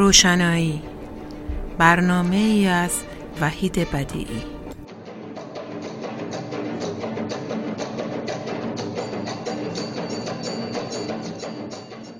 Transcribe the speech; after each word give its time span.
روشنایی. 0.00 0.82
برنامه 1.78 2.36
ای 2.36 2.66
از 2.66 3.04
وحید 3.40 3.74
بدیعی. 3.92 4.42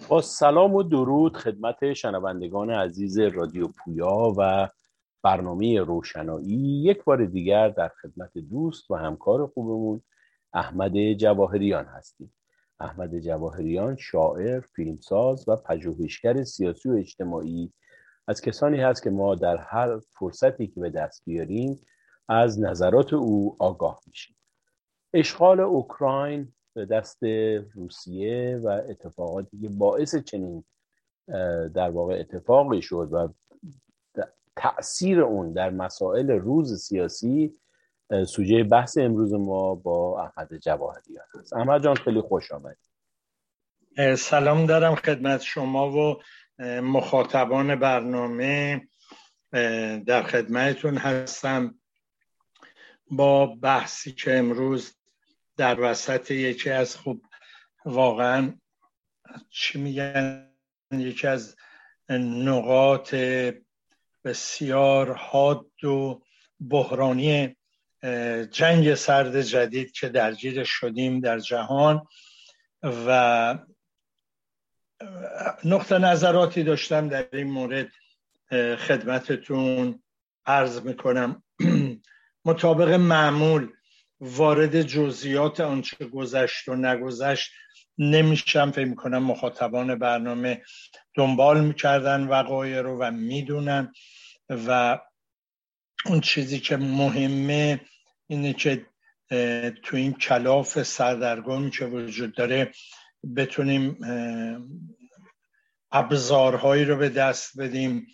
با 0.08 0.20
سلام 0.20 0.74
و 0.74 0.82
درود 0.82 1.36
خدمت 1.36 1.92
شنوندگان 1.92 2.70
عزیز 2.70 3.18
رادیو 3.18 3.68
پویا 3.68 4.34
و 4.38 4.68
برنامه 5.22 5.80
روشنایی. 5.80 6.82
یک 6.84 7.04
بار 7.04 7.24
دیگر 7.24 7.68
در 7.68 7.90
خدمت 8.02 8.38
دوست 8.38 8.90
و 8.90 8.94
همکار 8.94 9.46
خوبمون 9.46 10.02
احمد 10.52 11.12
جواهریان 11.12 11.84
هستیم. 11.84 12.32
احمد 12.80 13.18
جواهریان 13.18 13.96
شاعر، 13.96 14.60
فیلمساز 14.60 15.48
و 15.48 15.56
پژوهشگر 15.56 16.44
سیاسی 16.44 16.88
و 16.88 16.92
اجتماعی. 16.92 17.72
از 18.28 18.40
کسانی 18.40 18.80
هست 18.80 19.02
که 19.02 19.10
ما 19.10 19.34
در 19.34 19.56
هر 19.56 19.98
فرصتی 19.98 20.66
که 20.66 20.80
به 20.80 20.90
دست 20.90 21.22
بیاریم 21.24 21.80
از 22.28 22.60
نظرات 22.60 23.12
او 23.12 23.56
آگاه 23.58 24.00
میشیم. 24.06 24.36
اشغال 25.14 25.60
اوکراین 25.60 26.52
به 26.74 26.86
دست 26.86 27.22
روسیه 27.74 28.60
و 28.64 28.68
اتفاقاتی 28.68 29.60
که 29.60 29.68
باعث 29.68 30.16
چنین 30.16 30.64
در 31.74 31.90
واقع 31.90 32.14
اتفاقی 32.20 32.82
شد 32.82 33.08
و 33.12 33.28
تاثیر 34.56 35.20
اون 35.20 35.52
در 35.52 35.70
مسائل 35.70 36.30
روز 36.30 36.82
سیاسی 36.82 37.60
سوژه 38.26 38.64
بحث 38.64 38.98
امروز 38.98 39.32
ما 39.32 39.74
با 39.74 40.24
احمد 40.24 40.58
جواهریان 40.58 41.24
هست. 41.34 41.52
احمد 41.52 41.84
جان 41.84 41.94
خیلی 41.94 42.20
خوش 42.20 42.52
آمدید 42.52 42.90
سلام 44.16 44.66
دارم 44.66 44.94
خدمت 44.94 45.40
شما 45.40 45.92
و 45.92 46.22
مخاطبان 46.80 47.76
برنامه 47.76 48.88
در 50.06 50.22
خدمتتون 50.22 50.96
هستم. 50.96 51.74
با 53.10 53.46
بحثی 53.46 54.12
که 54.12 54.38
امروز 54.38 54.96
در 55.56 55.80
وسط 55.80 56.30
یکی 56.30 56.70
از 56.70 56.96
خوب 56.96 57.22
واقعا 57.84 58.54
چی 59.50 59.78
میگن؟ 59.80 60.50
یکی 60.92 61.26
از 61.26 61.56
نقاط 62.18 63.14
بسیار 64.24 65.12
حاد 65.12 65.84
و 65.84 66.22
بحرانی 66.60 67.56
جنگ 68.50 68.94
سرد 68.94 69.42
جدید 69.42 69.92
که 69.92 70.08
درگیر 70.08 70.64
شدیم 70.64 71.20
در 71.20 71.38
جهان 71.38 72.06
و 72.82 73.58
نقطه 75.64 75.98
نظراتی 75.98 76.62
داشتم 76.62 77.08
در 77.08 77.26
این 77.32 77.50
مورد 77.50 77.88
خدمتتون 78.76 80.02
عرض 80.46 80.80
می‌کنم. 80.80 81.42
مطابق 82.44 82.88
معمول 82.88 83.68
وارد 84.20 84.82
جزئیات 84.82 85.60
آنچه 85.60 86.06
گذشت 86.06 86.68
و 86.68 86.76
نگذشت 86.76 87.52
نمیشم 87.98 88.70
فکر 88.70 88.84
می‌کنم 88.84 89.22
مخاطبان 89.22 89.98
برنامه 89.98 90.62
دنبال 91.14 91.64
می‌کردن 91.64 92.26
وقایع 92.26 92.80
رو 92.80 92.98
و 92.98 93.10
می‌دونن 93.10 93.92
و 94.50 94.98
اون 96.06 96.20
چیزی 96.20 96.60
که 96.60 96.76
مهمه 96.76 97.80
اینه 98.26 98.52
که 98.52 98.86
تو 99.82 99.96
این 99.96 100.12
کلاف 100.12 100.82
سردرگمی 100.82 101.70
که 101.70 101.84
وجود 101.84 102.34
داره 102.34 102.72
بتونیم 103.36 103.98
ابزارهایی 105.92 106.84
رو 106.84 106.96
به 106.96 107.08
دست 107.08 107.60
بدیم 107.60 108.06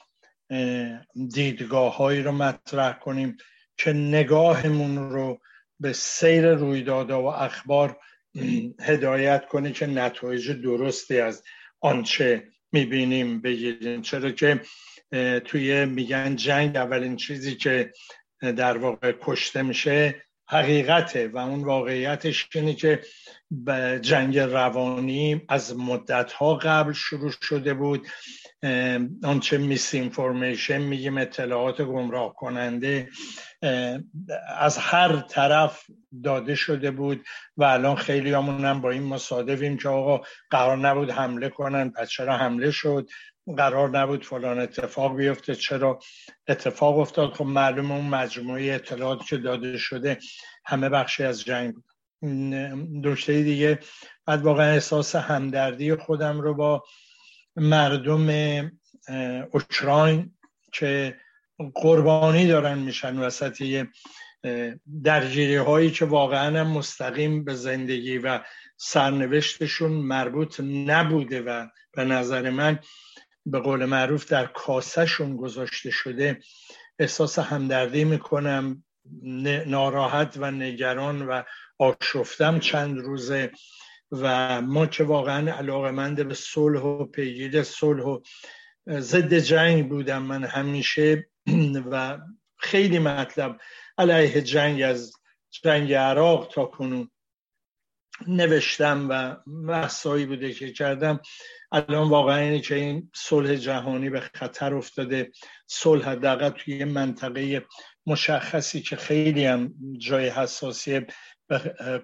دیدگاه 1.35 2.21
رو 2.23 2.33
مطرح 2.33 2.99
کنیم 2.99 3.37
که 3.77 3.93
نگاهمون 3.93 5.11
رو 5.11 5.41
به 5.81 5.93
سیر 5.93 6.55
رویدادها 6.55 7.23
و 7.23 7.27
اخبار 7.27 7.99
هدایت 8.81 9.47
کنه 9.47 9.73
که 9.73 9.87
نتایج 9.87 10.51
درستی 10.51 11.21
از 11.21 11.43
آنچه 11.81 12.49
می‌بینیم 12.73 13.41
بگیریم. 13.41 14.03
چرا 14.03 14.31
که 14.31 14.61
توی 15.45 15.85
میگن 15.85 16.37
جنگ 16.37 16.77
اولین 16.77 17.17
چیزی 17.17 17.55
که 17.55 17.93
در 18.41 18.79
واقع 18.79 19.13
کشته 19.23 19.63
میشه 19.63 20.23
حقیقته 20.49 21.29
و 21.29 21.39
اون 21.39 21.65
واقعیتش 21.65 22.49
اینه 22.55 22.75
که 22.75 23.03
جنگ 24.01 24.39
روانی 24.39 25.43
از 25.49 25.77
مدت 25.77 26.33
ها 26.33 26.55
قبل 26.55 26.93
شروع 26.93 27.33
شده 27.43 27.75
بود. 27.75 28.07
آنچه 29.25 29.59
میس 29.59 29.95
اینفورمیشن 29.95 30.79
میگیم 30.79 31.19
اطلاعات 31.19 31.83
گمراه 31.83 32.35
کننده 32.35 33.09
از 34.59 34.79
هر 34.79 35.21
طرف 35.21 35.83
داده 36.25 36.55
شده 36.55 36.91
بود 36.91 37.25
و 37.57 37.65
الان 37.65 37.97
خیلی 37.97 38.33
هم 38.33 38.81
با 38.81 38.91
این 38.91 39.03
مصادفیم 39.03 39.77
که 39.77 39.89
آقا 39.89 40.25
قرار 40.51 40.77
نبود 40.77 41.11
حمله 41.11 41.49
کنن 41.49 41.91
پس 41.91 42.09
چرا 42.09 42.37
حمله 42.37 42.71
شد؟ 42.71 43.09
قرار 43.57 43.99
نبود 43.99 44.25
فلان 44.25 44.59
اتفاق 44.59 45.17
بیفته. 45.17 45.55
چرا 45.55 45.99
اتفاق 46.49 46.99
افتاد؟ 46.99 47.33
خب 47.33 47.45
معلومه 47.45 47.95
اون 47.95 48.09
مجموعه 48.09 48.75
اطلاعاتی 48.75 49.25
که 49.25 49.37
داده 49.37 49.79
شده 49.79 50.19
همه 50.65 50.89
بخشی 50.89 51.25
از 51.25 51.45
جنگ 51.45 51.75
بود. 51.75 51.85
نکته 53.03 53.43
دیگه 53.43 53.79
بعد 54.27 54.43
واقعا 54.43 54.73
احساس 54.73 55.17
همدردی 55.17 55.95
خودم 55.95 56.41
رو 56.41 56.55
با 56.55 56.85
مردم 57.57 58.29
اوکراین 59.53 60.35
که 60.73 61.17
قربانی 61.75 62.47
دارن 62.47 62.79
میشن 62.79 63.19
وسط 63.19 63.61
یه 63.61 63.89
درگیری 65.05 65.57
هایی 65.57 65.91
که 65.91 66.05
واقعا 66.05 66.65
مستقیم 66.65 67.45
به 67.45 67.55
زندگی 67.55 68.19
و 68.19 68.41
سرنوشتشون 68.77 69.93
مربوط 69.93 70.61
نبوده 70.61 71.43
و 71.43 71.67
به 71.93 72.05
نظر 72.05 72.51
من 72.51 72.79
به 73.47 73.61
قول 73.61 73.85
معروف 73.85 74.27
در 74.27 74.47
کاسهشون 74.47 75.37
گذاشته 75.37 75.91
شده. 75.91 76.39
احساس 76.99 77.39
همدردی 77.39 78.05
می‌کنم 78.05 78.85
ناراحت 79.67 80.37
و 80.41 80.51
نگران 80.51 81.23
و 81.23 81.43
آشفتم 81.79 82.59
چند 82.59 82.99
روزه 82.99 83.51
و 84.13 84.63
ما 84.63 84.87
که 84.87 85.05
واقعا 85.05 85.53
علاقمند 85.53 86.29
به 86.29 86.35
صلح 86.35 86.81
و 86.81 87.05
پیگیر 87.05 87.63
صلح 87.63 88.03
و 88.05 88.21
ضد 88.89 89.35
جنگ 89.35 89.89
بودم 89.89 90.23
من 90.23 90.45
همیشه 90.45 91.29
و 91.93 92.19
خیلی 92.57 92.99
مطلب 92.99 93.61
علیه 93.99 94.43
جنگ 94.43 94.83
از 94.83 95.13
جنگ 95.51 95.93
عراق 95.93 96.49
تا 96.55 96.65
کنون 96.65 97.11
نوشتم 98.27 99.07
و 99.11 99.37
بحثایی 99.69 100.27
بوده 100.27 100.53
که 100.53 100.73
کردم. 100.73 101.21
الان 101.73 102.09
واقعا 102.09 102.37
اینه 102.37 102.61
که 102.61 102.75
این 102.75 103.11
صلح 103.15 103.55
جهانی 103.55 104.11
به 104.11 104.21
خطر 104.21 104.75
افتاده. 104.75 105.33
صلح 105.67 106.09
حداقل 106.09 106.49
توی 106.49 106.85
منطقه 106.85 107.67
مشخصی 108.07 108.83
که 108.83 108.97
خیلی 108.97 109.45
هم 109.45 109.75
جای 109.99 110.29
حساسیه 110.29 111.07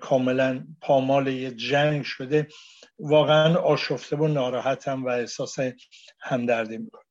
کاملا 0.00 0.66
پامال 0.80 1.26
یه 1.26 1.50
جنگ 1.50 2.02
شده 2.02 2.48
واقعا 2.98 3.56
آشفته 3.56 4.16
و 4.16 4.28
ناراحتم 4.28 5.04
و 5.04 5.08
احساس 5.08 5.56
همدردی 6.20 6.78
می‌کنم 6.78 7.02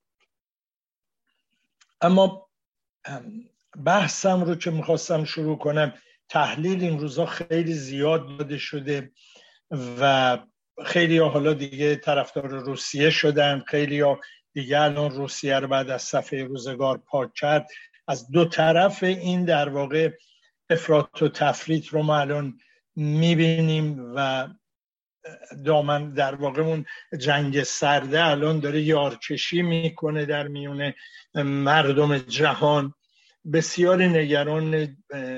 اما 2.02 2.50
بحثم 3.86 4.44
رو 4.44 4.56
که 4.56 4.72
می‌خواستم 4.72 5.24
شروع 5.24 5.58
کنم 5.58 5.94
تحلیل 6.32 6.84
این 6.84 7.00
روزا 7.00 7.26
خیلی 7.26 7.74
زیاد 7.74 8.38
داده 8.38 8.58
شده 8.58 9.12
و 10.00 10.38
خیلی 10.86 11.18
ها 11.18 11.30
حالا 11.30 11.54
دیگه 11.54 11.96
طرفدار 11.96 12.48
روسیه 12.48 13.10
شدن 13.10 13.64
خیلی 13.68 14.00
ها 14.00 14.20
دیگه 14.54 14.82
الان 14.82 15.12
روسیه 15.12 15.60
رو 15.60 15.68
بعد 15.68 15.90
از 15.90 16.02
صفحه 16.02 16.44
روزگار 16.44 16.98
پاک 16.98 17.34
کرد. 17.34 17.68
از 18.08 18.32
دو 18.32 18.46
طرف 18.46 19.04
این 19.04 19.46
در 19.46 19.70
واقع 19.70 20.12
افراط 20.70 21.22
و 21.22 21.30
تفریط 21.30 21.88
رو 21.88 22.04
ما 22.04 22.18
الان 22.18 22.58
می‌بینیم 22.96 24.14
و 24.16 24.48
دامن 25.66 26.10
در 26.10 26.36
واقع 26.36 26.62
اون 26.62 26.86
جنگ 27.20 27.64
سرده 27.64 28.26
الان 28.26 28.60
داره 28.60 28.82
یارکشی 28.82 29.62
می‌کنه 29.62 30.26
در 30.26 30.48
میون 30.48 30.94
مردم 31.36 32.18
جهان. 32.18 32.94
بسیار 33.54 34.04
نگران 34.04 34.98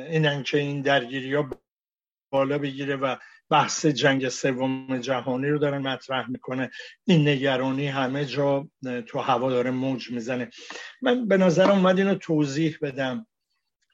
اینن 0.10 0.44
که 0.44 0.58
این 0.58 0.82
درگیری 0.82 1.34
ها 1.34 1.50
بالا 2.32 2.58
بگیره 2.58 2.96
و 2.96 3.16
بحث 3.50 3.86
جنگ 3.86 4.30
سوم 4.30 4.98
جهانی 4.98 5.48
رو 5.48 5.58
دارن 5.58 5.78
مطرح 5.78 6.30
می‌کنه. 6.30 6.72
این 7.06 7.28
نگرانی 7.28 7.88
همه 7.88 8.26
جا 8.26 8.68
تو 9.08 9.20
هوا 9.20 9.50
داره 9.50 9.72
موج 9.72 10.12
می‌زنه. 10.12 10.50
من 11.02 11.28
به 11.28 11.38
نظرم 11.38 11.70
اومد 11.70 11.98
اینو 11.98 12.16
توضیح 12.16 12.78
بدم 12.82 13.28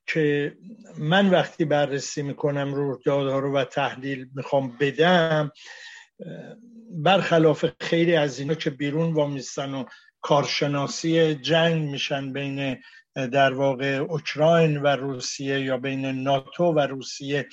که 0.08 0.58
من 0.98 1.30
وقتی 1.30 1.66
بررسی 1.66 2.22
می‌کنم 2.22 2.74
رویدادها 2.74 3.40
رو 3.40 3.56
و 3.56 3.64
تحلیل 3.64 4.30
می‌خوام 4.36 4.78
بدم 4.80 5.52
برخلاف 6.92 7.66
خیلی 7.82 8.16
از 8.16 8.40
اینا 8.40 8.54
که 8.54 8.70
بیرون 8.70 9.14
وامیستن 9.14 9.74
و 9.74 9.86
کارشناسی 10.22 11.36
جنگ 11.36 11.90
میشن 11.90 12.34
بین 12.34 12.78
در 13.16 13.54
واقع 13.54 13.96
اوکراین 13.96 14.82
و 14.82 14.88
روسیه 14.88 15.60
یا 15.60 15.78
بین 15.78 16.06
ناتو 16.06 16.64
و 16.64 16.80
روسیه 16.80 17.48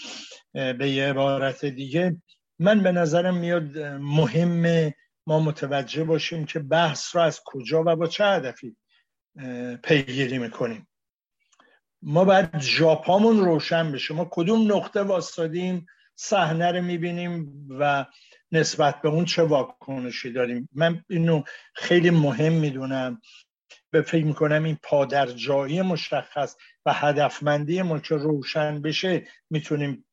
به 0.52 0.90
یه 0.90 1.08
عبارت 1.08 1.64
دیگه. 1.64 2.22
من 2.58 2.82
به 2.82 2.92
نظرم 2.92 3.36
میاد 3.36 3.78
مهم 4.00 4.92
ما 5.26 5.40
متوجه 5.40 6.04
باشیم 6.04 6.44
که 6.44 6.58
بحث 6.58 7.16
را 7.16 7.24
از 7.24 7.40
کجا 7.44 7.82
و 7.86 7.96
با 7.96 8.06
چه 8.06 8.24
هدفی 8.24 8.76
پیگیری 9.82 10.38
می‌کنیم. 10.38 10.88
ما 12.02 12.24
باید 12.24 12.58
ژاپامون 12.58 13.44
روشن 13.44 13.92
بشه. 13.92 14.14
ما 14.14 14.28
کدوم 14.30 14.72
نقطه 14.72 15.02
واسادیم 15.02 15.86
صحنه 16.14 16.72
رو 16.72 16.82
می‌بینیم 16.82 17.66
و 17.70 18.06
نسبت 18.52 19.02
به 19.02 19.08
اون 19.08 19.24
چه 19.24 19.42
واکنشی 19.42 20.32
داریم؟ 20.32 20.68
من 20.72 21.04
اینو 21.10 21.42
خیلی 21.74 22.10
مهم 22.10 22.52
می‌دونم. 22.52 23.20
به 23.96 24.02
فکر 24.02 24.24
می‌کنم 24.24 24.64
این 24.64 24.78
پادرجایی 24.82 25.82
مشخص 25.82 26.56
و 26.86 26.92
هدفمندی 26.92 27.82
ما 27.82 27.98
که 27.98 28.14
روشن 28.14 28.82
بشه 28.82 29.26
می‌تونیم 29.50 30.04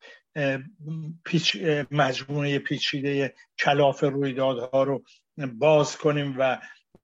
پیچ 1.25 1.57
مجموعه 1.91 2.59
پیچیده 2.59 3.33
کلاف 3.59 4.03
رویدادها 4.03 4.83
رو 4.83 5.03
باز 5.53 5.97
کنیم 5.97 6.35
و 6.39 6.59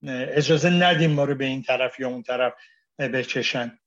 اجازه 0.07 0.69
ندیم 0.69 1.11
ما 1.11 1.23
رو 1.23 1.35
به 1.35 1.45
این 1.45 1.63
طرف 1.63 1.99
یا 1.99 2.09
اون 2.09 2.23
طرف 2.23 2.53
بکشن. 2.99 3.78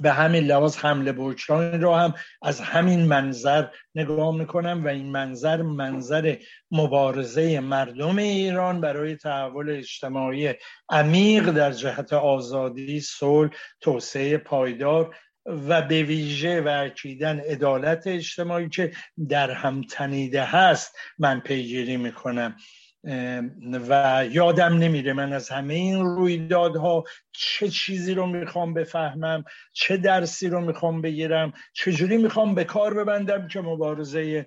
به 0.00 0.12
همین 0.12 0.44
لحاظ 0.44 0.76
حمله 0.76 1.20
اوکراین 1.20 1.82
رو 1.82 1.94
هم 1.94 2.14
از 2.42 2.60
همین 2.60 3.04
منظر 3.06 3.66
نگاه 3.94 4.36
می‌کنم 4.36 4.84
و 4.84 4.88
این 4.88 5.12
منظر 5.12 5.62
منظر 5.62 6.36
مبارزه 6.70 7.60
مردم 7.60 8.18
ایران 8.18 8.80
برای 8.80 9.16
تحول 9.16 9.70
اجتماعی 9.70 10.54
عمیق 10.88 11.50
در 11.50 11.72
جهت 11.72 12.12
آزادی، 12.12 13.00
صلح، 13.00 13.50
توسعه 13.80 14.38
پایدار 14.38 15.16
و 15.46 15.82
به 15.82 16.02
ویژه 16.02 16.60
و 16.60 16.68
اکیدن 16.68 17.40
عدالت 17.40 18.06
اجتماعی 18.06 18.68
که 18.68 18.92
در 19.28 19.50
هم 19.50 19.82
تنیده 19.82 20.44
هست 20.44 20.96
من 21.18 21.40
پیگیری 21.40 21.96
می‌کنم. 21.96 22.56
و 23.88 24.24
یادم 24.30 24.78
نمیره 24.78 25.12
من 25.12 25.32
از 25.32 25.48
همه 25.48 25.74
این 25.74 26.04
رویدادها 26.04 27.04
چه 27.32 27.68
چیزی 27.68 28.14
رو 28.14 28.26
می‌خوام 28.26 28.74
بفهمم 28.74 29.44
چه 29.72 29.96
درسی 29.96 30.48
رو 30.48 30.60
می‌خوام 30.60 31.02
بگیرم 31.02 31.52
چجوری 31.72 32.16
می‌خوام 32.16 32.54
به 32.54 32.64
کار 32.64 32.94
ببندم 32.94 33.48
که 33.48 33.60
مبارزه 33.60 34.46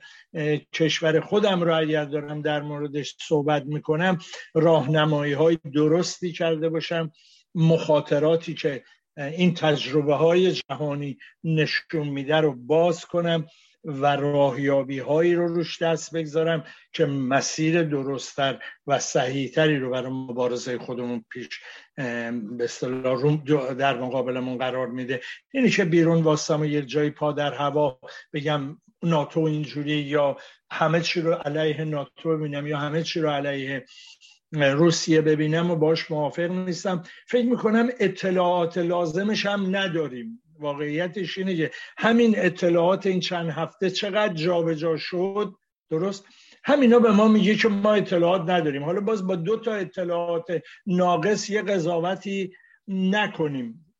کشور 0.73 1.19
خودم 1.19 1.61
رو 1.61 1.77
اگر 1.77 2.05
دارم 2.05 2.41
در 2.41 2.61
موردش 2.61 3.15
صحبت 3.21 3.63
می‌کنم 3.65 4.17
راهنمایی 4.53 5.33
های 5.33 5.57
درستی 5.73 6.31
کرده 6.31 6.69
باشم 6.69 7.11
مخاطراتی 7.55 8.53
که 8.53 8.83
این 9.17 9.53
تجربه 9.53 10.15
های 10.15 10.51
جهانی 10.51 11.17
نشون 11.43 12.07
میده 12.07 12.35
رو 12.35 12.55
باز 12.55 13.05
کنم. 13.05 13.45
و 13.85 14.15
راهیابی 14.15 14.99
هایی 14.99 15.35
رو 15.35 15.47
روش 15.47 15.81
دست 15.81 16.15
بگذارم 16.15 16.63
که 16.93 17.05
مسیر 17.05 17.83
درستتر 17.83 18.59
و 18.87 18.99
صحیحتری 18.99 19.79
رو 19.79 19.89
برای 19.89 20.11
مبارزه 20.11 20.77
خودمون 20.77 21.25
پیش 21.29 21.47
به 22.57 22.69
در 23.77 23.99
مقابلمون 23.99 24.57
قرار 24.57 24.87
میده. 24.87 25.21
اینی 25.53 25.69
که 25.69 25.85
بیرون 25.85 26.23
واسم 26.23 26.61
و 26.61 26.65
یک 26.65 26.87
جایی 26.87 27.09
پا 27.09 27.31
در 27.31 27.53
هوا 27.53 27.99
بگم 28.33 28.77
ناتو 29.03 29.39
اینجوری 29.39 29.91
یا 29.91 30.37
همه 30.71 31.01
چی 31.01 31.21
رو 31.21 31.33
علیه 31.33 31.83
ناتو 31.83 32.37
ببینم 32.37 32.67
یا 32.67 32.77
همه 32.77 33.03
چی 33.03 33.19
رو 33.19 33.29
علیه 33.29 33.85
روسیه 34.51 35.21
ببینم 35.21 35.71
و 35.71 35.75
باش 35.75 36.11
موافق 36.11 36.51
نیستم 36.51 37.03
فکر 37.27 37.45
می‌کنم 37.45 37.89
اطلاعات 37.99 38.77
لازمش 38.77 39.45
هم 39.45 39.75
نداریم. 39.75 40.41
واقعیتش 40.59 41.37
اینه 41.37 41.55
که 41.55 41.71
همین 41.97 42.33
اطلاعات 42.37 43.05
این 43.05 43.19
چند 43.19 43.49
هفته 43.49 43.89
چقدر 43.89 44.33
جابجا 44.33 44.73
جا 44.73 44.97
شد 44.97 45.55
درست؟ 45.89 46.25
همینا 46.63 46.99
به 46.99 47.11
ما 47.11 47.27
میگه 47.27 47.55
که 47.55 47.67
ما 47.67 47.93
اطلاعات 47.93 48.49
نداریم. 48.49 48.83
حالا 48.83 49.01
باز 49.01 49.27
با 49.27 49.35
دو 49.35 49.57
تا 49.57 49.73
اطلاعات 49.73 50.61
ناقص 50.85 51.49
یه 51.49 51.61
قضاوتی 51.61 52.53
نکنیم. 52.87 53.95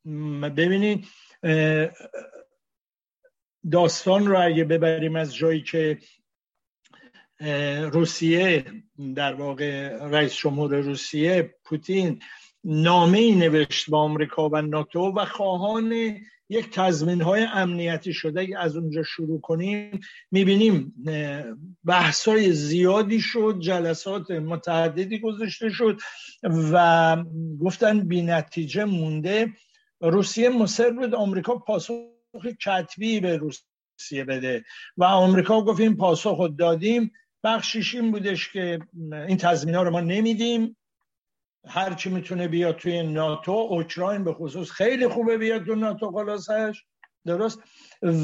ببینید 0.58 1.08
داستان 3.72 4.28
رو 4.28 4.46
اگه 4.46 4.64
ببریم 4.64 5.16
از 5.16 5.36
جایی 5.36 5.62
که 5.62 5.98
روسیه 7.92 8.66
در 9.16 9.34
واقع 9.34 9.98
رئیس 10.08 10.36
جمهور 10.36 10.76
روسیه 10.76 11.56
پوتین 11.64 12.22
نامه 12.64 13.18
ای 13.18 13.36
نوشت 13.36 13.90
با 13.90 14.00
آمریکا 14.00 14.50
و 14.50 14.62
ناتو 14.62 15.14
و 15.16 15.26
خواهان 15.26 16.18
یک 16.50 16.70
تضمین 16.70 17.22
های 17.22 17.44
امنیتی 17.44 18.14
شده. 18.14 18.60
از 18.60 18.78
اونجا 18.78 19.04
شروع 19.04 19.42
کنیم 19.42 20.00
می‌بینیم 20.32 20.94
بحث 21.86 22.28
های 22.28 22.52
زیادی 22.54 23.22
شد 23.22 23.58
جلسات 23.60 24.32
متعددی 24.32 25.20
گذاشته 25.20 25.70
شد 25.70 26.00
و 26.44 27.18
گفتن 27.62 28.00
بی 28.00 28.22
نتیجه 28.22 28.86
مونده. 28.86 29.54
روسیه 30.02 30.50
مصر 30.50 30.90
بود 30.90 31.16
آمریکا 31.16 31.56
پاسخ 31.56 31.94
کتبی 32.66 33.20
به 33.20 33.38
روسیه 33.38 34.24
بده 34.28 34.64
و 34.98 35.04
آمریکا 35.04 35.62
گفت 35.62 35.80
این 35.80 35.98
پاسخ 35.98 36.58
دادیم. 36.58 37.12
بخشیش 37.44 37.96
این 37.96 38.12
بودش 38.12 38.54
که 38.54 38.80
این 39.28 39.38
تضمین 39.38 39.76
ها 39.76 39.84
رو 39.84 39.92
ما 39.92 40.02
نمیدیم. 40.02 40.78
هر 41.68 41.94
چی 41.94 42.10
می‌تونه 42.10 42.48
بیاد 42.48 42.76
توی 42.76 43.04
ناتو 43.04 43.52
اوکراین 43.52 44.24
به 44.24 44.34
خصوص 44.34 44.72
خیلی 44.72 45.08
خوبه 45.08 45.38
بیاد 45.38 45.66
تو 45.66 45.76
ناتو 45.76 46.12
خلاصش. 46.12 46.84
درست؟ 47.26 47.60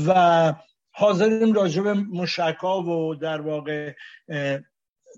و 0.07 0.53
حاضریم 0.91 1.53
راجب 1.53 1.87
مشکا 1.87 2.83
و 2.83 3.15
در 3.15 3.41
واقع 3.41 3.93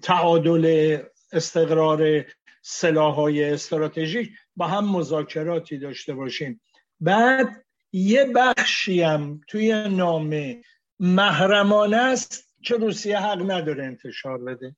تعادل 0.04 0.98
استقرار 1.32 2.26
سلاح 2.62 3.16
های 3.16 3.54
استراتژیک 3.54 4.32
با 4.56 4.68
هم 4.68 4.90
مذاکراتی 4.90 5.78
داشته 5.78 6.14
باشیم. 6.14 6.62
بعد 7.00 7.66
یه 7.92 8.26
بخشی 8.36 9.02
هم 9.02 9.42
توی 9.48 9.90
نامه 9.90 10.62
محرمانه 11.00 11.98
است 11.98 12.56
که 12.64 12.76
روسیه 12.76 13.20
حق 13.20 13.52
نداره 13.52 13.86
انتشار 13.86 14.38
بده. 14.38 14.76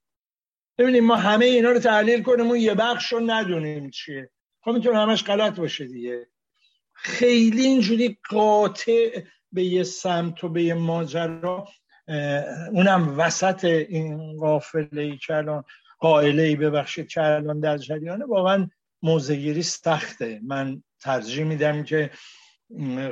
ببینیم 0.77 1.05
ما 1.05 1.15
همه 1.15 1.45
اینا 1.45 1.71
رو 1.71 1.79
تحلیل 1.79 2.23
کنیم 2.23 2.47
اون 2.47 2.59
یه 2.59 2.73
بخش 2.73 3.13
رو 3.13 3.19
ندونیم 3.19 3.89
چیه. 3.89 4.29
خب 4.61 4.71
می‌تونه 4.71 4.99
همش 4.99 5.23
غلط 5.23 5.55
باشه 5.55 5.85
دیگه. 5.85 6.27
خیلی 6.93 7.61
اینجوری 7.61 8.17
قاطع 8.29 9.21
به 9.51 9.63
یه 9.63 9.83
سمت 9.83 10.43
و 10.43 10.49
به 10.49 10.63
یه 10.63 10.73
ماجرا 10.73 11.67
اونم 12.71 13.15
وسط 13.17 13.65
این 13.65 14.37
قافله 14.37 15.01
ای 15.01 15.17
که 15.17 15.35
الان 15.35 15.63
قائله 15.99 16.43
ای 16.43 16.55
ببخشید 16.55 17.07
که 17.07 17.21
الان 17.21 17.59
در 17.59 17.77
جریانه 17.77 18.25
واقعا 18.25 18.69
موزگیری 19.01 19.63
سخته. 19.63 20.39
من 20.43 20.83
ترجیح 20.99 21.43
میدم 21.43 21.83
که 21.83 22.11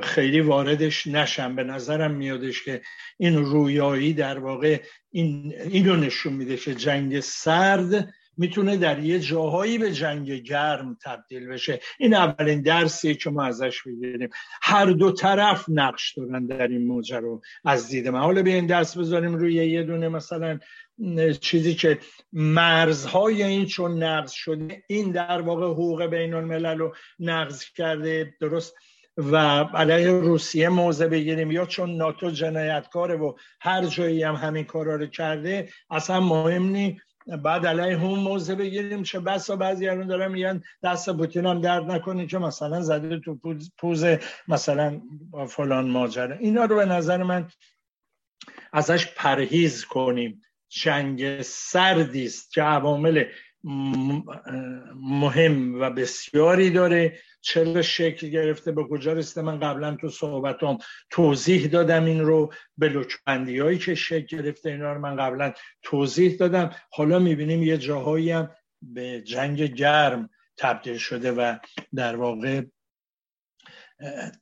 خیلی 0.02 0.40
واردش 0.40 1.06
نشم. 1.06 1.56
به 1.56 1.64
نظرم 1.64 2.10
میادش 2.10 2.62
که 2.62 2.82
این 3.18 3.44
رویایی 3.44 4.12
در 4.12 4.38
واقع 4.38 4.80
این 5.10 5.54
اینو 5.70 5.96
نشون 5.96 6.32
میده 6.32 6.56
که 6.56 6.74
جنگ 6.74 7.20
سرد 7.20 8.14
می‌تونه 8.36 8.76
در 8.76 8.98
یه 8.98 9.20
جاهایی 9.20 9.78
به 9.78 9.92
جنگ 9.92 10.32
گرم 10.32 10.96
تبدیل 11.04 11.46
بشه. 11.46 11.80
این 11.98 12.14
اولین 12.14 12.62
درسیه 12.62 13.14
که 13.14 13.30
ما 13.30 13.44
ازش 13.44 13.82
بگیریم 13.82 14.28
هر 14.62 14.86
دو 14.86 15.12
طرف 15.12 15.64
نقش 15.68 16.14
دارن 16.18 16.46
در 16.46 16.68
این 16.68 16.86
ماجرا 16.86 17.40
از 17.64 17.88
دید 17.88 18.08
من 18.08 18.20
حالا 18.20 18.42
به 18.42 18.50
این 18.50 18.66
درس 18.66 18.98
بذاریم 18.98 19.34
روی 19.34 19.54
یه 19.54 19.82
دونه 19.82 20.08
مثلا 20.08 20.58
چیزی 21.40 21.74
که 21.74 21.98
مرزهای 22.32 23.42
این 23.42 23.66
چون 23.66 24.02
نقض 24.02 24.32
شده 24.32 24.82
این 24.86 25.10
در 25.10 25.40
واقع 25.40 25.66
حقوق 25.66 26.06
بین 26.06 26.34
الملل 26.34 26.78
رو 26.78 26.94
نقض 27.18 27.64
کرده 27.64 28.34
درست؟ 28.40 28.74
و 29.16 29.36
علیه 29.74 30.10
روسیه 30.10 30.68
موضع 30.68 31.06
بگیریم. 31.06 31.50
یا 31.50 31.66
چون 31.66 31.96
ناتو 31.96 32.30
جنایتکاره 32.30 33.16
و 33.16 33.32
هر 33.60 33.84
جایی 33.84 34.22
هم 34.22 34.34
همین 34.34 34.64
کارا 34.64 34.96
رو 34.96 35.06
کرده 35.06 35.68
اصلا 35.90 36.20
مهم 36.20 36.68
نی. 36.68 37.00
بعد 37.42 37.66
علیه 37.66 37.98
هم 37.98 38.18
موضع 38.18 38.54
بگیریم. 38.54 39.02
چه 39.02 39.20
بسا 39.20 39.56
بعضی 39.56 39.88
الان 39.88 40.06
دارن 40.06 40.32
میگن 40.32 40.62
دست 40.82 41.10
پوتین 41.10 41.46
هم 41.46 41.60
درد 41.60 41.90
نکنی 41.90 42.26
که 42.26 42.38
مثلا 42.38 42.80
زده 42.80 43.18
تو 43.18 43.38
پوز 43.78 44.04
مثلا 44.48 45.00
فلان 45.48 45.90
ماجرا. 45.90 46.36
اینا 46.36 46.64
رو 46.64 46.76
به 46.76 46.84
نظر 46.84 47.22
من 47.22 47.48
ازش 48.72 49.06
پرهیز 49.16 49.84
کنیم. 49.84 50.40
جنگ 50.68 51.42
سردی 51.42 52.26
است 52.26 52.52
که 52.52 52.62
عوامل 52.62 53.24
مهم 54.94 55.80
و 55.80 55.90
بسیاری 55.90 56.70
داره. 56.70 57.18
چرا 57.44 57.82
شکل 57.82 58.28
گرفته 58.28 58.72
به 58.72 58.84
کجا 58.84 59.12
رسیده؟ 59.12 59.42
من 59.42 59.60
قبلا 59.60 59.96
تو 59.96 60.08
صحبتام 60.08 60.78
توضیح 61.10 61.66
دادم 61.66 62.04
این 62.04 62.20
رو 62.20 62.52
به 62.78 62.88
لچبندی 62.88 63.58
هایی 63.58 63.78
که 63.78 63.94
شکل 63.94 64.36
گرفته 64.36 64.70
اینا 64.70 64.92
رو 64.92 65.00
من 65.00 65.16
قبلا 65.16 65.52
توضیح 65.82 66.36
دادم. 66.36 66.70
حالا 66.90 67.18
می‌بینیم 67.18 67.62
یه 67.62 67.78
جاهایی 67.78 68.30
هم 68.30 68.50
به 68.82 69.22
جنگ 69.22 69.62
گرم 69.62 70.30
تبدیل 70.56 70.98
شده 70.98 71.32
و 71.32 71.56
در 71.94 72.16
واقع 72.16 72.62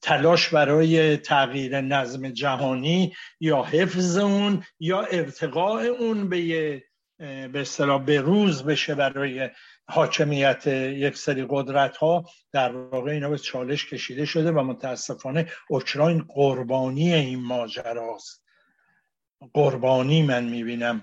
تلاش 0.02 0.48
برای 0.48 1.16
تغییر 1.16 1.80
نظم 1.80 2.28
جهانی 2.28 3.14
یا 3.40 3.62
حفظ 3.62 4.16
اون 4.16 4.64
یا 4.80 5.02
ارتقاء 5.02 5.84
اون 5.84 6.28
به 6.28 6.82
به 7.18 7.60
اصطلاح 7.60 8.04
بروز 8.04 8.64
بشه 8.64 8.94
برای 8.94 9.50
حاکمیت 9.88 10.66
یک 10.66 11.16
سری 11.16 11.46
قدرت 11.48 11.96
ها 11.96 12.24
در 12.52 12.76
واقع 12.76 13.10
اینا 13.10 13.30
به 13.30 13.38
چالش 13.38 13.86
کشیده 13.86 14.24
شده 14.24 14.50
و 14.50 14.62
متاسفانه 14.62 15.52
اوکراین 15.68 16.24
قربانی 16.28 17.14
این 17.14 17.40
ماجراست. 17.40 18.44
قربانی 19.54 20.22
من 20.22 20.44
می‌بینم 20.44 21.02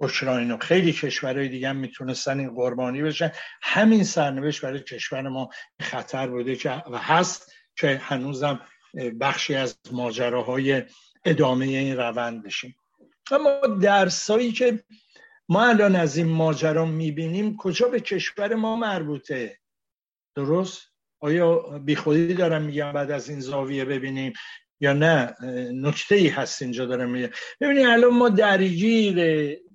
اوکراین 0.00 0.50
و 0.50 0.56
خیلی 0.56 0.92
کشورهای 0.92 1.48
دیگه 1.48 1.68
هم 1.68 1.76
می‌تونستن 1.76 2.38
این 2.38 2.54
قربانی 2.54 3.02
بشن. 3.02 3.32
همین 3.62 4.04
سرنوشت 4.04 4.64
برای 4.64 4.80
کشور 4.80 5.28
ما 5.28 5.48
خطر 5.80 6.26
بوده 6.26 6.56
که 6.56 6.70
و 6.70 6.98
هست 6.98 7.52
که 7.76 8.00
هنوزم 8.04 8.60
بخشی 9.20 9.54
از 9.54 9.78
ماجراهای 9.92 10.82
ادامه 11.24 11.64
این 11.64 11.96
روند 11.96 12.42
بشیم. 12.42 12.76
اما 13.30 13.60
درسایی 13.82 14.52
که 14.52 14.84
ما 15.48 15.68
الان 15.68 15.96
از 15.96 16.16
این 16.16 16.26
ماجرا 16.26 16.84
می‌بینیم 16.84 17.56
کجا 17.56 17.88
به 17.88 18.00
کشور 18.00 18.54
ما 18.54 18.76
مربوطه. 18.76 19.58
درست؟ 20.36 20.92
آیا 21.20 21.78
بیخودی 21.78 22.34
دارم 22.34 22.62
میگم 22.62 22.92
بعد 22.92 23.10
از 23.10 23.28
این 23.28 23.40
زاویه 23.40 23.84
ببینیم 23.84 24.32
یا 24.80 24.92
نه؟ 24.92 25.36
نکته 25.72 26.14
ای 26.14 26.28
هست 26.28 26.62
اینجا 26.62 26.86
دارم 26.86 27.10
میگم. 27.10 27.30
ببینید 27.60 27.86
الان 27.86 28.14
ما 28.14 28.28
درگیر 28.28 29.18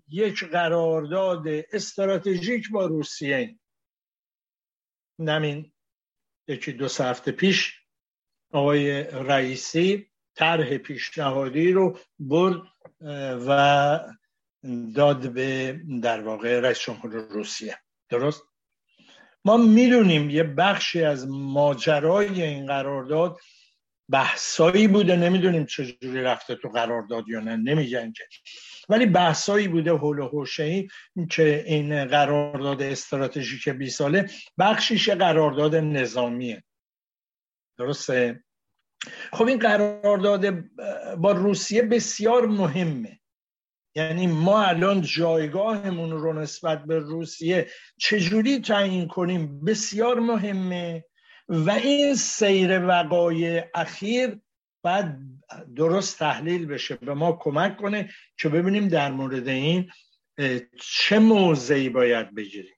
یک 0.09 0.43
قرارداد 0.43 1.43
استراتژیک 1.47 2.69
با 2.71 2.85
روسیه 2.85 3.59
نمین 5.19 5.71
یکی 6.47 6.71
دو 6.71 6.85
هفته 6.99 7.31
پیش 7.31 7.81
آقای 8.51 9.03
رئیسی 9.03 10.07
طرح 10.35 10.77
پیشنهادی 10.77 11.71
رو 11.71 11.99
برد 12.19 12.61
و 13.47 13.99
داد 14.95 15.33
به 15.33 15.79
در 16.03 16.21
واقع 16.21 16.59
رئیس 16.59 16.79
جمهور 16.79 17.11
روسیه. 17.11 17.77
درست؟ 18.09 18.43
ما 19.45 19.57
می‌دونیم 19.57 20.29
یه 20.29 20.43
بخشی 20.43 21.03
از 21.03 21.27
ماجرای 21.29 22.41
این 22.43 22.65
قرارداد 22.65 23.37
بحثایی 24.09 24.87
بوده. 24.87 25.15
نمی‌دونیم 25.15 25.65
چجوری 25.65 26.21
رفته 26.21 26.55
تو 26.55 26.69
قرارداد 26.69 27.23
یا 27.27 27.39
نه. 27.39 27.55
نمیگن 27.55 28.11
که. 28.11 28.23
ولی 28.89 29.05
بحثایی 29.05 29.67
بوده 29.67 29.91
هول 29.91 30.19
و 30.19 30.45
که 31.29 31.63
این 31.67 32.05
قرارداد 32.05 32.81
استراتژیک 32.81 33.69
20 33.69 33.97
ساله 33.97 34.29
بخشیش 34.59 35.09
قرارداد 35.09 35.75
نظامیه. 35.75 36.63
درسته؟ 37.77 38.43
خب 39.33 39.47
این 39.47 39.59
قرارداد 39.59 40.59
با 41.17 41.31
روسیه 41.31 41.81
بسیار 41.81 42.45
مهمه. 42.45 43.19
یعنی 43.97 44.27
ما 44.27 44.63
الان 44.63 45.01
جایگاهمون 45.01 46.11
رو 46.11 46.33
نسبت 46.33 46.83
به 46.83 46.99
روسیه 46.99 47.67
چجوری 47.97 48.59
تعیین 48.59 49.07
کنیم؟ 49.07 49.65
بسیار 49.65 50.19
مهمه. 50.19 51.03
و 51.49 51.71
این 51.71 52.15
سیر 52.15 52.85
وقایع 52.85 53.63
اخیر 53.75 54.39
باید 54.81 55.05
درست 55.75 56.19
تحلیل 56.19 56.65
بشه 56.65 56.95
به 56.95 57.13
ما 57.13 57.31
کمک 57.41 57.77
کنه 57.77 58.09
که 58.37 58.49
ببینیم 58.49 58.87
در 58.87 59.11
مورد 59.11 59.47
این 59.47 59.89
چه 60.81 61.19
موضعی 61.19 61.89
باید 61.89 62.35
بگیریم. 62.35 62.75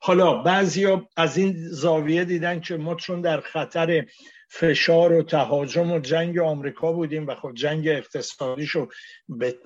حالا 0.00 0.34
بعضیا 0.34 1.08
از 1.16 1.36
این 1.36 1.54
زاویه 1.56 2.24
دیدن 2.24 2.60
که 2.60 2.76
ما 2.76 2.94
چون 2.94 3.20
در 3.20 3.40
خطر 3.40 4.06
فشار 4.50 5.12
و 5.12 5.22
تهاجم 5.22 5.92
و 5.92 5.98
جنگ 5.98 6.38
آمریکا 6.38 6.92
بودیم 6.92 7.26
و 7.26 7.34
خب 7.34 7.52
جنگ 7.54 7.88
اقتصادیشو 7.88 8.88
به 9.28 9.58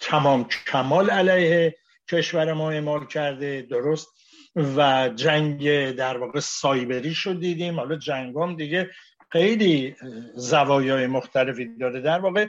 تمام 0.00 0.48
کمال 0.66 1.10
علیه 1.10 1.76
کشور 2.10 2.52
ما 2.52 2.70
اعمال 2.70 3.06
کرده 3.06 3.62
درست. 3.62 4.08
و 4.56 5.08
جنگ 5.08 5.90
در 5.90 6.16
واقع 6.16 6.40
سایبری 6.40 7.14
شد 7.14 7.40
دیدیم. 7.40 7.76
حالا 7.76 7.96
جنگ 7.96 8.36
هم 8.36 8.56
دیگه 8.56 8.90
خیلی 9.30 9.96
زوایای 10.34 11.06
مختلفی 11.06 11.76
داره. 11.80 12.00
در 12.00 12.20
واقع 12.20 12.46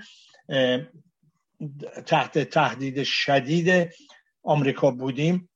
تحت 2.06 2.40
تهدید 2.40 3.04
شدید 3.04 3.90
آمریکا 4.44 4.92
بودیم. 4.92 5.50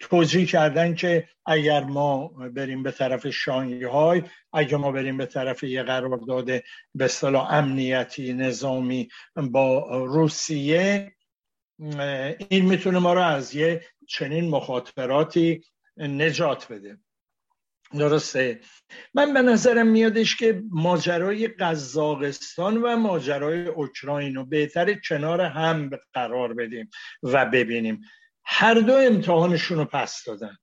توضیح 0.00 0.46
کردن 0.46 0.94
که 0.94 1.28
اگر 1.46 1.84
ما 1.84 2.28
بریم 2.28 2.82
به 2.82 2.90
طرف 2.90 3.28
شانگهای 3.28 4.22
اگر 4.52 4.76
ما 4.76 4.92
بریم 4.92 5.16
به 5.16 5.26
طرف 5.26 5.62
یه 5.62 5.82
قرارداد 5.82 6.46
به 6.94 7.04
اصطلاح 7.04 7.52
امنیتی 7.52 8.32
نظامی 8.32 9.08
با 9.36 10.04
روسیه 10.04 11.12
این 12.48 12.64
می‌تونه 12.64 12.98
ما 12.98 13.12
رو 13.14 13.20
از 13.20 13.54
یه 13.54 13.84
چنین 14.08 14.50
مخاطراتی 14.50 15.64
نجات 15.96 16.72
بده. 16.72 16.98
درسته؟ 17.98 18.60
من 19.14 19.34
به 19.34 19.42
نظرم 19.42 19.86
میادش 19.86 20.36
که 20.36 20.62
ماجرای 20.70 21.48
قزاقستان 21.48 22.76
و 22.76 22.96
ماجرای 22.96 23.66
اوکراین 23.66 24.34
رو 24.34 24.44
بهتر 24.44 24.94
کنار 24.94 25.40
هم 25.40 25.90
قرار 26.12 26.54
بدیم 26.54 26.90
و 27.22 27.46
ببینیم. 27.46 28.00
هر 28.44 28.74
دو 28.74 28.94
امتحانشون 28.94 29.78
رو 29.78 29.84
پس 29.84 30.24
دادن. 30.26 30.56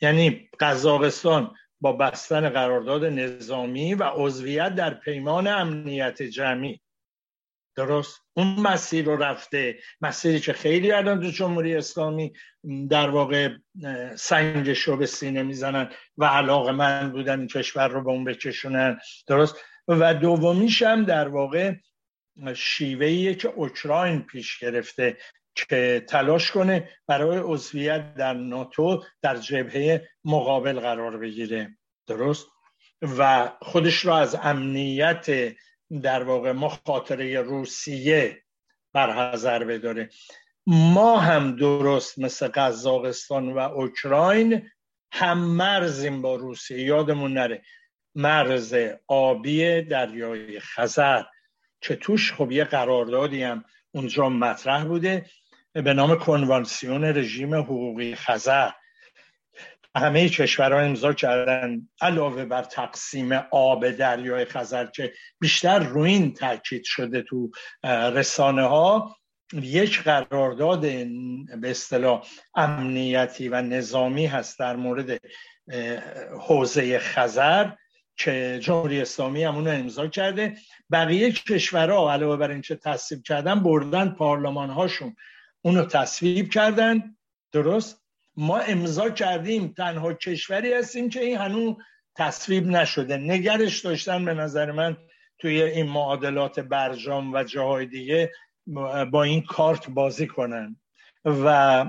یعنی 0.00 0.50
قزاقستان 0.60 1.54
با 1.80 1.92
بستن 1.92 2.48
قرارداد 2.48 3.04
نظامی 3.04 3.94
و 3.94 4.02
عضویت 4.02 4.74
در 4.74 4.94
پیمان 4.94 5.46
امنیت 5.46 6.22
جمعی. 6.22 6.80
درست؟ 7.76 8.20
اون 8.36 8.60
مسیر 8.60 9.04
رو 9.04 9.16
رفته. 9.16 9.78
مسیری 10.00 10.40
که 10.40 10.52
خیلی 10.52 10.92
الان 10.92 11.20
تو 11.20 11.30
جمهوری 11.30 11.76
اسلامی 11.76 12.32
در 12.90 13.10
واقع 13.10 13.54
سنگش 14.16 14.78
رو 14.78 14.96
به 14.96 15.06
سینه 15.06 15.42
می‌زنن 15.42 15.90
و 16.16 16.24
علاقه 16.24 16.72
من 16.72 17.12
بودن 17.12 17.38
این 17.38 17.48
کشور 17.48 17.88
رو 17.88 18.04
به 18.04 18.10
اون 18.10 18.24
بکشونن. 18.24 18.98
درست؟ 19.26 19.56
و 19.88 20.14
دومیش 20.14 20.82
هم 20.82 21.04
در 21.04 21.28
واقع 21.28 21.74
شیوهیه 22.54 23.34
که 23.34 23.48
اوکراین 23.48 24.22
پیش 24.22 24.58
گرفته. 24.58 25.16
که 25.64 26.04
تلاش 26.08 26.50
کنه 26.50 26.88
برای 27.06 27.38
عضویت 27.38 28.14
در 28.14 28.34
ناتو 28.34 29.02
در 29.22 29.36
جبهه 29.36 30.08
مقابل 30.24 30.80
قرار 30.80 31.16
بگیره. 31.16 31.78
درست؟ 32.06 32.46
و 33.02 33.52
خودش 33.62 34.04
را 34.04 34.18
از 34.18 34.36
امنیت 34.42 35.54
در 36.02 36.22
واقع 36.22 36.52
مخاطره 36.52 37.40
روسیه 37.40 38.42
برحضر 38.92 39.64
بداره. 39.64 40.10
ما 40.66 41.18
هم 41.18 41.56
درست 41.56 42.18
مثل 42.18 42.48
قزاقستان 42.48 43.52
و 43.52 43.58
اوکراین 43.58 44.70
هم 45.12 45.38
مرزیم 45.38 46.22
با 46.22 46.34
روسیه. 46.34 46.82
یادمون 46.82 47.32
نره. 47.32 47.62
مرز 48.14 48.76
آبی 49.06 49.82
دریای 49.82 50.60
خزر. 50.60 51.22
که 51.80 51.96
توش 51.96 52.32
خب 52.32 52.52
یه 52.52 52.64
قراردادی 52.64 53.42
هم 53.42 53.64
اونجا 53.90 54.28
مطرح 54.28 54.84
بوده. 54.84 55.26
به 55.72 55.94
نام 55.94 56.18
کنوانسیون 56.18 57.04
رژیم 57.04 57.54
حقوقی 57.54 58.14
خزر 58.14 58.70
همه 59.96 60.28
کشورها 60.28 60.80
امضا 60.80 61.12
کردن 61.12 61.88
علاوه 62.00 62.44
بر 62.44 62.62
تقسیم 62.62 63.32
آب 63.50 63.90
دریای 63.90 64.44
خزر 64.44 64.86
که 64.86 65.12
بیشتر 65.40 65.78
روین 65.78 66.34
تاکید 66.34 66.84
شده 66.84 67.22
تو 67.22 67.50
رسانه 67.84 68.62
ها 68.62 69.16
یک 69.52 70.02
قرارداد 70.02 70.80
به 70.80 71.70
اصطلاح 71.70 72.26
امنیتی 72.54 73.48
و 73.48 73.62
نظامی 73.62 74.26
هست 74.26 74.58
در 74.58 74.76
مورد 74.76 75.20
حوزه 76.40 76.98
خزر 76.98 77.70
که 78.16 78.58
جمهوری 78.62 79.00
اسلامی 79.00 79.44
همون 79.44 79.68
امضا 79.68 80.06
کرده. 80.06 80.56
بقیه 80.92 81.32
کشورها 81.32 82.12
علاوه 82.12 82.36
بر 82.36 82.50
اینکه 82.50 82.76
تصویب 82.76 83.22
کردن 83.22 83.60
بردن 83.60 84.08
پارلمان 84.08 84.70
هاشون 84.70 85.16
اونو 85.62 85.84
تصویب 85.84 86.50
کردن. 86.50 87.16
درست؟ 87.52 88.02
ما 88.36 88.58
امضا 88.58 89.10
کردیم. 89.10 89.68
تنها 89.76 90.14
کشوری 90.14 90.72
هستیم 90.72 91.10
که 91.10 91.20
این 91.20 91.38
هنوز 91.38 91.74
تصویب 92.16 92.66
نشده. 92.66 93.16
نگرش 93.16 93.80
داشتن 93.80 94.24
به 94.24 94.34
نظر 94.34 94.72
من 94.72 94.96
توی 95.38 95.62
این 95.62 95.86
معادلات 95.86 96.60
برجام 96.60 97.34
و 97.34 97.44
جاهای 97.44 97.86
دیگه 97.86 98.32
با 99.10 99.22
این 99.22 99.42
کارت 99.42 99.90
بازی 99.90 100.26
کنن. 100.26 100.76
و 101.24 101.84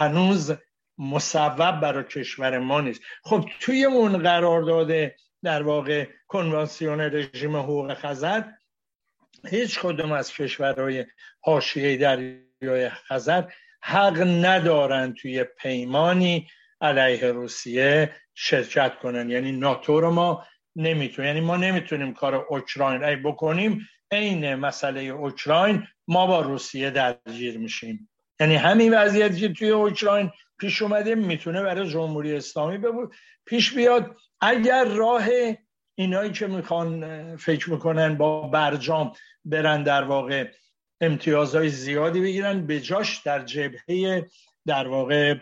هنوز 0.00 0.52
مصوب 0.98 1.56
برای 1.56 2.04
کشور 2.04 2.58
ما 2.58 2.80
نیست. 2.80 3.00
خب 3.22 3.48
توی 3.60 3.84
اون 3.84 4.18
قرار 4.18 4.62
داده 4.62 5.16
در 5.42 5.62
واقع 5.62 6.08
کنوانسیون 6.28 7.00
رژیم 7.00 7.56
حقوق 7.56 7.94
خزر 7.94 8.42
هیچ 9.46 9.80
کدوم 9.80 10.12
از 10.12 10.32
کشورهای 10.32 11.06
حاشیه 11.40 11.96
دریای 12.64 12.88
خزر 12.88 13.42
حق 13.82 14.20
ندارن 14.20 15.14
توی 15.14 15.44
پیمانی 15.44 16.48
علیه 16.80 17.32
روسیه 17.32 18.10
شرکت 18.34 18.98
کنن. 18.98 19.30
یعنی 19.30 19.52
ناتو 19.52 20.00
رو 20.00 20.10
ما 20.10 20.44
نمی‌تونیم 20.76 21.28
یعنی 21.28 21.46
ما 21.46 21.56
نمی‌تونیم 21.56 22.14
کار 22.14 22.34
اوکراین 22.34 23.04
ای 23.04 23.16
بکنیم. 23.16 23.88
عین 24.10 24.54
مسئله 24.54 25.00
اوکراین 25.00 25.86
ما 26.08 26.26
با 26.26 26.40
روسیه 26.40 26.90
درگیر 26.90 27.58
میشیم. 27.58 28.10
یعنی 28.40 28.54
همین 28.54 28.94
وضعیتی 28.94 29.40
که 29.40 29.48
توی 29.48 29.70
اوکراین 29.70 30.30
پیش 30.58 30.82
اومده 30.82 31.14
می‌تونه 31.14 31.62
برای 31.62 31.88
جمهوری 31.88 32.36
اسلامی 32.36 32.78
پیش 33.46 33.74
بیاد. 33.74 34.16
اگر 34.40 34.84
راه 34.84 35.24
اینایی 35.94 36.32
که 36.32 36.46
می‌خوان 36.46 37.36
فکر 37.36 37.70
می‌کنن 37.70 38.14
با 38.14 38.48
برجام 38.48 39.12
برن 39.44 39.82
در 39.82 40.04
واقع 40.04 40.46
امتیازهای 41.00 41.68
زیادی 41.68 42.20
بگیرن. 42.20 42.66
به 42.66 42.80
جاش 42.80 43.18
در 43.18 43.44
جبهه 43.44 44.26
در 44.66 44.88
واقع 44.88 45.34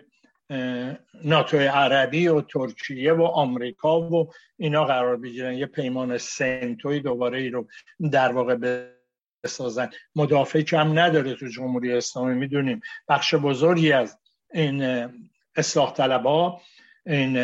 ناتو 1.24 1.58
عربی 1.58 2.28
و 2.28 2.40
ترکیه 2.40 3.12
و 3.12 3.22
آمریکا 3.22 4.00
و 4.00 4.32
اینا 4.56 4.84
قرار 4.84 5.16
بگیرن. 5.16 5.54
یه 5.54 5.66
پیمان 5.66 6.18
سنتوی 6.18 7.00
دوباره 7.00 7.38
ای 7.40 7.48
رو 7.48 7.68
در 8.12 8.32
واقع 8.32 8.56
بسازن. 9.44 9.90
مدافع 10.14 10.60
کم 10.60 10.98
نداره 10.98 11.34
تو 11.34 11.48
جمهوری 11.48 11.92
اسلامی 11.92 12.34
می‌دونیم. 12.34 12.80
بخش 13.08 13.34
بزرگی 13.34 13.92
از 13.92 14.18
این 14.52 15.08
اصلاح 15.56 15.92
طلبا 15.92 16.60
این 17.06 17.36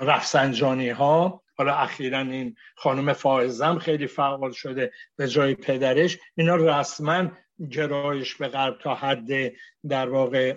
رفسنجانی 0.00 0.88
ها 0.88 1.42
حالا 1.60 1.74
اخیرا 1.74 2.18
این 2.18 2.56
خانم 2.74 3.12
فائزم 3.12 3.78
خیلی 3.78 4.06
فعال 4.06 4.52
شده 4.52 4.92
به 5.16 5.28
جای 5.28 5.54
پدرش 5.54 6.18
اینا 6.36 6.56
رسما 6.56 7.30
گرایش 7.70 8.34
به 8.34 8.48
غرب 8.48 8.78
تا 8.78 8.94
حد 8.94 9.52
در 9.88 10.08
واقع 10.08 10.56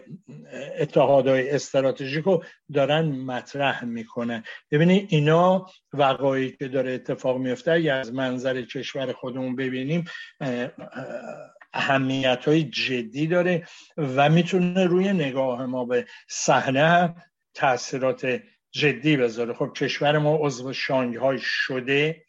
اتحادهای 0.80 1.50
استراتژیک 1.50 2.26
رو 2.26 2.44
دارن 2.74 3.06
مطرح 3.06 3.86
می‌کنن. 3.86 4.44
ببینید 4.72 5.08
اینا 5.10 5.66
وقایعی 5.94 6.52
که 6.52 6.68
داره 6.68 6.92
اتفاق 6.92 7.38
میفته 7.38 7.72
اگه 7.72 7.94
از 7.94 8.14
منظر 8.14 8.62
کشور 8.62 9.14
خودمون 9.14 9.56
ببینیم 9.56 10.06
اهمیت 11.74 12.48
های 12.48 12.64
جدی 12.64 13.28
داره 13.28 13.68
و 13.98 14.30
می‌تونه 14.30 14.86
روی 14.86 15.14
نگاه 15.14 15.66
ما 15.66 15.86
به 15.86 16.06
صحنه 16.28 17.16
تاثیرات 17.54 18.42
جدی 18.74 19.18
بذاره. 19.18 19.54
خب 19.54 19.74
کشور 19.76 20.18
ما 20.18 20.38
عضو 20.42 20.74
شانگهای 20.74 21.40
شده. 21.42 22.24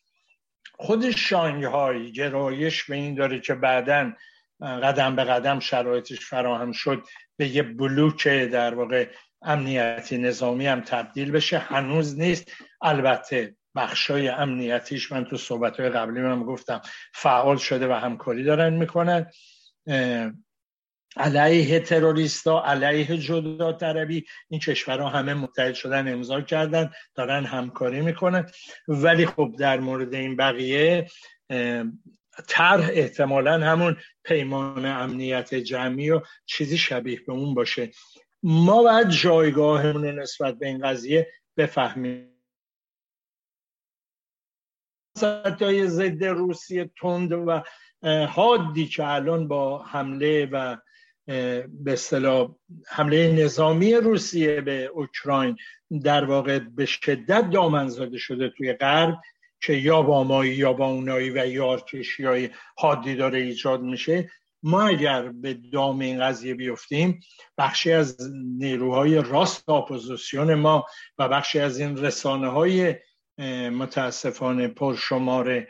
خود 0.72 1.10
شانگهای 1.10 2.12
گرایش 2.12 2.84
به 2.84 2.96
این 2.96 3.14
داره 3.14 3.40
که 3.40 3.54
بعدا 3.54 4.12
قدم 4.60 5.16
به 5.16 5.24
قدم 5.24 5.60
شرایطش 5.60 6.20
فراهم 6.20 6.72
شد 6.72 7.04
به 7.36 7.48
یه 7.48 7.62
بلوک 7.62 8.28
در 8.28 8.74
واقع 8.74 9.08
امنیتی 9.42 10.18
نظامی 10.18 10.66
هم 10.66 10.80
تبدیل 10.80 11.30
بشه. 11.30 11.58
هنوز 11.58 12.18
نیست. 12.18 12.52
البته 12.82 13.56
بخشای 13.74 14.28
امنیتیش 14.28 15.12
من 15.12 15.24
تو 15.24 15.36
صحبت 15.36 15.80
های 15.80 15.88
قبلی 15.88 16.20
من 16.20 16.42
گفتم 16.42 16.80
فعال 17.14 17.56
شده 17.56 17.88
و 17.88 17.92
همکاری 17.92 18.44
دارن 18.44 18.72
می‌کنن. 18.72 19.26
علیه 21.16 21.80
تروریستا 21.80 22.64
علیه 22.64 23.16
جدا 23.16 23.72
طربی. 23.72 24.24
این 24.48 24.60
کشورها 24.60 25.08
همه 25.08 25.34
متحد 25.34 25.74
شدن 25.74 26.12
امضا 26.12 26.40
کردن 26.40 26.90
دارن 27.14 27.44
همکاری 27.44 28.00
می‌کنن. 28.00 28.50
ولی 28.88 29.26
خب 29.26 29.54
در 29.58 29.80
مورد 29.80 30.14
این 30.14 30.36
بقیه 30.36 31.10
طرح 32.48 32.88
احتمالا 32.90 33.52
همون 33.52 33.96
پیمان 34.24 34.86
امنیت 34.86 35.54
جمعی 35.54 36.10
و 36.10 36.20
چیزی 36.46 36.78
شبیه 36.78 37.20
به 37.26 37.32
اون 37.32 37.54
باشه. 37.54 37.90
ما 38.42 38.82
باید 38.82 39.08
جایگاهمون 39.08 40.06
نسبت 40.06 40.58
به 40.58 40.66
این 40.66 40.88
قضیه 40.88 41.32
بفهمیم. 41.56 42.30
ستای 45.16 45.88
ضد 45.88 46.24
روسیه 46.24 46.90
تند 47.00 47.32
و 47.32 47.62
حادی 48.26 48.86
که 48.86 49.06
الان 49.06 49.48
با 49.48 49.82
حمله 49.82 50.46
و 50.46 50.76
به 51.26 51.68
اصطلاح 51.86 52.54
حمله 52.86 53.32
نظامی 53.32 53.94
روسیه 53.94 54.60
به 54.60 54.84
اوکراین 54.84 55.56
در 56.02 56.24
واقع 56.24 56.58
به 56.58 56.86
شدت 56.86 57.50
دامن 57.50 57.88
زده 57.88 58.18
شده 58.18 58.48
توی 58.48 58.72
غرب 58.72 59.14
که 59.60 59.72
یا 59.72 60.02
با 60.02 60.24
مایی 60.24 60.54
یا 60.54 60.72
با 60.72 60.86
اونایی 60.86 61.30
و 61.30 61.46
یارکشی 61.46 62.24
های 62.24 62.50
حادی 62.76 63.16
داره 63.16 63.38
ایجاد 63.38 63.82
میشه. 63.82 64.30
ما 64.62 64.82
اگر 64.82 65.28
به 65.28 65.54
دام 65.54 65.98
این 65.98 66.20
قضیه 66.20 66.54
بیفتیم 66.54 67.20
بخشی 67.58 67.92
از 67.92 68.16
نیروهای 68.58 69.22
راست 69.22 69.68
اپوزیسیون 69.68 70.54
ما 70.54 70.86
و 71.18 71.28
بخشی 71.28 71.58
از 71.58 71.78
این 71.78 71.96
رسانه 71.96 72.48
های 72.48 72.94
متاسفانه 73.70 74.68
پرشمار 74.68 75.66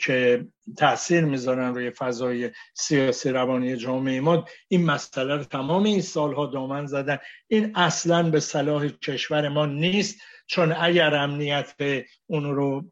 که 0.00 0.46
تاثیر 0.76 1.24
می‌ذارن 1.24 1.74
روی 1.74 1.90
فضای 1.90 2.50
سیاسی 2.74 3.30
روانی 3.30 3.76
جامعه 3.76 4.20
ما. 4.20 4.44
این 4.68 4.86
مسئله 4.86 5.36
رو 5.36 5.44
تمام 5.44 5.84
این 5.84 6.00
سالها 6.00 6.46
دامن 6.46 6.86
زدن. 6.86 7.18
این 7.48 7.76
اصلا 7.76 8.30
به 8.30 8.40
صلاح 8.40 8.88
کشور 8.88 9.48
ما 9.48 9.66
نیست 9.66 10.20
چون 10.46 10.72
اگر 10.72 11.14
امنیت 11.14 11.74
اون 12.26 12.54
رو 12.54 12.90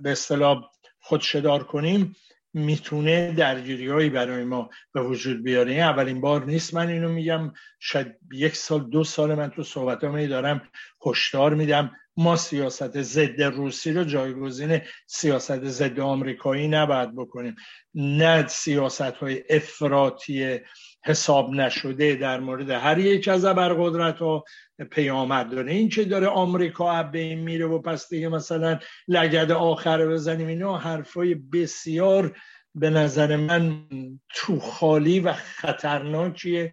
به 0.00 0.12
اصطلاح 0.12 0.70
خودشدار 1.00 1.64
کنیم 1.64 2.16
می‌تونه 2.52 3.32
درگیری 3.32 4.10
برای 4.10 4.44
ما 4.44 4.70
به 4.92 5.02
وجود 5.02 5.42
بیاره. 5.42 5.72
این 5.72 5.82
اولین 5.82 6.20
بار 6.20 6.44
نیست 6.44 6.74
من 6.74 6.88
اینو 6.88 7.08
میگم. 7.08 7.52
شاید 7.80 8.16
یک 8.32 8.56
سال 8.56 8.90
دو 8.90 9.04
سال 9.04 9.34
من 9.34 9.50
تو 9.50 9.62
صحبت 9.62 10.04
می 10.04 10.26
دارم 10.26 10.68
هشدار 11.06 11.54
میدم. 11.54 11.96
ما 12.16 12.36
سیاست 12.36 13.02
ضد 13.02 13.42
روسی 13.42 13.92
رو 13.92 14.04
جایگزین 14.04 14.80
سیاست 15.06 15.64
ضد 15.64 16.00
آمریکایی 16.00 16.68
نباید 16.68 17.16
بکنیم. 17.16 17.56
نه 17.94 18.46
سیاست 18.46 19.00
های 19.00 19.42
افراطی 19.50 20.60
حساب 21.04 21.50
نشده 21.50 22.14
در 22.14 22.40
مورد 22.40 22.70
هر 22.70 22.98
یک 22.98 23.28
از 23.28 23.44
ابرقدرت 23.44 24.18
ها 24.18 24.44
پیامد 24.90 25.50
داره. 25.50 25.72
این 25.72 25.88
که 25.88 26.04
داره 26.04 26.26
آمریکا 26.26 27.02
به 27.02 27.18
این 27.18 27.38
میره 27.38 27.66
و 27.66 27.78
پس 27.78 28.08
دیگه 28.08 28.28
مثلا 28.28 28.78
لگد 29.08 29.50
آخر 29.50 30.06
بزنیم؟ 30.06 30.48
اینا 30.48 30.78
حرفای 30.78 31.34
بسیار 31.34 32.36
به 32.74 32.90
نظر 32.90 33.36
من 33.36 33.88
تو 34.34 34.60
خالی 34.60 35.20
و 35.20 35.32
خطرناکیه. 35.32 36.72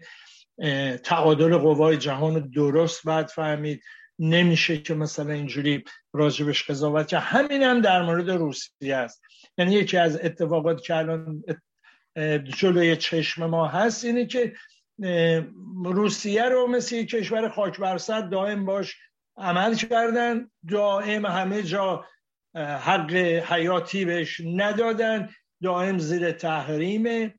تعادل 1.04 1.58
قوای 1.58 1.98
جهان 1.98 2.50
درست 2.50 3.06
باید 3.06 3.28
فهمید. 3.28 3.82
نمیشه 4.24 4.78
که 4.78 4.94
مثلا 4.94 5.34
اینجوری 5.34 5.84
راجبش 6.14 6.70
قضاوت 6.70 7.08
که 7.08 7.18
همین 7.18 7.64
هم 7.64 7.82
در 7.82 8.02
مورد 8.02 8.30
روسیه 8.30 8.96
است. 8.96 9.22
یعنی 9.58 9.74
یکی 9.74 9.98
از 9.98 10.20
اتفاقات 10.24 10.84
که 10.84 10.96
الان 10.96 11.44
جلوی 12.44 12.96
چشم 12.96 13.46
ما 13.46 13.68
هست 13.68 14.06
اینه 14.06 14.26
که 14.26 14.54
روسیه 15.86 16.44
رو 16.44 16.68
مثل 16.68 16.96
یک 16.96 17.10
کشور 17.10 17.50
خاک 17.50 17.80
برسر 17.80 18.22
دائم 18.22 18.66
باش 18.66 18.96
عمل 19.38 19.76
کردن. 19.76 20.50
دائم 20.70 21.26
همه 21.26 21.64
جا 21.64 22.06
حق 22.56 23.12
حیاتی 23.50 24.06
بهش 24.06 24.42
ندادن. 24.46 25.30
دائم 25.64 26.00
زیر 26.00 26.32
تحریمه. 26.32 27.34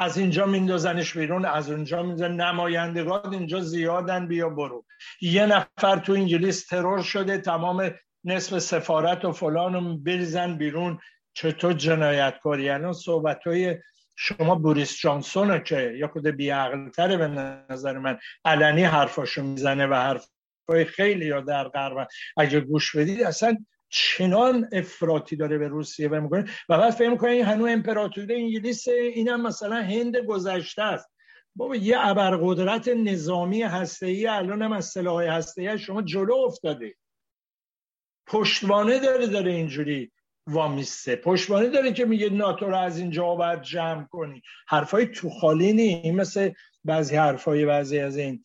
از 0.00 0.18
اینجا 0.18 0.46
میندازنش 0.46 1.16
بیرون 1.16 1.44
از 1.44 1.70
اونجا 1.70 2.02
میندازن. 2.02 2.32
نمایندگان 2.32 3.34
اینجا 3.34 3.60
زیادن 3.60 4.28
بیا 4.28 4.48
برو. 4.48 4.84
یه 5.20 5.46
نفر 5.46 5.96
تو 5.96 6.12
انگلیس 6.12 6.66
ترور 6.66 7.02
شده 7.02 7.38
تمام 7.38 7.94
نصف 8.24 8.58
سفارت 8.58 9.24
و 9.24 9.32
فلان 9.32 9.74
رو 9.74 9.96
بریزن 9.96 10.56
بیرون. 10.56 10.98
چطور 11.34 11.72
جنایتکاری؟ 11.72 12.62
یعنی 12.62 12.92
صحبت 12.92 13.46
های 13.46 13.78
شما 14.16 14.54
بوریس 14.54 15.00
جانسون 15.00 15.58
که 15.64 15.94
یا 15.98 16.08
خود 16.08 16.26
بیعقلتره 16.26 17.16
به 17.16 17.28
نظر 17.28 17.98
من. 17.98 18.18
علنی 18.44 18.84
حرفاشو 18.84 19.42
می‌زنه 19.42 19.86
و 19.86 19.94
حرفای 19.94 20.84
خیلی 20.84 21.26
یا 21.26 21.40
در 21.40 21.68
غرب 21.68 22.08
اگه 22.36 22.60
گوش 22.60 22.96
بدید 22.96 23.22
اصلا 23.22 23.56
چنان 23.90 24.68
افراطی 24.72 25.36
داره 25.36 25.58
به 25.58 25.68
روسیه 25.68 26.08
و 26.08 26.20
می‌کنه 26.20 26.44
و 26.68 26.78
بعد 26.78 26.90
فکر 26.90 27.08
می‌کنه 27.08 27.30
این 27.30 27.44
هنوز 27.44 27.70
امپراتوری 27.70 28.34
انگلیس 28.34 28.88
اینم 28.88 29.42
مثلا 29.42 29.76
هند 29.76 30.16
گذشته 30.16 30.82
است. 30.82 31.10
بابا 31.56 31.76
یه 31.76 31.96
ابرقدرت 31.98 32.88
نظامی 32.88 33.62
هسته‌ای 33.62 34.26
الان 34.26 34.62
هم 34.62 34.72
از 34.72 34.84
سلاح 34.84 35.24
هسته‌ای 35.24 35.78
شما 35.78 36.02
جلو 36.02 36.34
افتاده. 36.34 36.94
پشتوانه 38.26 38.98
داره 38.98 39.26
داره 39.26 39.52
اینجوری 39.52 40.12
وامیسته. 40.46 41.16
پشتوانه 41.16 41.68
داره 41.68 41.92
که 41.92 42.04
میگه 42.04 42.30
ناتو 42.30 42.66
رو 42.66 42.76
از 42.76 42.98
اینجا 42.98 43.34
باید 43.34 43.62
جمع 43.62 44.06
کنی. 44.10 44.42
حرفای 44.68 45.06
تو 45.06 45.30
خالی 45.30 45.72
نی 45.72 46.10
مثل 46.10 46.50
بعضی 46.84 47.16
حرفای 47.16 47.66
بعضی 47.66 47.98
از 47.98 48.16
این 48.16 48.44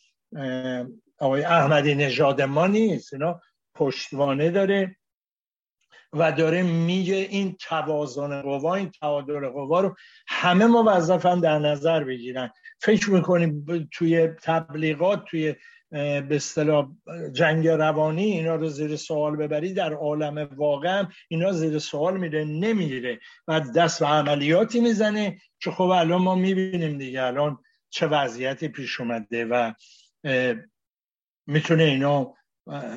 آقای 1.19 1.43
احمدی 1.43 1.95
نژاد 1.95 2.41
ما 2.41 2.67
نیست. 2.67 3.13
اینا 3.13 3.41
پشتوانه 3.75 4.49
داره. 4.49 4.97
و 6.15 6.32
داره 6.32 6.63
میگه 6.63 7.15
این 7.15 7.56
توازن 7.60 8.41
قوا 8.41 8.75
این 8.75 8.91
تعادل 8.91 9.49
قوا 9.49 9.82
رو 9.82 9.95
همه 10.28 10.65
موظفن 10.65 11.39
در 11.39 11.60
نظر 11.60 12.04
بگیرن. 12.04 12.51
فکر 12.80 13.12
می‌کنیم 13.12 13.65
توی 13.91 14.28
تبلیغات 14.28 15.25
توی 15.25 15.56
به 15.91 16.36
اصطلاح 16.36 16.88
جنگ 17.34 17.67
روانی 17.67 18.23
اینا 18.23 18.56
رو 18.56 18.69
زیر 18.69 18.95
سوال 18.95 19.36
ببری 19.36 19.73
در 19.73 19.93
عالم 19.93 20.49
واقع 20.56 21.04
اینا 21.28 21.51
زیر 21.51 21.80
سوال 21.80 22.17
میره 22.17 22.43
نمیره 22.43 23.19
و 23.47 23.60
دست 23.60 23.99
به 23.99 24.06
عملیاتی 24.06 24.80
می‌زنه 24.80 25.38
که 25.60 25.71
خب 25.71 25.82
الان 25.82 26.21
ما 26.21 26.36
می‌بینیم 26.36 26.97
دیگه 26.97 27.23
الان 27.23 27.58
چه 27.89 28.08
وضعیتی 28.08 28.67
پیش 28.67 28.99
اومده 28.99 29.45
و 29.45 29.73
می‌تونه 31.47 31.84
اینا 31.84 32.34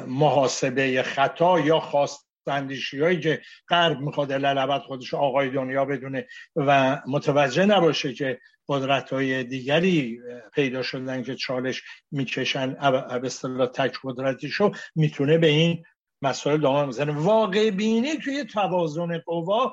محاسبه 0.07 1.03
خطا 1.03 1.61
یا 1.61 1.81
خواست 1.81 2.28
اندیشی 2.49 3.01
هایی 3.01 3.21
که 3.21 3.41
غرب 3.69 4.01
می‌خواد 4.01 4.33
لبت 4.33 4.83
خودش 4.83 5.15
آقای 5.15 5.51
دنیا 5.51 5.85
بدونه 5.85 6.27
و 6.57 7.01
متوجه 7.07 7.67
نباشه 7.67 8.13
که 8.13 8.39
قدرت 8.69 9.13
های 9.13 9.45
دیگری 9.45 10.19
پیدا 10.55 10.83
شدن 10.83 11.23
که 11.23 11.35
چالش 11.35 11.83
می‌کشن 12.11 12.73
به 13.21 13.27
اصطلاح 13.27 13.67
تک 13.67 13.99
قدرتیشو 14.05 14.71
می‌تونه 14.95 15.39
به 15.39 15.47
این 15.47 15.85
مسائل 16.23 16.61
دامن 16.61 16.89
بزنه. 16.89 17.13
واقع 17.13 17.71
بینی 17.71 18.17
توی 18.17 18.45
توازن 18.45 19.19
قوا 19.19 19.73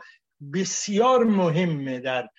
بسیار 0.53 1.23
مهمه 1.23 1.99
در 1.99 2.29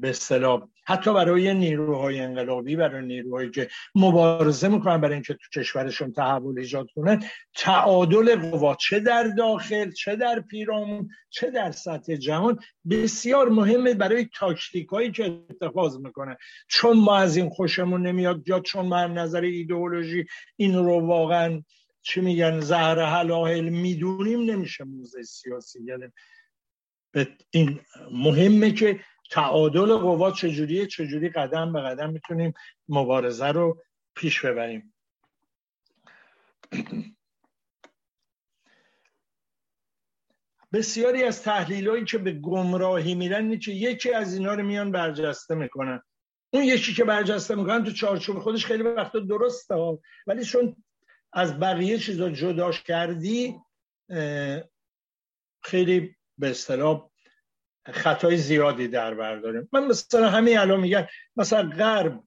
به 0.00 0.08
اصطلاح 0.10 0.68
حتی 0.84 1.14
برای 1.14 1.54
نیروهای 1.54 2.20
انقلابی 2.20 2.76
برای 2.76 3.06
نیروهایی 3.06 3.50
که 3.50 3.68
مبارزه 3.94 4.68
می‌کنن 4.68 5.00
برای 5.00 5.14
اینکه 5.14 5.34
تو 5.34 5.60
کشورشون 5.60 6.12
تحول 6.12 6.58
ایجاد 6.58 6.86
کنن 6.94 7.24
تعادل 7.54 8.36
قوا 8.50 8.74
چه 8.74 9.00
در 9.00 9.22
داخل 9.22 9.90
چه 9.90 10.16
در 10.16 10.40
پیرامون 10.40 11.08
چه 11.30 11.50
در 11.50 11.70
سطح 11.70 12.16
جهان 12.16 12.58
بسیار 12.90 13.48
مهمه 13.48 13.94
برای 13.94 14.28
تاکتیک 14.34 14.88
هایی 14.88 15.10
که 15.12 15.40
اتخاذ 15.50 15.96
می‌کنن. 15.96 16.36
چون 16.68 16.98
ما 16.98 17.16
از 17.16 17.36
این 17.36 17.48
خوشمون 17.48 18.06
نمیاد 18.06 18.48
یا 18.48 18.60
چون 18.60 18.86
ما 18.86 19.06
نظر 19.06 19.40
ایدئولوژی 19.40 20.26
این 20.56 20.74
رو 20.74 21.06
واقعا 21.06 21.62
چی 22.02 22.20
میگن 22.20 22.60
زهر 22.60 23.00
حلاهل 23.00 23.68
می‌دونیم 23.68 24.50
نمیشه 24.50 24.84
موزه 24.84 25.22
سیاسی. 25.22 25.78
یعنی 25.84 26.04
این 27.50 27.80
مهمه 28.12 28.70
که 28.70 29.00
تعادل 29.32 29.96
قوا 29.96 30.30
چجوریه؟ 30.30 30.86
چجوری 30.86 31.28
قدم 31.28 31.72
به 31.72 31.80
قدم 31.80 32.10
می‌تونیم 32.10 32.54
مبارزه 32.88 33.46
رو 33.46 33.82
پیش 34.14 34.44
ببریم؟ 34.44 34.94
بسیاری 40.72 41.24
از 41.24 41.42
تحلیل 41.42 42.04
که 42.04 42.18
به 42.18 42.32
گمراهی 42.32 43.14
میرن 43.14 43.58
که 43.58 43.72
یکی 43.72 44.12
از 44.12 44.34
اینا 44.34 44.54
رو 44.54 44.62
میان 44.62 44.92
برجسته 44.92 45.54
می‌کنن. 45.54 46.02
اون 46.50 46.64
یکی 46.64 46.94
که 46.94 47.04
برجسته 47.04 47.54
می‌کنن 47.54 47.84
تو 47.84 47.90
چارچوب 47.92 48.38
خودش 48.38 48.66
خیلی 48.66 48.82
وقتا 48.82 49.18
درسته 49.18 49.74
ولی 50.26 50.44
چون 50.44 50.76
از 51.32 51.60
بقیه 51.60 51.98
چیزا 51.98 52.30
جداش 52.30 52.82
کردی 52.82 53.60
خیلی 55.62 56.16
به 56.38 56.50
اصطلاح 56.50 57.11
خطای 57.86 58.36
زیادی 58.36 58.88
در 58.88 59.14
برداریم 59.14 59.68
من 59.72 59.86
مثلا 59.86 60.30
همین 60.30 60.58
الان 60.58 60.80
میگن 60.80 61.06
مثلا 61.36 61.68
غرب 61.68 62.20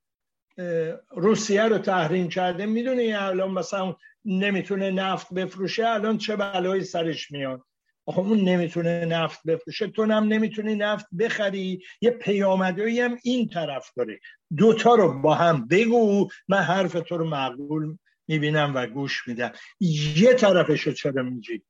روسیه 1.12 1.64
رو 1.64 1.78
تحریم 1.78 2.30
کرده 2.30 2.66
می‌دونه 2.66 3.18
الان 3.20 3.52
مثلا 3.52 3.96
نمی‌تونه 4.26 4.92
نفت 4.92 5.34
بفروشه 5.34 5.88
الان 5.88 6.18
چه 6.18 6.36
بلایی 6.36 6.84
سرش 6.84 7.32
میاد؟ 7.32 7.62
آخه 8.08 8.20
اون 8.20 8.40
نمی‌تونه 8.40 9.06
نفت 9.06 9.40
بفروشه. 9.48 9.88
تو 9.88 10.04
هم 10.04 10.24
نمی‌تونی 10.24 10.76
نفت 10.76 11.06
بخری 11.20 11.84
یه 12.02 12.12
پیامدهایی 12.12 13.02
هم 13.02 13.18
این 13.24 13.50
طرف 13.50 13.92
داره. 13.98 14.20
دوتا 14.58 14.96
رو 14.96 15.22
با 15.22 15.36
هم 15.36 15.68
بگو 15.68 16.30
من 16.48 16.58
حرف 16.58 16.94
تو 16.94 17.18
رو 17.18 17.30
مقبول 17.30 17.98
می‌بینم 18.28 18.72
و 18.76 18.88
گوش 18.88 19.28
میدم. 19.28 19.52
یه 20.16 20.34
طرفشو 20.34 20.92
چرا 20.92 21.24
میگی؟ 21.24 21.64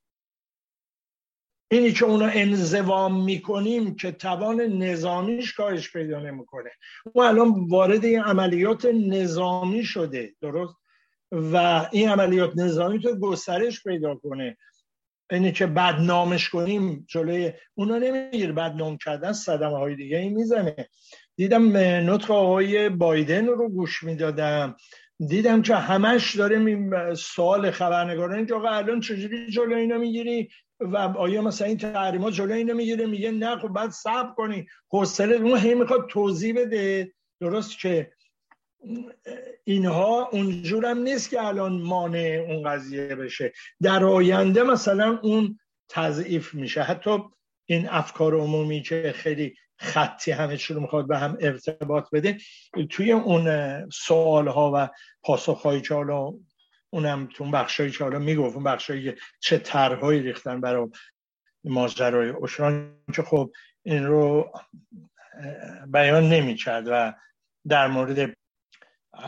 اینی 1.72 1.92
که 1.92 2.06
اونو 2.06 2.30
انزوام 2.34 3.24
می‌کنیم 3.24 3.96
که 3.96 4.12
توان 4.12 4.62
نظامیش 4.62 5.54
کارش 5.54 5.92
پیدا 5.94 6.20
نمی‌کنه. 6.20 6.70
او 7.14 7.24
الان 7.24 7.68
وارد 7.68 8.06
این 8.06 8.20
عملیات 8.20 8.86
نظامی 8.86 9.84
شده 9.84 10.34
درست؟ 10.42 10.76
و 11.32 11.86
این 11.92 12.10
عملیات 12.10 12.52
نظامی 12.56 13.00
تو 13.00 13.16
گسترش 13.16 13.84
پیدا 13.84 14.16
کنه. 14.16 14.58
اینی 15.32 15.52
که 15.52 15.66
بدنامش 15.66 16.50
کنیم 16.50 17.06
جلوی 17.10 17.54
اونا 17.76 17.98
نمیگیر 17.98 18.52
بدنام 18.52 18.98
کردن 18.98 19.34
صدمه 19.34 19.78
های 19.78 19.96
دیگه 19.96 20.18
این 20.18 20.34
می‌زنه. 20.34 20.90
دیدم 21.36 21.78
نطق 21.78 22.32
آقای 22.32 22.90
بایدن 22.90 23.46
رو 23.46 23.70
گوش 23.70 24.04
می‌دادم. 24.04 24.76
دیدم 25.28 25.62
که 25.62 25.76
همش 25.76 26.36
داره 26.36 27.16
سوال 27.16 27.72
خبرنگاران 27.72 28.52
آقا 28.54 28.70
الان 28.70 29.00
چجوری 29.00 29.52
جلو 29.52 29.76
اینا 29.76 29.98
می‌گیری؟ 29.98 30.50
و 30.80 30.98
آیا 30.98 31.42
مثلا 31.42 31.68
این 31.68 31.78
تحریمات 31.78 32.34
جلو 32.34 32.54
اینو 32.54 32.74
می‌گیره؟ 32.74 33.06
میگه 33.06 33.32
نه 33.32 33.58
خب 33.58 33.68
بعد 33.68 33.90
صبر 33.90 34.34
کنی. 34.34 34.68
حوصله 34.92 35.36
اون 35.36 35.58
هی 35.58 35.74
می‌خواد 35.74 36.08
توضیح 36.10 36.56
بده. 36.58 37.14
درست 37.42 37.80
که 37.80 38.12
اینها 39.64 40.30
اونجورم 40.32 40.98
نیست 40.98 41.30
که 41.30 41.44
الان 41.44 41.82
مانع 41.82 42.46
اون 42.50 42.70
قضیه 42.70 43.16
بشه. 43.16 43.54
در 43.82 44.04
آینده 44.04 44.64
مثلا 44.64 45.20
اون 45.24 45.60
تضعیف 45.90 46.54
میشه. 46.54 46.82
حتی 46.82 47.20
این 47.66 47.90
افکار 47.90 48.36
عمومی 48.36 48.82
که 48.82 49.14
خیلی 49.16 49.56
خطی 49.78 50.32
همه 50.32 50.58
چی 50.58 50.74
رو 50.74 50.82
می‌خواد 50.82 51.08
به 51.08 51.18
هم 51.18 51.38
ارتباط 51.42 52.10
بده 52.14 52.38
توی 52.90 53.12
اون 53.12 53.50
سوال 53.90 54.48
ها 54.48 54.72
و 54.76 54.90
پاسخ 55.24 55.62
هایی 55.62 55.82
که 55.82 55.94
حالا 55.94 56.34
اونم 56.96 57.30
تو 57.34 57.52
بخشایی 57.52 57.92
که 57.92 58.04
حالا 58.04 58.20
می‌گفت 58.20 58.56
اون 58.56 58.64
بخشایی 58.64 59.14
چه 59.40 59.58
طرحهایی 59.58 60.20
ریختن 60.20 60.62
برای 60.62 60.88
ماجرای 61.64 62.30
اوشران 62.30 62.98
که 63.16 63.24
خب 63.24 63.52
این 63.84 64.06
رو 64.06 64.52
بیان 65.88 66.30
نمی‌کرد 66.30 66.88
و 66.88 67.14
در 67.68 67.88
مورد 67.88 68.38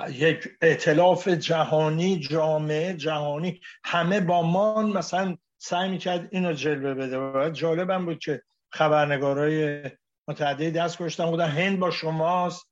یک 0.10 0.50
اعتلاف 0.62 1.28
جهانی 1.28 2.20
جامعه 2.20 2.94
جهانی 2.94 3.62
همه 3.84 4.20
با 4.20 4.42
مان 4.42 4.86
مثلا 4.86 5.38
سعی 5.58 5.90
می‌کرد 5.90 6.28
اینو 6.32 6.54
جلوه 6.54 6.94
بده. 6.94 7.18
و 7.18 7.50
جالبم 7.50 8.06
بود 8.06 8.20
که 8.20 8.42
خبرنگارای 8.72 9.84
متعددی 10.28 10.72
دست 10.72 10.98
کشتن 10.98 11.26
بودن 11.26 11.50
هند 11.50 11.80
با 11.80 11.92
شماست. 11.92 12.68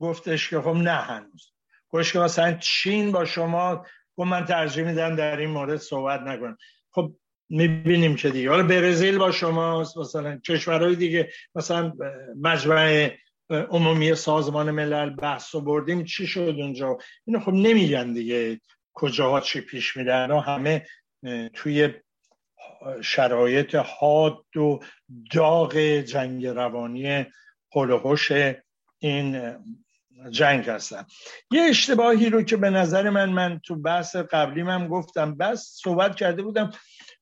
گفتش 0.00 0.50
که 0.50 0.60
خب 0.60 0.68
نه 0.68 0.94
هنوز. 0.94 1.52
گفتش 1.88 2.12
که 2.12 2.18
مثلا 2.18 2.52
چین 2.52 3.12
با 3.12 3.24
شما 3.24 3.86
و 4.20 4.24
من 4.24 4.44
ترجیح 4.44 4.84
میدم 4.84 5.16
در 5.16 5.36
این 5.36 5.50
مورد 5.50 5.76
صحبت 5.76 6.20
نکنم. 6.20 6.58
خب 6.90 7.12
می‌بینیم 7.48 8.16
که 8.16 8.30
دیگه. 8.30 8.50
حالا 8.50 8.62
برزیل 8.62 9.18
با 9.18 9.32
شماست 9.32 9.98
مثلا 9.98 10.40
کشورهای 10.46 10.96
دیگه 10.96 11.30
مثلا 11.54 11.92
مجمع 12.40 13.16
عمومی 13.50 14.14
سازمان 14.14 14.70
ملل 14.70 15.10
بحث 15.10 15.54
و 15.54 15.60
بردیم 15.60 16.04
چی 16.04 16.26
شد 16.26 16.56
اونجا؟ 16.58 16.98
اینو 17.26 17.40
خب 17.40 17.52
نمیگن 17.52 18.12
دیگه 18.12 18.60
کجاها 18.94 19.40
چی 19.40 19.60
پیش 19.60 19.96
میدن 19.96 20.30
همه 20.30 20.86
توی 21.54 21.88
شرایط 23.00 23.74
حاد 23.74 24.56
و 24.56 24.80
داغ 25.32 25.78
جنگ 26.00 26.46
روانی 26.46 27.26
هلوهوش 27.74 28.32
این 28.98 29.56
جنگ 30.30 30.68
هستن. 30.68 31.06
یه 31.50 31.62
اشتباهی 31.62 32.30
رو 32.30 32.42
که 32.42 32.56
به 32.56 32.70
نظر 32.70 33.10
من 33.10 33.30
من 33.30 33.60
تو 33.64 33.76
بحث 33.76 34.16
قبلی 34.16 34.62
من 34.62 34.88
گفتم 34.88 35.34
بس 35.34 35.80
صحبت 35.82 36.16
کرده 36.16 36.42
بودم 36.42 36.72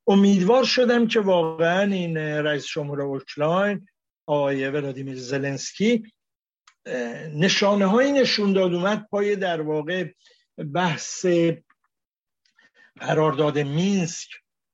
امیدوار 0.06 0.64
شدم 0.64 1.06
که 1.06 1.20
واقعا 1.20 1.92
این 1.92 2.16
رئیس 2.16 2.66
جمهور 2.66 3.02
اوکراین 3.02 3.86
آقای 4.26 4.68
ولادیمیر 4.68 5.16
زلنسکی 5.16 6.12
نشانه 7.34 7.86
های 7.86 8.12
نشون 8.12 8.52
داد 8.52 8.74
اومد 8.74 9.06
پای 9.10 9.36
در 9.36 9.60
واقع 9.60 10.04
بحث 10.74 11.26
قرارداد 13.00 13.58
مینسک 13.58 14.28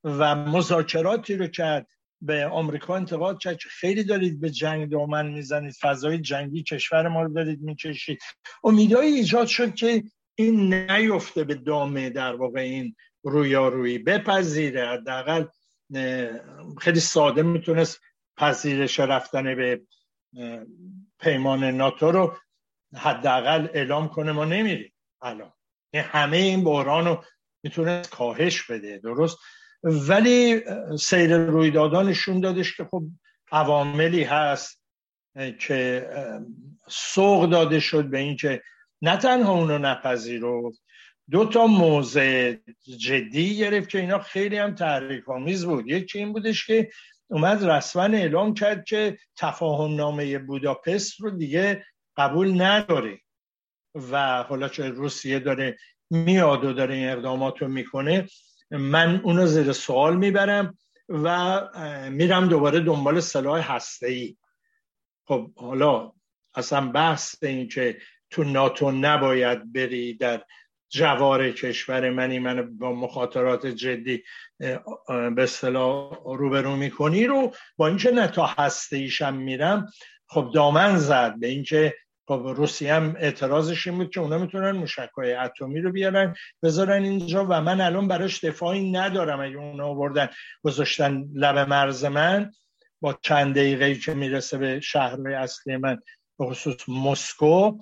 و 0.04 0.34
مذاکراتی 0.34 1.36
رو 1.36 1.46
کرد. 1.46 1.93
به 2.26 2.46
آمریکا 2.46 2.96
انتقاد 2.96 3.38
کرد 3.38 3.58
که 3.58 3.68
خیلی 3.68 4.04
دارید 4.04 4.40
به 4.40 4.50
جنگ 4.50 4.90
دامن 4.90 5.26
می‌زنید 5.26 5.74
فضای 5.80 6.18
جنگی 6.18 6.62
کشور 6.62 7.08
ما 7.08 7.22
رو 7.22 7.32
دارید 7.32 7.60
می‌کشید. 7.60 8.18
امیدهایی 8.64 9.12
ایجاد 9.12 9.46
شد 9.46 9.74
که 9.74 10.02
این 10.34 10.74
نیفته 10.74 11.44
به 11.44 11.54
دامه 11.54 12.10
در 12.10 12.34
واقع 12.34 12.60
این 12.60 12.96
رویارویی 13.22 13.98
بپذیره. 13.98 14.88
حداقل 14.88 15.44
خیلی 16.80 17.00
ساده 17.00 17.42
می‌تونست 17.42 18.00
پذیرش 18.36 19.00
رفتن 19.00 19.54
به 19.56 19.80
پیمان 21.20 21.64
ناتو 21.64 22.10
رو 22.10 22.36
حداقل 22.96 23.68
اعلام 23.74 24.08
کنه. 24.08 24.32
ما 24.32 24.44
نمیریم 24.44 24.92
الان. 25.22 25.52
همه 25.94 26.36
این 26.36 26.64
بحران 26.64 27.04
رو 27.04 27.24
می‌تونست 27.62 28.10
کاهش 28.10 28.62
بده. 28.62 28.98
درست؟ 28.98 29.38
ولی 29.84 30.62
سیر 30.98 31.36
رویدادان 31.36 32.08
نشون 32.08 32.40
دادش 32.40 32.76
که 32.76 32.84
خب 32.84 33.02
عواملی 33.52 34.22
هست 34.22 34.80
که 35.58 36.08
سوق 36.88 37.50
داده 37.50 37.80
شد 37.80 38.04
به 38.04 38.18
اینکه 38.18 38.62
نه 39.02 39.16
تنها 39.16 39.52
اونو 39.52 39.78
نپذیرفت 39.78 40.82
دو 41.30 41.44
تا 41.44 41.66
موضع 41.66 42.56
جدی 42.98 43.56
گرفت 43.56 43.88
که 43.88 44.00
اینا 44.00 44.18
خیلی 44.18 44.56
هم 44.56 44.74
تحریک 44.74 45.28
آمیز 45.28 45.64
بود. 45.64 45.88
یکی 45.88 46.18
این 46.18 46.32
بودش 46.32 46.66
که 46.66 46.90
اومد 47.28 47.64
رسما 47.64 48.02
اعلام 48.02 48.54
کرد 48.54 48.84
که 48.84 49.18
تفاهم 49.36 49.94
نامه 49.94 50.38
بوداپست 50.38 51.20
رو 51.20 51.30
دیگه 51.30 51.84
قبول 52.16 52.62
نداره 52.62 53.18
و 53.94 54.42
حالا 54.42 54.68
چه 54.68 54.88
روسیه 54.88 55.38
داره 55.38 55.76
میاد 56.10 56.64
و 56.64 56.72
داره 56.72 56.94
این 56.94 57.08
اقدامات 57.08 57.62
رو 57.62 57.68
می‌کنه. 57.68 58.26
من 58.78 59.20
اونو 59.24 59.46
زیر 59.46 59.72
سوال 59.72 60.16
می‌برم 60.16 60.78
و 61.08 61.60
میرم 62.10 62.48
دوباره 62.48 62.80
دنبال 62.80 63.20
سلاح 63.20 63.74
هسته 63.74 64.06
ای 64.06 64.36
خب 65.26 65.50
حالا 65.56 66.12
اصلا 66.54 66.90
بحث 66.90 67.44
این 67.44 67.68
که 67.68 67.98
تو 68.30 68.44
ناتو 68.44 68.90
نباید 68.90 69.72
بری 69.72 70.14
در 70.14 70.44
جوار 70.88 71.50
کشور 71.50 72.10
منی 72.10 72.38
من 72.38 72.78
با 72.78 72.92
مخاطرات 72.92 73.66
جدی 73.66 74.22
به 75.08 75.42
اصطلاح 75.42 76.18
روبرو 76.24 76.76
می‌کنی 76.76 77.26
رو. 77.26 77.54
با 77.76 77.86
اینکه 77.86 78.10
نه 78.10 78.28
تا 78.28 78.46
هسته 78.46 78.96
ایشم 78.96 79.34
میرم 79.34 79.86
خب 80.26 80.50
دامن 80.54 80.96
زد 80.96 81.34
به 81.38 81.46
اینکه 81.46 81.94
خب 82.28 82.42
روسیه 82.56 82.94
هم 82.94 83.16
اعتراضش 83.18 83.86
این 83.86 83.96
بود 83.98 84.10
که 84.10 84.20
اونا 84.20 84.38
می‌تونن 84.38 84.70
موشکای 84.70 85.34
اتمی 85.34 85.80
رو 85.80 85.92
بیارن 85.92 86.34
بذارن 86.62 87.02
اینجا 87.02 87.46
و 87.48 87.60
من 87.60 87.80
الان 87.80 88.08
براش 88.08 88.44
دفاعی 88.44 88.92
ندارم. 88.92 89.40
اگه 89.40 89.56
اونا 89.56 89.86
آوردن 89.86 90.28
گذاشتن 90.62 91.24
لب 91.34 91.58
مرز 91.58 92.04
من 92.04 92.52
با 93.00 93.18
چند 93.22 93.54
دقیقه 93.54 93.94
که 93.94 94.14
می‌رسه 94.14 94.58
به 94.58 94.80
شهرهای 94.80 95.34
اصلی 95.34 95.76
من 95.76 95.98
به 96.38 96.46
خصوص 96.46 96.88
مسکو 96.88 97.78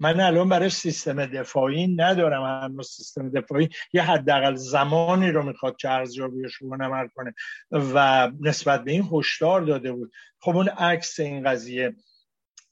من 0.00 0.20
الان 0.20 0.48
برای 0.48 0.70
سیستم 0.70 1.26
دفاعی 1.26 1.96
ندارم. 1.96 2.62
هنوز 2.62 2.88
سیستم 2.88 3.30
دفاعی 3.30 3.68
یه 3.92 4.02
حداقل 4.02 4.54
زمانی 4.54 5.30
رو 5.30 5.42
می‌خواد 5.42 5.76
که 5.76 5.90
ارزیابیش 5.90 6.54
رو 6.54 6.76
نمر 6.76 7.06
کنه. 7.06 7.34
و 7.70 8.30
نسبت 8.40 8.84
به 8.84 8.92
این 8.92 9.08
هشدار 9.12 9.60
داده 9.60 9.92
بود. 9.92 10.12
خب 10.40 10.56
اون 10.56 10.68
عکس 10.68 11.20
این 11.20 11.50
قضیه 11.50 11.94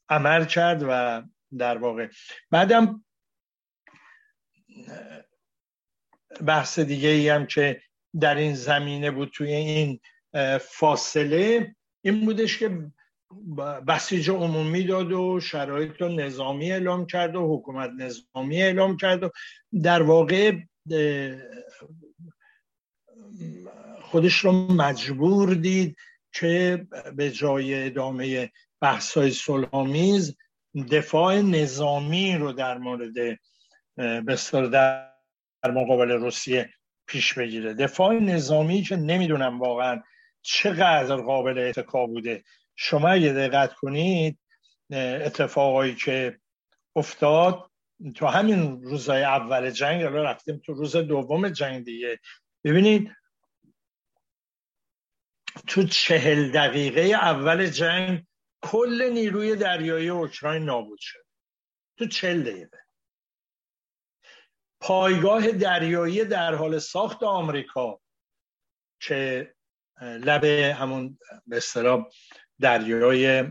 عمل 0.09 0.45
کرد 0.45 0.85
و 0.89 1.23
در 1.59 1.79
واقع 1.79 2.09
بعدم 2.51 3.05
بحث 6.47 6.79
دیگه 6.79 7.09
ای 7.09 7.29
هم 7.29 7.47
که 7.47 7.83
در 8.21 8.35
این 8.35 8.55
زمینه 8.55 9.11
بود 9.11 9.31
توی 9.35 9.53
این 9.53 10.01
فاصله 10.61 11.75
این 12.05 12.25
بودش 12.25 12.59
که 12.59 12.91
بسیج 13.89 14.31
عمومی 14.31 14.85
داد 14.85 15.13
و 15.13 15.41
شرایط 15.41 16.03
رو 16.03 16.09
نظامی 16.09 16.73
اعلام 16.73 17.07
کرد 17.07 17.37
و 17.37 17.57
حکومت 17.57 17.91
نظامی 17.99 18.63
اعلام 18.63 18.97
کرد 18.97 19.23
و 19.23 19.31
در 19.83 20.03
واقع 20.03 20.59
خودش 24.03 24.39
رو 24.39 24.53
مجبور 24.53 25.55
دید 25.55 25.97
که 26.33 26.87
به 27.17 27.31
جای 27.31 27.87
ادامه 27.87 28.51
بحث‌های 28.85 29.31
صلحآمیز 29.31 30.37
دفاع 30.91 31.41
نظامی 31.41 32.37
رو 32.37 32.53
در 32.53 32.79
مورد 32.79 33.39
بسیار 34.27 34.67
در 34.67 35.11
مقابل 35.65 36.11
روسیه 36.11 36.71
پیش 37.07 37.35
بگیره. 37.35 37.75
دفاع 37.75 38.15
نظامی 38.15 38.83
که 38.83 38.97
نمی‌دونم 38.97 39.61
واقعا 39.61 40.03
چقدر 40.43 41.17
قابل 41.17 41.59
اتکا 41.59 42.07
بوده. 42.07 42.45
شما 42.77 43.09
اگه 43.09 43.33
دقت 43.33 43.75
کنید 43.75 44.39
اتفاقایی 44.91 45.95
که 45.95 46.39
افتاد 46.97 47.71
تو 48.15 48.27
همین 48.27 48.83
روزهای 48.83 49.23
اول 49.23 49.71
جنگ 49.71 50.03
الان 50.03 50.27
رفتیم 50.27 50.61
تو 50.65 50.75
روز 50.75 50.97
دوم 50.97 51.49
جنگ 51.49 51.85
دیگه. 51.85 52.21
ببینید 52.65 53.17
تو 55.67 55.83
چهل 55.83 56.51
دقیقه 56.51 57.01
اول 57.01 57.67
جنگ 57.67 58.25
کل 58.65 59.11
نیروی 59.13 59.57
دریایی 59.57 60.09
اوکراین 60.09 60.65
نابود 60.65 60.99
شد. 61.01 61.25
تو 61.99 62.07
چهل 62.07 62.43
دقیقه. 62.43 62.79
پایگاه 64.81 65.51
دریایی 65.51 66.25
در 66.25 66.55
حال 66.55 66.79
ساخت 66.79 67.23
آمریکا 67.23 68.01
که 69.01 69.55
لب 70.01 70.45
همون 70.45 71.19
به 71.47 71.57
اصطلاح 71.57 72.07
دریای 72.61 73.45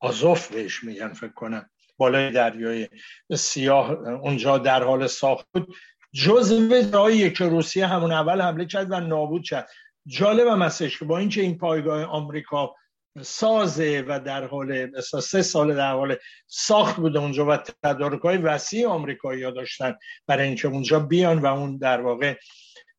آزوف 0.00 0.52
بهش 0.52 0.84
میگن 0.84 1.12
فکر 1.12 1.32
کنم. 1.32 1.70
بالای 1.96 2.30
دریای 2.30 2.88
سیاه 3.36 3.90
اونجا 4.08 4.58
در 4.58 4.82
حال 4.82 5.06
ساخت 5.06 5.46
بود. 5.52 5.74
جزو 6.12 6.82
جایی 6.82 7.32
که 7.32 7.44
روسیه 7.44 7.86
همون 7.86 8.12
اول 8.12 8.40
حمله 8.40 8.66
کرد 8.66 8.90
و 8.90 9.00
نابود 9.00 9.44
کرد. 9.44 9.70
جالب 10.06 10.46
هم 10.46 10.62
هستش 10.62 10.98
که 10.98 11.04
با 11.04 11.18
اینکه 11.18 11.40
این 11.40 11.58
پایگاه 11.58 12.04
آمریکا 12.04 12.74
سازه 13.22 14.04
و 14.08 14.20
در 14.20 14.46
حال 14.46 15.00
سه 15.00 15.42
سال 15.42 15.76
در 15.76 15.92
حال 15.92 16.16
ساخت 16.46 16.96
بوده 16.96 17.18
اونجا 17.18 17.46
و 17.46 17.56
تدارک 17.56 18.20
های 18.20 18.36
وسیع 18.36 18.88
آمریکایی 18.88 19.42
ها 19.42 19.50
داشتن 19.50 19.94
برای 20.26 20.46
اینکه 20.46 20.68
اونجا 20.68 21.00
بیان 21.00 21.38
و 21.38 21.46
اون 21.46 21.76
در 21.76 22.00
واقع 22.00 22.36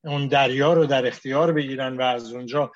اون 0.03 0.27
دریا 0.27 0.73
رو 0.73 0.85
در 0.85 1.07
اختیار 1.07 1.51
بگیرن 1.51 1.97
و 1.97 2.01
از 2.01 2.33
اونجا 2.33 2.71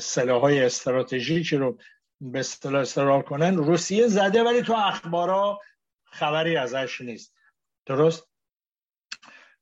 سلاح 0.00 0.40
های 0.40 0.64
استراتژیکی 0.64 1.56
رو 1.56 1.78
به 2.20 2.38
اصطلاح 2.38 2.80
استرار 2.80 3.22
کنن. 3.22 3.56
روسیه 3.56 4.06
زده 4.06 4.42
ولی 4.42 4.62
تو 4.62 4.72
اخبارا 4.72 5.60
خبری 6.04 6.56
ازش 6.56 7.00
نیست. 7.00 7.34
درست؟ 7.86 8.28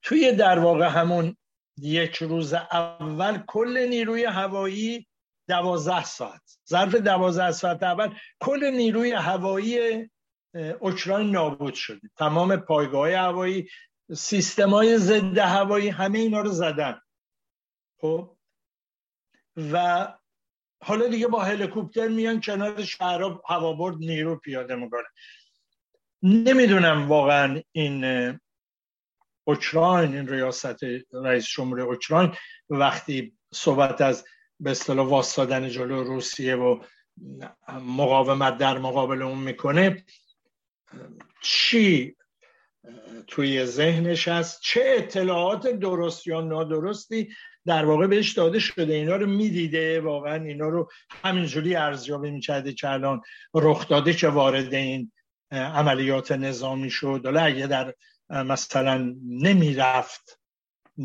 توی 0.03 0.33
در 0.33 0.59
واقع 0.59 0.87
همون 0.87 1.37
یک 1.79 2.17
روز 2.17 2.55
اول 2.55 3.43
کل 3.47 3.87
نیروی 3.89 4.25
هوایی 4.25 5.07
دوازده 5.49 6.05
ساعت. 6.05 6.59
ظرف 6.69 6.95
دوازده 6.95 7.53
ساعت 7.53 7.83
اول 7.83 8.15
کل 8.41 8.71
نیروی 8.71 9.13
هوایی 9.13 10.11
اوکراین 10.81 11.31
نابود 11.31 11.75
شده. 11.75 12.11
تمام 12.17 12.57
پایگاه 12.57 13.11
هوایی 13.11 13.69
سیستم 14.17 14.71
های 14.71 14.99
ضد 14.99 15.39
هوایی 15.39 15.89
همه 15.89 16.19
اینا 16.19 16.41
رو 16.41 16.51
زدن. 16.51 17.01
خب؟ 18.01 18.37
و 19.73 20.09
حالا 20.83 21.07
دیگه 21.07 21.27
با 21.27 21.43
هلیکوپتر 21.43 22.09
میان 22.09 22.41
کنار 22.41 22.85
شهر 22.85 23.23
هوابرد 23.49 23.97
نیرو 23.97 24.37
پیاده 24.37 24.75
می‌کنه. 24.75 25.07
نمی‌دونم 26.23 27.09
واقعا 27.09 27.63
این 27.73 28.05
اوکراین 29.45 30.15
این 30.15 30.29
ریاست 30.29 30.77
رئیس 31.13 31.47
جمهور 31.47 31.81
اوکراین 31.81 32.35
وقتی 32.71 33.39
صحبت 33.55 34.01
از 34.01 34.25
به 34.61 34.71
اصطلاح 34.71 35.09
واسطادن 35.09 35.69
جلو 35.69 36.05
روسیه 36.05 36.57
و 36.57 36.85
مقاومت 37.81 38.59
در 38.59 38.79
مقابل 38.79 39.23
اون 39.23 39.39
می‌کنه. 39.39 40.05
چی 41.43 42.17
توی 43.27 43.67
ذهنش 43.67 44.29
هست؟ 44.29 44.61
چه 44.63 44.83
اطلاعات 44.87 45.67
درست 45.67 46.27
یا 46.27 46.41
نادرستی 46.41 47.29
در 47.67 47.85
واقع 47.85 48.07
بهش 48.07 48.33
داده 48.33 48.59
شده؟ 48.59 48.95
اینا 48.95 49.17
رو 49.17 49.27
می‌دیده 49.27 50.01
واقعا 50.01 50.45
اینا 50.45 50.69
رو 50.69 50.91
همینجوری 51.25 51.77
ارزیابی 51.77 52.31
می‌کرده 52.31 52.73
که 52.73 52.91
الان 52.91 53.21
رخ 53.55 53.89
داده 53.89 54.13
که 54.13 54.29
وارد 54.29 54.75
این 54.75 55.13
عملیات 55.51 56.33
نظامی 56.33 56.91
شد. 56.91 57.21
حالا 57.25 57.41
اگه 57.41 57.67
در 57.67 57.95
مثلا 58.31 59.17
نمی‌رفت 59.29 60.41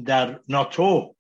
در 0.06 0.40
ناتو 0.48 1.16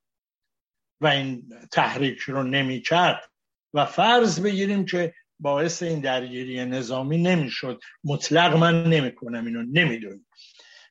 و 1.02 1.08
این 1.08 1.54
تحریک 1.72 2.20
رو 2.20 2.44
نمی‌کرد. 2.44 3.32
و 3.74 3.86
فرض 3.86 4.42
بگیریم 4.42 4.86
که 4.86 5.14
باعث 5.40 5.84
این 5.84 6.00
درگیری 6.00 6.66
نظامی 6.66 7.18
نمی‌شد. 7.18 7.80
مطلق 8.04 8.56
من 8.58 8.84
نمی‌کنم 8.84 9.46
اینو 9.46 9.64
نمی‌دونم. 9.64 10.26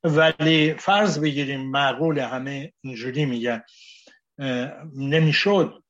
ولی 0.04 0.74
فرض 0.74 1.20
بگیریم 1.20 1.70
معقول 1.70 2.18
همه 2.18 2.72
اینجوری 2.80 3.24
میگن. 3.24 3.62
نمی‌شد. 4.96 5.82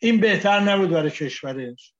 این 0.00 0.20
بهتر 0.20 0.60
نبود 0.60 0.90
برای 0.90 1.10
کشورش 1.10 1.94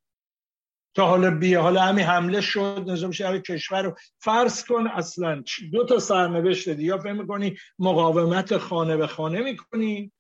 تا 0.95 1.07
حالا 1.07 1.31
بیا 1.31 1.63
حالا 1.63 1.83
همین 1.83 2.05
حمله 2.05 2.41
شد 2.41 2.85
نظام 2.89 3.11
شهر 3.11 3.39
کشور 3.39 3.83
رو 3.83 3.97
فرض 4.19 4.65
کن 4.65 4.87
اصلا. 4.87 5.45
دو 5.73 5.85
تا 5.85 5.99
سرنوشت 5.99 6.69
دی 6.69 6.85
یا 6.85 6.99
فهم 6.99 7.21
می‌کنی 7.21 7.57
مقاومت 7.79 8.57
خانه 8.57 8.97
به 8.97 9.07
خانه 9.07 9.41
می‌کنی؟ 9.41 10.13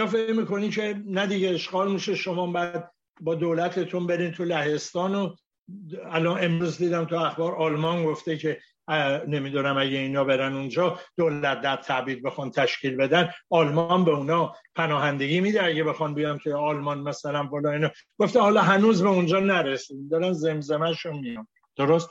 یا 0.00 0.06
فهم 0.06 0.36
می‌کنی 0.36 0.68
که 0.68 1.02
نه 1.06 1.26
دیگه 1.26 1.50
اشغال 1.50 1.92
میشه 1.92 2.14
شما 2.14 2.46
بعد 2.46 2.92
با 3.20 3.34
دولتتون 3.34 4.06
برین 4.06 4.32
تو 4.32 4.44
لهستان 4.44 5.14
و 5.14 5.34
الان 6.04 6.44
امروز 6.44 6.78
دیدم 6.78 7.04
تو 7.04 7.16
اخبار 7.16 7.54
آلمان 7.54 8.04
گفته 8.04 8.36
که 8.36 8.60
نمی‌دونم 9.28 9.78
اگه 9.78 9.98
اینا 9.98 10.24
برن 10.24 10.52
اونجا 10.52 10.98
دولت 11.16 11.60
در 11.60 11.76
تعبیر 11.76 12.22
بخوان 12.22 12.50
تشکیل 12.50 12.96
بدن 12.96 13.30
آلمان 13.50 14.04
به 14.04 14.10
اونا 14.10 14.54
پناهندگی 14.74 15.40
میده 15.40 15.64
اگه 15.64 15.84
بخوان 15.84 16.14
بیان 16.14 16.38
که 16.38 16.54
آلمان 16.54 17.00
مثلا 17.00 17.42
بالا 17.42 17.70
اینا. 17.70 17.90
گفته 18.18 18.40
حالا 18.40 18.62
هنوز 18.62 19.02
به 19.02 19.08
اونجا 19.08 19.40
نرسید 19.40 20.10
دارن 20.10 20.32
زمزمهشون 20.32 21.18
میان. 21.18 21.48
درست؟ 21.76 22.10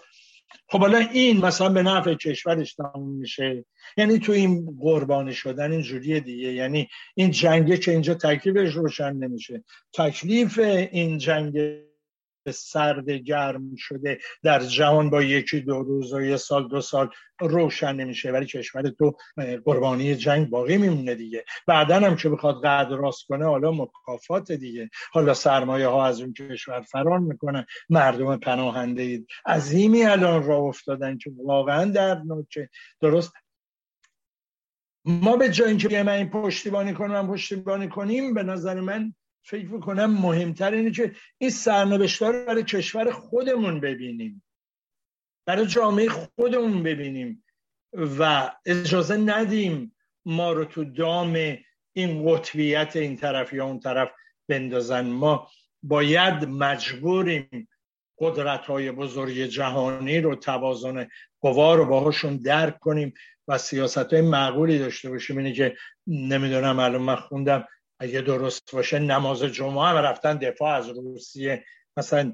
خب 0.68 0.80
حالا 0.80 0.98
این 0.98 1.46
مثلا 1.46 1.70
به 1.70 1.84
نفع 1.84 2.14
کشورش 2.14 2.74
تموم 2.74 3.18
میشه. 3.18 3.66
یعنی 3.98 4.20
تو 4.20 4.32
این 4.32 4.78
قربانی 4.80 5.34
شدن 5.34 5.72
این 5.72 5.82
جوریه 5.82 6.20
دیگه. 6.20 6.54
یعنی 6.54 6.90
این 7.16 7.32
جنگه 7.32 7.78
که 7.78 7.92
اینجا 7.92 8.14
تکلیفش 8.14 8.74
روشن 8.74 9.14
نمیشه. 9.14 9.64
تکلیف 9.94 10.60
این 10.92 11.18
جنگ 11.18 11.60
سرد 12.52 13.10
گرم 13.10 13.76
شده 13.78 14.20
در 14.44 14.60
جهان 14.60 15.10
با 15.10 15.22
یکی 15.22 15.62
دو 15.62 15.84
روز 15.84 16.14
و 16.14 16.22
یه 16.22 16.38
سال 16.38 16.68
دو 16.68 16.82
سال 16.82 17.10
روشن 17.40 17.96
نمیشه. 17.96 18.32
ولی 18.32 18.46
کشور 18.46 18.90
تو 18.90 19.16
قربانی 19.66 20.16
جنگ 20.16 20.50
باقی 20.50 20.78
میمونه 20.78 21.16
دیگه. 21.16 21.46
بعدا 21.68 21.96
هم 21.96 22.16
که 22.16 22.30
بخواد 22.30 22.66
قدر 22.66 22.96
راست 22.96 23.26
کنه 23.26 23.46
حالا 23.46 23.72
مکافات 23.72 24.52
دیگه. 24.52 24.90
حالا 25.12 25.34
سرمایه 25.34 25.88
ها 25.88 26.06
از 26.06 26.22
اون 26.22 26.34
کشور 26.34 26.82
فرار 26.82 27.20
می‌کنن. 27.20 27.66
مردم 27.90 28.38
پناهنده 28.38 29.26
عظیمی 29.46 30.04
الان 30.04 30.44
را 30.44 30.58
افتادن 30.58 31.18
که 31.18 31.32
واقعا 31.44 31.86
در 31.86 32.16
نوچه 32.16 32.70
درست؟ 33.02 33.34
ما 35.06 35.38
به 35.38 35.50
جای 35.50 35.68
اینکه 35.68 36.04
من 36.04 36.14
این 36.14 36.30
پشتیبانی 36.30 36.94
کنم 36.94 37.28
پشتیبانی 37.28 37.90
کنیم 37.90 38.34
به 38.34 38.44
نظر 38.44 38.80
من 38.80 39.14
فکر 39.44 39.66
می‌کنم 39.66 40.12
مهمتر 40.12 40.72
اینه 40.72 40.92
که 40.92 41.16
این 41.38 41.50
سرنوشت 41.50 42.22
رو 42.22 42.46
برای 42.46 42.64
کشور 42.64 43.12
خودمون 43.12 43.80
ببینیم. 43.80 44.44
برای 45.46 45.68
جامعه 45.68 46.10
خودمون 46.10 46.84
ببینیم 46.84 47.44
و 47.94 48.52
اجازه 48.66 49.18
ندیم 49.18 49.96
ما 50.26 50.52
رو 50.52 50.66
تو 50.66 50.84
دام 50.84 51.58
این 51.94 52.26
قطبیت 52.26 52.96
این 52.96 53.18
طرف 53.18 53.54
یا 53.54 53.66
اون 53.66 53.80
طرف 53.80 54.10
بندازن. 54.48 55.06
ما 55.08 55.50
باید 55.84 56.46
مجبوریم 56.46 57.68
قدرت 58.20 58.66
های 58.66 58.92
بزرگ 58.92 59.38
جهانی 59.38 60.22
رو 60.22 60.36
توازن 60.36 61.08
قوا 61.42 61.76
رو 61.76 61.86
باهاشون 61.86 62.38
درک 62.38 62.80
کنیم 62.80 63.14
و 63.48 63.58
سیاست 63.58 64.14
های 64.14 64.22
معقولی 64.22 64.80
داشته 64.80 65.10
باشیم. 65.10 65.38
اینه 65.38 65.54
که 65.54 65.76
نمی‌دونم 66.08 66.80
الان 66.80 67.02
من 67.02 67.16
خوندم 67.16 67.68
اگه 68.00 68.22
درست 68.22 68.76
باشه 68.76 69.00
نماز 69.00 69.44
جمعه 69.44 69.84
هم 69.84 69.98
رفتن 69.98 70.38
دفاع 70.38 70.76
از 70.76 70.90
روسیه. 70.90 71.64
مثلا 71.98 72.34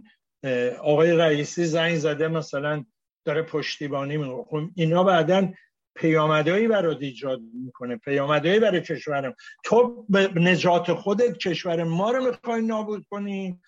آقای 0.81 1.17
رئیسی 1.17 1.65
زنگ 1.65 1.97
زده 1.97 2.27
مثلا 2.27 2.85
داره 3.25 3.41
پشتیبانی 3.41 4.17
می‌کنه. 4.17 4.43
خب 4.43 4.69
اینا 4.75 5.03
بعدا 5.03 5.53
پیامدهایی 5.95 6.67
برای 6.67 6.95
ایجاد 6.99 7.39
می‌کنه. 7.65 7.97
پیامدهایی 7.97 8.59
برای 8.59 8.81
کشورم. 8.81 9.35
تو 9.63 10.05
به 10.09 10.27
نجات 10.35 10.93
خودت 10.93 11.37
کشور 11.37 11.83
ما 11.83 12.11
رو 12.11 12.25
می‌خوای 12.25 12.61
نابود 12.61 13.05
کنی؟ 13.09 13.59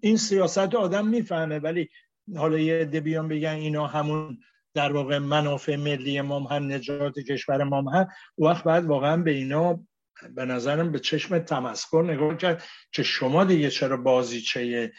این 0.00 0.16
سیاست 0.16 0.74
آدم 0.74 1.08
می‌فهمه. 1.08 1.58
ولی 1.58 1.88
حالا 2.36 2.58
یه 2.58 2.74
عده 2.74 3.00
بیان 3.00 3.28
بگن 3.28 3.48
اینا 3.48 3.86
همون 3.86 4.38
در 4.74 4.92
واقع 4.92 5.18
منافع 5.18 5.76
ملی 5.76 6.20
ما 6.20 6.40
هم 6.40 6.72
نجات 6.72 7.18
کشور 7.18 7.64
ما 7.64 7.90
هم 7.90 8.08
وقت 8.38 8.64
بعد 8.64 8.84
واقعا 8.84 9.16
به 9.16 9.30
اینا 9.30 9.86
به 10.34 10.44
نظرم 10.44 10.92
به 10.92 10.98
چشم 10.98 11.38
تمسکر 11.38 12.04
نگاه 12.08 12.36
کرد 12.36 12.64
که 12.92 13.02
شما 13.02 13.44
دیگه 13.44 13.70
چرا 13.70 13.96
بازیچه 13.96 14.92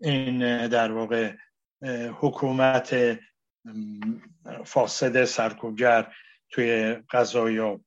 این 0.00 0.68
در 0.68 0.92
واقع 0.92 1.32
حکومت 2.20 3.18
فاسد 4.64 5.24
سرکوبگر 5.24 6.14
توی 6.50 6.96
قضایا 7.10 7.80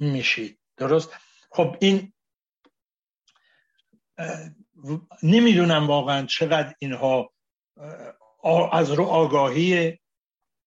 میشید 0.00 0.58
درست؟ 0.76 1.10
خب 1.50 1.76
این 1.80 2.12
نمی‌دونم 5.22 5.86
واقعا 5.86 6.26
چقدر 6.26 6.74
اینها 6.78 7.32
از 8.72 8.90
رو 8.90 9.04
آگاهی 9.04 9.98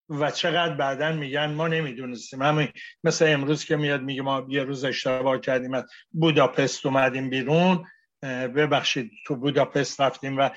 و 0.09 0.31
چقدر 0.31 0.73
بعدا 0.73 1.11
میگن 1.11 1.53
ما 1.53 1.67
نمی‌دونستیم. 1.67 2.41
همین 2.41 2.67
مثل 3.03 3.25
امروز 3.27 3.65
که 3.65 3.75
میاد 3.75 4.01
میگه 4.01 4.21
ما 4.21 4.45
یه 4.49 4.63
روز 4.63 4.85
اشتباه 4.85 5.39
کردیم 5.39 5.73
از 5.73 5.83
بوداپست 6.11 6.85
اومدیم 6.85 7.29
بیرون. 7.29 7.85
ببخشید 8.23 9.11
تو 9.25 9.35
بوداپست 9.35 10.01
رفتیم 10.01 10.37
و 10.37 10.49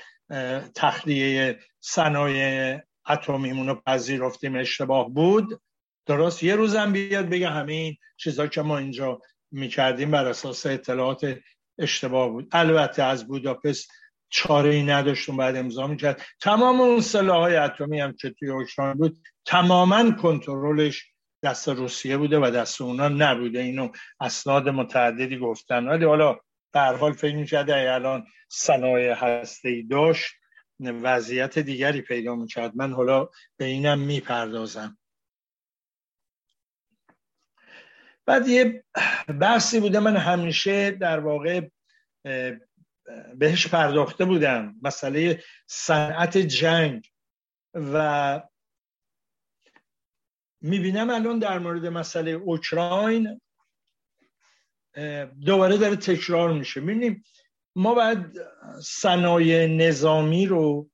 تخلیه 0.75 1.59
صنایع 1.81 2.81
اتمیمون 3.09 3.69
رو 3.69 3.83
پذیرفتیم. 3.87 4.57
اشتباه 4.57 5.09
بود. 5.09 5.61
درست. 6.07 6.43
یه 6.43 6.57
روزم 6.57 6.93
بیاد 6.93 7.29
بگه 7.29 7.51
همین 7.51 7.97
چیزا 8.17 8.47
که 8.47 8.63
ما 8.63 8.79
اینجا 8.79 9.21
می‌کردیم 9.51 10.11
بر 10.11 10.27
اساس 10.27 10.67
اطلاعات 10.67 11.39
اشتباه 11.79 12.29
بود. 12.29 12.49
البته 12.53 13.03
از 13.03 13.27
بوداپست 13.27 13.91
چاره 14.31 14.71
ای 14.71 14.83
نداشتون 14.83 15.37
بعد 15.37 15.57
امضا 15.57 15.87
می‌کرد. 15.87 16.23
تمام 16.41 16.81
اون 16.81 17.01
سلاح 17.01 17.37
های 17.37 17.57
اتمی 17.57 18.01
هم 18.01 18.13
که 18.13 18.31
توی 18.31 18.51
اوکراین 18.51 18.95
بود 18.95 19.19
تماما 19.47 20.11
کنترلش 20.11 21.07
دست 21.43 21.69
روسیه 21.69 22.17
بوده 22.17 22.39
و 22.39 22.51
دست 22.51 22.81
اونا 22.81 23.09
نبوده. 23.09 23.59
اینو 23.59 23.89
اسناد 24.21 24.69
متعددی 24.69 25.39
گفتن. 25.39 25.89
ولی 25.89 26.05
حالا 26.05 26.39
در 26.73 26.95
حال 26.95 27.13
فکر 27.13 27.37
می‌کرده 27.37 27.95
الان 27.95 28.27
صنایع 28.49 29.13
هسته 29.13 29.83
داشت 29.91 30.35
وضعیت 30.81 31.59
دیگری 31.59 32.03
پیدا 32.03 32.35
می‌کرد. 32.35 32.73
من 32.77 32.93
حالا 32.93 33.29
به 33.57 33.65
اینم 33.65 33.99
می‌پردازم. 33.99 34.99
بعد 38.27 38.49
یه 38.49 38.85
بحثی 39.41 39.81
بوده. 39.81 40.01
من 40.01 40.17
همیشه 40.17 40.91
در 40.91 41.21
واقع 41.21 41.69
بهش 43.37 43.67
پرداخته 43.67 44.25
بودم. 44.25 44.75
مسئله 44.83 45.43
صنعت 45.67 46.39
جنگ. 46.39 47.11
و 47.75 48.43
می‌بینم 50.61 51.11
الان 51.11 51.39
در 51.39 51.59
مورد 51.59 51.87
مسئله 51.87 52.31
اوکراین 52.31 53.41
دوباره 55.45 55.77
داره 55.77 55.97
تکرار 55.97 56.53
میشه. 56.53 56.81
می‌بینیم 56.81 57.25
ما 57.77 57.95
باید 57.95 58.19
صنایع 58.83 59.67
نظامی 59.67 60.47
رو 60.47 60.91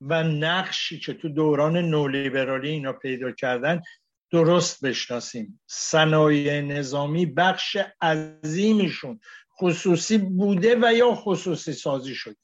و 0.00 0.22
نقشی 0.22 0.98
که 0.98 1.14
تو 1.14 1.28
دوران 1.28 1.76
نولیبرالی 1.76 2.68
اینا 2.70 2.92
پیدا 2.92 3.32
کردن 3.32 3.82
درست 4.30 4.84
بشناسیم. 4.84 5.60
صنایع 5.66 6.60
نظامی 6.60 7.26
بخش 7.26 7.76
عظیمیشون 8.00 9.20
خصوصی 9.60 10.18
بوده 10.18 10.76
و 10.82 10.94
یا 10.94 11.14
خصوصی 11.14 11.72
سازی 11.72 12.14
شده. 12.14 12.36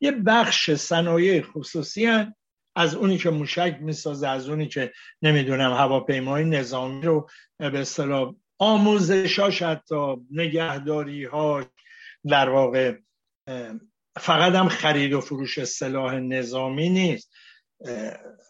یه 0.00 0.12
بخش 0.12 0.70
صنایع 0.70 1.42
خصوصی 1.42 2.06
هن. 2.06 2.34
از 2.76 2.94
اونی 2.94 3.18
که 3.18 3.30
موشک 3.30 3.78
می‌سازه 3.80 4.28
از 4.28 4.48
اونی 4.48 4.68
که 4.68 4.92
نمی‌دونم 5.22 5.72
هواپیمای 5.72 6.44
نظامی 6.44 7.02
رو 7.02 7.28
به 7.58 7.80
اصطلاح 7.80 8.34
آموزشاش 8.58 9.62
حتی 9.62 10.16
نگهداری 10.30 11.24
ها 11.24 11.64
در 12.28 12.48
واقع 12.48 12.96
فقط 14.16 14.54
هم 14.54 14.68
خرید 14.68 15.12
و 15.12 15.20
فروش 15.20 15.64
سلاح 15.64 16.14
نظامی 16.14 16.88
نیست. 16.88 17.29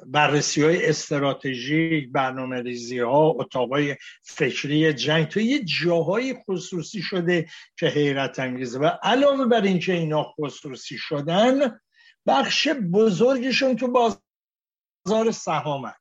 بررسی 0.07 0.63
های 0.63 0.87
استراتژیک 0.87 2.13
برنامه 2.13 2.63
ریزی 2.63 2.99
ها 2.99 3.37
اتاقای 3.39 3.97
فکری 4.23 4.93
جنگ 4.93 5.29
تو 5.29 5.41
یه 5.41 5.65
جاهای 5.65 6.35
خصوصی 6.35 7.03
شده 7.03 7.47
که 7.77 7.87
حیرت 7.87 8.39
انگیزه. 8.39 8.79
و 8.79 8.91
علاوه 9.03 9.45
بر 9.45 9.63
اینکه 9.63 9.93
اینا 9.93 10.23
خصوصی 10.23 10.99
شدن 10.99 11.81
بخش 12.27 12.69
بزرگشون 12.69 13.77
تو 13.77 13.89
بازار 13.89 15.31
سهامه. 15.31 15.95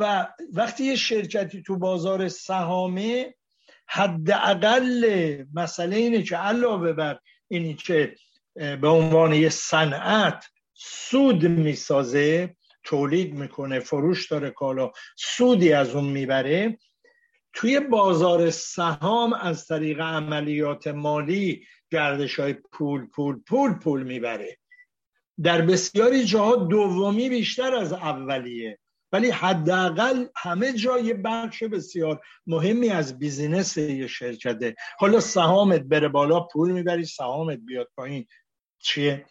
و 0.00 0.28
وقتی 0.52 0.84
یه 0.84 0.96
شرکتی 0.96 1.62
تو 1.62 1.76
بازار 1.76 2.28
سهامه 2.28 3.34
حداقل 3.86 5.44
مسئله 5.54 5.96
اینه 5.96 6.22
که 6.22 6.36
علاوه 6.36 6.92
بر 6.92 7.18
اینی 7.48 7.74
که 7.74 8.14
به 8.54 8.88
عنوان 8.88 9.32
یه 9.32 9.48
صنعت 9.48 10.44
سود 10.82 11.44
می‌سازه 11.46 12.56
تولید 12.84 13.34
می‌کنه 13.34 13.80
فروش 13.80 14.30
داره 14.30 14.50
کالا 14.50 14.92
سودی 15.16 15.72
از 15.72 15.94
اون 15.94 16.04
می‌بره. 16.04 16.78
توی 17.52 17.80
بازار 17.80 18.50
سهام 18.50 19.32
از 19.32 19.66
طریق 19.66 20.00
عملیات 20.00 20.86
مالی 20.86 21.66
گردش 21.90 22.40
های 22.40 22.52
پول 22.52 23.06
پول 23.06 23.40
پول 23.48 23.74
پول 23.74 24.02
می‌بره. 24.02 24.58
در 25.42 25.62
بسیاری 25.62 26.24
جاها 26.24 26.56
دومی 26.56 27.28
بیشتر 27.28 27.74
از 27.74 27.92
اولیه. 27.92 28.78
ولی 29.12 29.30
حداقل 29.30 30.26
همه 30.36 30.72
جای 30.72 31.14
بخش 31.14 31.62
بسیار 31.62 32.20
مهمی 32.46 32.88
از 32.88 33.18
بیزینس 33.18 33.76
یه 33.76 34.06
شرکته. 34.06 34.74
حالا 34.98 35.20
سهامت 35.20 35.80
بره 35.80 36.08
بالا 36.08 36.40
پول 36.40 36.72
می‌بری 36.72 37.04
سهامت 37.04 37.58
بیاد 37.58 37.88
پایین. 37.96 38.26
چیه؟ 38.78 39.26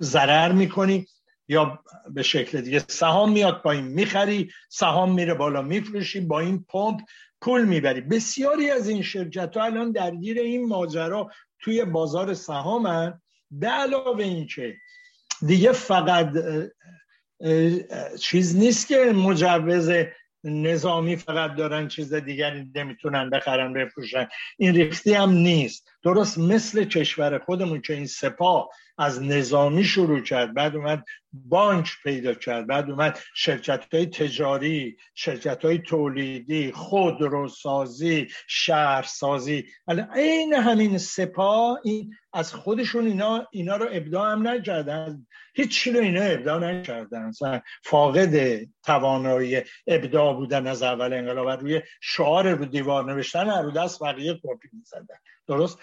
ضرر 0.00 0.52
می‌کنی 0.52 1.06
یا 1.48 1.78
به 2.10 2.22
شکل 2.22 2.60
دیگه 2.60 2.84
سهام 2.88 3.32
میاد 3.32 3.62
پایین 3.62 3.84
می‌خری 3.84 4.50
سهام 4.68 5.14
میره 5.14 5.34
بالا 5.34 5.62
میفروشی 5.62 6.20
با 6.20 6.40
این 6.40 6.64
پمپ 6.68 7.00
پول 7.40 7.64
می‌بری. 7.64 8.00
بسیاری 8.00 8.70
از 8.70 8.88
این 8.88 9.02
شرکت 9.02 9.56
ها 9.56 9.64
الان 9.64 9.92
درگیر 9.92 10.38
این 10.38 10.68
ماجرا 10.68 11.30
توی 11.60 11.84
بازار 11.84 12.34
سهامن 12.34 13.20
به 13.50 13.66
علاوه 13.66 14.24
اینکه 14.24 14.76
دیگه 15.46 15.72
فقط 15.72 16.32
چیز 18.20 18.56
نیست 18.56 18.88
که 18.88 18.96
مجوز 18.96 19.90
نظامی 20.44 21.16
فقط 21.16 21.54
دارن 21.56 21.88
چیز 21.88 22.14
دیگری 22.14 22.70
نمی‌تونن 22.74 23.30
بخرن 23.30 23.72
بفروشن. 23.72 24.28
این 24.58 24.74
ریختی 24.74 25.14
هم 25.14 25.30
نیست. 25.30 25.90
درست 26.04 26.38
مثل 26.38 26.84
کشور 26.84 27.38
خودمون 27.38 27.80
که 27.80 27.94
این 27.94 28.06
سپاه 28.06 28.68
از 28.98 29.22
نظامی 29.22 29.84
شروع 29.84 30.20
کرد 30.20 30.54
بعد 30.54 30.76
اومد 30.76 31.04
بانک 31.32 31.90
پیدا 32.02 32.34
کرد 32.34 32.66
بعد 32.66 32.90
اومد 32.90 33.18
شرکت 33.34 33.94
های 33.94 34.06
تجاری 34.06 34.96
شرکت 35.14 35.64
های 35.64 35.78
تولیدی 35.78 36.72
خودروسازی 36.72 38.28
شهرسازی. 38.48 39.64
این 40.16 40.54
همین 40.54 40.98
سپاه 40.98 41.80
این 41.84 42.14
از 42.32 42.54
خودشون 42.54 43.06
اینا 43.06 43.46
اینا 43.52 43.76
رو 43.76 43.86
ابداع 43.92 44.32
هم 44.32 44.48
نکردن. 44.48 45.26
هیچ 45.54 45.88
رو 45.88 46.00
اینا 46.00 46.22
ابداع 46.22 46.58
نکردن. 46.58 47.30
فاقد 47.84 48.60
توانایی 48.84 49.62
ابداع 49.86 50.34
بودن 50.34 50.66
از 50.66 50.82
اول 50.82 51.12
انقلاب 51.12 51.48
روی 51.48 51.82
شعار 52.00 52.52
رو 52.52 52.64
دیوار 52.64 53.12
نوشتن 53.12 53.62
رو 53.62 53.70
دست 53.70 54.02
بقیه 54.02 54.34
کپی 54.34 54.68
می‌زدن. 54.72 55.16
درست؟ 55.46 55.78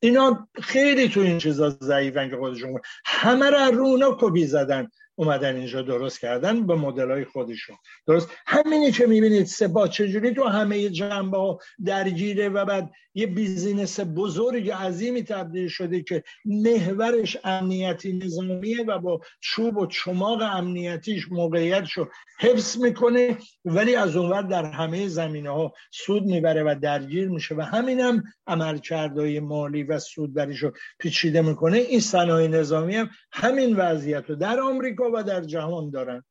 اینا 0.00 0.48
خیلی 0.62 1.08
تو 1.08 1.20
این 1.20 1.38
چیزا 1.38 1.70
ضعیفن 1.70 2.30
که 2.30 2.36
خودشون 2.36 2.80
همه 3.04 3.50
رو 3.50 3.70
رو 3.70 3.84
اونا 3.84 4.16
کپی 4.20 4.46
زدن. 4.46 4.88
اومدن 5.16 5.56
اینجا 5.56 5.82
درست 5.82 6.20
کردن 6.20 6.66
به 6.66 6.74
مدل 6.74 7.10
های 7.10 7.24
خودشون. 7.24 7.76
درست؟ 8.06 8.28
همینی 8.46 8.92
که 8.92 9.06
می‌بینید 9.06 9.46
سپاه 9.46 9.88
چجوری 9.88 10.34
تو 10.34 10.44
همه 10.44 10.90
جنبه 10.90 11.36
ها 11.36 11.58
درگیره 11.84 12.48
و 12.48 12.64
بعد 12.64 12.90
یه 13.14 13.26
بیزینس 13.26 14.00
بزرگ 14.00 14.70
عظیمی 14.70 15.22
تبدیل 15.22 15.68
شده 15.68 16.02
که 16.02 16.22
محورش 16.44 17.36
امنیتی 17.44 18.12
نظامیه 18.12 18.84
و 18.84 18.98
با 18.98 19.20
چوب 19.40 19.76
و 19.76 19.86
چماق 19.86 20.42
امنیتیش 20.42 21.28
موقعیتشو 21.30 22.08
حفظ 22.40 22.78
می‌کنه 22.78 23.38
ولی 23.64 23.94
از 23.94 24.16
اونور 24.16 24.42
در 24.42 24.64
همه 24.64 25.08
زمینه 25.08 25.50
ها 25.50 25.72
سود 25.90 26.22
می‌بره 26.22 26.62
و 26.62 26.74
درگیر 26.82 27.28
میشه 27.28 27.54
و 27.54 27.60
همین 27.60 28.00
هم 28.00 28.22
عملکردهای 28.46 29.40
مالی 29.40 29.82
و 29.82 29.98
سودبریشو 29.98 30.72
پیچیده 30.98 31.42
می‌کنه. 31.42 31.78
این 31.78 32.00
صنایع 32.00 32.48
نظامی 32.48 32.96
هم 32.96 33.10
همین 33.32 33.76
وضعیت 33.76 34.24
رو. 34.30 34.36
در 34.36 34.60
آمریکا 34.60 35.05
و 35.14 35.22
در 35.22 35.40
جهان 35.40 35.90
دارن. 35.90 36.24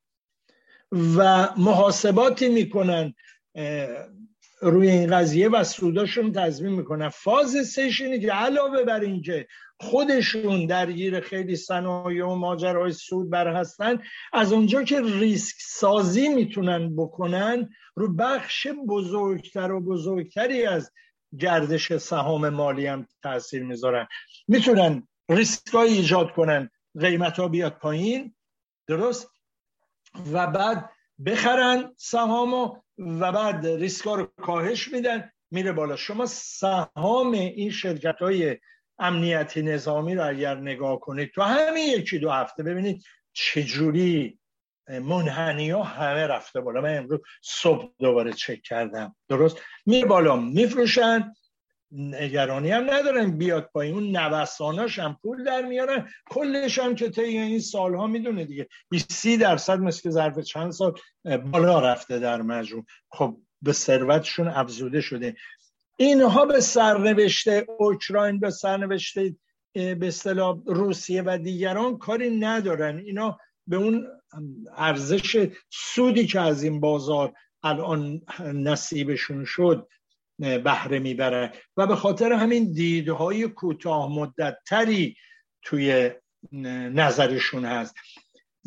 و 0.91 1.49
محاسباتی 1.57 2.49
می‌کنن 2.49 3.13
روی 4.61 4.89
این 4.89 5.11
قضیه 5.11 5.49
و 5.49 5.63
سوداشون 5.63 6.31
تضمین 6.31 6.73
می‌کنن. 6.73 7.09
فاز 7.09 7.67
سش 7.67 8.01
اینه 8.01 8.19
که 8.19 8.31
علاوه 8.31 8.83
بر 8.83 8.99
اینکه 8.99 9.47
خودشون 9.79 10.65
درگیر 10.65 11.19
خیلی 11.19 11.55
صنایع 11.55 12.25
و 12.25 12.35
ماجرای 12.35 12.91
سود 12.91 13.29
بر 13.29 13.47
هستن 13.55 14.01
از 14.33 14.53
اونجا 14.53 14.83
که 14.83 15.01
ریسک 15.01 15.55
سازی 15.59 16.29
می‌تونن 16.29 16.95
بکنن 16.95 17.69
رو 17.95 18.15
بخش 18.15 18.67
بزرگتر 18.87 19.71
و 19.71 19.81
بزرگتری 19.81 20.65
از 20.65 20.91
گردش 21.39 21.97
سهام 21.97 22.49
مالی 22.49 22.87
هم 22.87 23.07
تاثیر 23.23 23.63
می‌ذارن. 23.63 24.07
می‌تونن 24.47 25.07
ریسک 25.29 25.75
ایجاد 25.75 26.31
کنن 26.31 26.69
قیمت 26.99 27.39
ها 27.39 27.47
بیاد 27.47 27.73
پایین 27.73 28.34
درست؟ 28.87 29.31
و 30.33 30.47
بعد 30.47 30.89
بخرن 31.25 31.93
سهامو 31.97 32.75
و 32.97 33.31
بعد 33.31 33.67
ریسکا 33.67 34.15
رو 34.15 34.25
کاهش 34.25 34.87
میدن 34.87 35.31
میره 35.51 35.71
بالا. 35.71 35.95
شما 35.95 36.25
سهام 36.25 37.31
این 37.31 37.71
شرکت 37.71 38.15
های 38.19 38.57
امنیتی 38.99 39.61
نظامی 39.61 40.15
رو 40.15 40.27
اگر 40.27 40.55
نگاه 40.55 40.99
کنید 40.99 41.31
تو 41.31 41.41
همین 41.41 41.87
یکی 41.87 42.19
دو 42.19 42.31
هفته 42.31 42.63
ببینید 42.63 43.03
چجوری 43.33 44.39
منحنی 44.87 45.69
ها 45.69 45.83
همه 45.83 46.27
رفته 46.27 46.61
بالا. 46.61 46.81
من 46.81 46.97
امروز 46.97 47.19
صبح 47.41 47.91
دوباره 47.99 48.33
چک 48.33 48.61
کردم. 48.61 49.15
درست؟ 49.29 49.57
میره 49.85 50.07
بالا 50.07 50.35
میفروشن. 50.35 51.33
نگرانی 51.91 52.71
هم 52.71 52.91
ندارن 52.91 53.37
بیاد 53.37 53.69
پایین. 53.73 53.93
اون 53.93 54.17
نوساناش 54.17 54.99
هم 54.99 55.17
پول 55.21 55.43
در 55.43 55.61
میارن. 55.61 56.09
کلش 56.29 56.79
هم 56.79 56.95
که 56.95 57.09
طی 57.09 57.21
این 57.21 57.59
سالها 57.59 58.07
می‌دونه 58.07 58.45
دیگه. 58.45 58.67
20 58.89 59.27
درصد 59.27 59.79
مثل 59.79 60.01
که 60.01 60.09
ظرف 60.09 60.39
چند 60.39 60.71
سال 60.71 60.99
بالا 61.51 61.79
رفته 61.79 62.19
در 62.19 62.41
مجموع. 62.41 62.85
خب 63.11 63.37
به 63.61 63.73
ثروتشون 63.73 64.47
افزوده 64.47 65.01
شده. 65.01 65.35
اینها 65.97 66.45
به 66.45 66.59
سرنوشته 66.59 67.65
اوکراین 67.79 68.39
به 68.39 68.49
سرنوشته 68.49 69.35
به 69.73 70.07
اصطلاح 70.07 70.57
روسیه 70.65 71.23
و 71.25 71.37
دیگران 71.37 71.97
کاری 71.97 72.39
ندارن. 72.39 72.97
اینا 72.97 73.39
به 73.67 73.75
اون 73.75 74.07
ارزش 74.77 75.47
سودی 75.69 76.27
که 76.27 76.41
از 76.41 76.63
این 76.63 76.79
بازار 76.79 77.33
الان 77.63 78.21
نصیبشون 78.39 79.45
شد 79.45 79.87
بهره 80.39 80.99
می‌بره. 80.99 81.53
و 81.77 81.87
به 81.87 81.95
خاطر 81.95 82.33
همین 82.33 82.71
دیدهای 82.71 83.47
کوتاه 83.47 84.11
مدت 84.11 84.57
تری 84.67 85.15
توی 85.61 86.11
نظرشون 86.51 87.65
هست. 87.65 87.95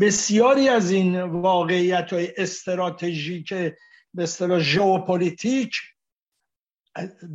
بسیاری 0.00 0.68
از 0.68 0.90
این 0.90 1.22
واقعیت 1.22 2.12
های 2.12 2.32
استراتژیک 2.36 3.54
به 4.14 4.22
اصطلاح 4.22 4.58
ژئوپلیتیک 4.58 5.76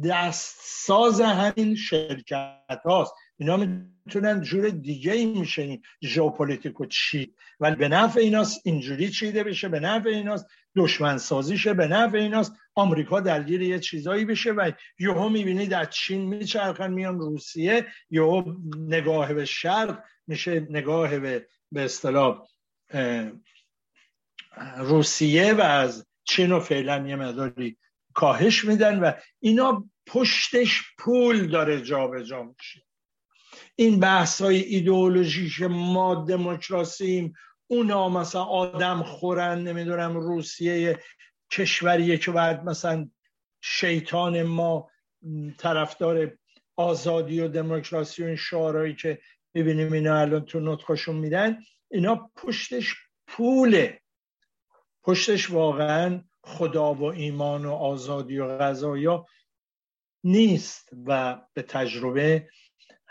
دستساز 0.09 1.21
همین 1.21 1.75
شرکت 1.75 2.81
هاست 2.86 3.13
اینا 3.44 3.58
می‌تونن 3.58 4.41
جور 4.41 4.70
دیگه 4.70 5.12
ای 5.12 5.26
میشه 5.26 5.62
این 5.62 5.84
ژئوپلیتیکو 6.04 6.86
چی 6.86 7.34
ولی 7.60 7.76
به 7.76 7.88
نفع 7.88 8.20
ایناست 8.20 8.62
اینجوری 8.64 9.10
چیده 9.10 9.44
بشه 9.44 9.70
به 9.70 9.80
نفع 9.80 10.10
ایناست 10.10 10.46
دشمن 10.76 11.18
سازیشه 11.18 11.74
به 11.74 11.88
نفع 11.88 12.18
ایناست 12.18 12.54
آمریکا 12.76 13.20
درگیر 13.20 13.62
یه 13.62 13.80
چیزایی 13.80 14.26
بشه 14.26 14.52
و 14.52 14.72
یهو 15.00 15.30
می‌بینید 15.30 15.74
از 15.74 15.89
چین 15.89 16.22
میچرخن 16.22 16.94
میان 16.94 17.20
روسیه 17.20 17.88
یهو 18.10 18.54
نگاه 18.78 19.34
به 19.34 19.46
شرق 19.46 20.04
میشه 20.28 20.68
نگاه 20.70 21.20
به 21.20 21.48
به 21.72 21.82
اصطلاح 21.82 22.48
روسیه 24.78 25.54
و 25.54 25.62
از 25.62 26.08
چین 26.24 26.52
و 26.52 26.60
فعلا 26.60 27.08
یه 27.08 27.16
مداری 27.16 27.78
کاهش 28.14 28.66
میدن 28.66 29.00
و 29.00 29.12
اینا 29.39 29.89
پشتش 30.08 30.82
پول 30.98 31.48
داره 31.48 31.82
جابجا 31.82 32.24
جا 32.24 32.44
میشه. 32.44 32.93
این 33.76 33.99
بحث 33.99 34.41
های 34.41 34.57
ایدئولوژیش 34.57 35.61
ما 35.61 36.26
دموکراسیم 36.26 37.34
اونا 37.67 38.09
مثلا 38.09 38.43
آدم 38.43 39.03
خورن 39.03 39.59
نمی‌دونم 39.59 40.17
روسیه 40.17 40.99
کشوریه 41.51 42.17
که 42.17 42.32
باید 42.32 42.63
مثلا 42.63 43.09
شیطان 43.61 44.43
ما 44.43 44.89
طرفدار 45.57 46.38
آزادی 46.76 47.39
و 47.39 47.47
دموکراسی 47.47 48.24
و 48.24 48.26
این 48.26 48.36
شعارهایی 48.36 48.95
که 48.95 49.21
ببینیم 49.55 49.93
اینا 49.93 50.17
الان 50.17 50.45
تو 50.45 50.59
نطخشون 50.59 51.15
میدن 51.15 51.59
اینا 51.91 52.32
پشتش 52.36 52.95
پوله. 53.28 54.01
پشتش 55.03 55.51
واقعا 55.51 56.24
خدا 56.43 56.93
و 56.93 57.03
ایمان 57.03 57.65
و 57.65 57.74
آزادی 57.74 58.39
و 58.39 58.57
غذایا 58.57 59.26
نیست 60.24 60.89
و 61.05 61.41
به 61.53 61.61
تجربه 61.61 62.49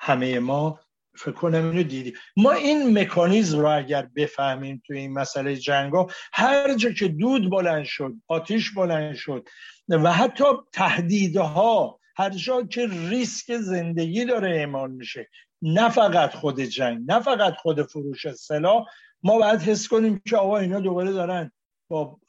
همه 0.03 0.39
ما 0.39 0.81
فکر 1.17 1.33
کنم 1.33 1.71
اینو 1.71 1.83
دیدی 1.83 2.15
ما 2.37 2.53
این 2.53 2.99
مکانیزم 2.99 3.59
رو 3.59 3.77
اگر 3.77 4.09
بفهمیم 4.17 4.83
توی 4.87 4.99
این 4.99 5.13
مسئله 5.13 5.57
جنگا 5.57 6.07
هر 6.33 6.75
جا 6.75 6.91
که 6.91 7.09
دود 7.09 7.51
بلند 7.51 7.85
شد 7.85 8.13
آتیش 8.29 8.71
بلند 8.71 9.15
شد 9.15 9.49
و 9.89 10.13
حتی 10.13 10.45
تهدیدها 10.73 12.01
هر 12.17 12.31
جا 12.31 12.63
که 12.63 12.89
ریسک 13.09 13.57
زندگی 13.57 14.25
داره 14.25 14.57
اعمال 14.57 14.91
میشه 14.91 15.29
نه 15.63 15.89
فقط 15.89 16.35
خود 16.35 16.61
جنگ 16.61 17.11
نه 17.11 17.21
فقط 17.21 17.55
خود 17.55 17.83
فروش 17.83 18.33
سلاح 18.33 18.85
ما 19.23 19.39
باید 19.39 19.61
حس 19.61 19.89
کنیم 19.89 20.23
که 20.29 20.37
آقا 20.37 20.59
اینا 20.59 20.81
دوباره 20.81 21.13
دارن 21.13 21.53
با 21.89 22.21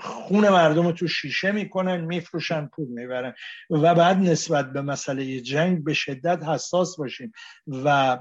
خون 0.00 0.48
مردم 0.48 0.86
رو 0.86 0.92
تو 0.92 1.08
شیشه 1.08 1.52
می‌کنن 1.52 2.00
میفروشن 2.00 2.66
پول 2.66 2.88
می‌برن. 2.88 3.34
و 3.70 3.94
بعد 3.94 4.16
نسبت 4.16 4.72
به 4.72 4.82
مسئله 4.82 5.40
جنگ 5.40 5.84
به 5.84 5.94
شدت 5.94 6.44
حساس 6.44 6.96
باشیم. 6.96 7.32
و 7.66 8.18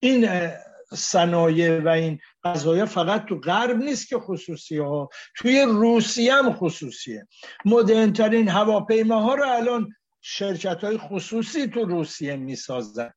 این 0.00 0.50
صنایع 0.94 1.80
و 1.80 1.88
این 1.88 2.18
قضایا 2.44 2.86
فقط 2.86 3.24
تو 3.24 3.38
غرب 3.38 3.76
نیست 3.76 4.08
که 4.08 4.18
خصوصی 4.18 4.78
ها 4.78 5.08
توی 5.36 5.62
روسیه 5.62 6.34
هم 6.34 6.52
خصوصیه. 6.52 7.28
مدرنترین 7.64 8.48
هواپیماها 8.48 9.34
رو 9.34 9.48
الان 9.48 9.88
شرکت 10.20 10.84
های 10.84 10.98
خصوصی 10.98 11.66
تو 11.66 11.84
روسیه 11.84 12.36
می‌سازن. 12.36 13.10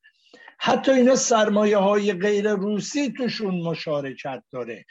حتی 0.59 0.91
اینا 0.91 1.16
سرمایه 1.16 1.78
های 1.78 2.13
غیر 2.13 2.49
روسی 2.49 3.13
توشون 3.18 3.55
مشارکت 3.55 4.43
داره. 4.51 4.86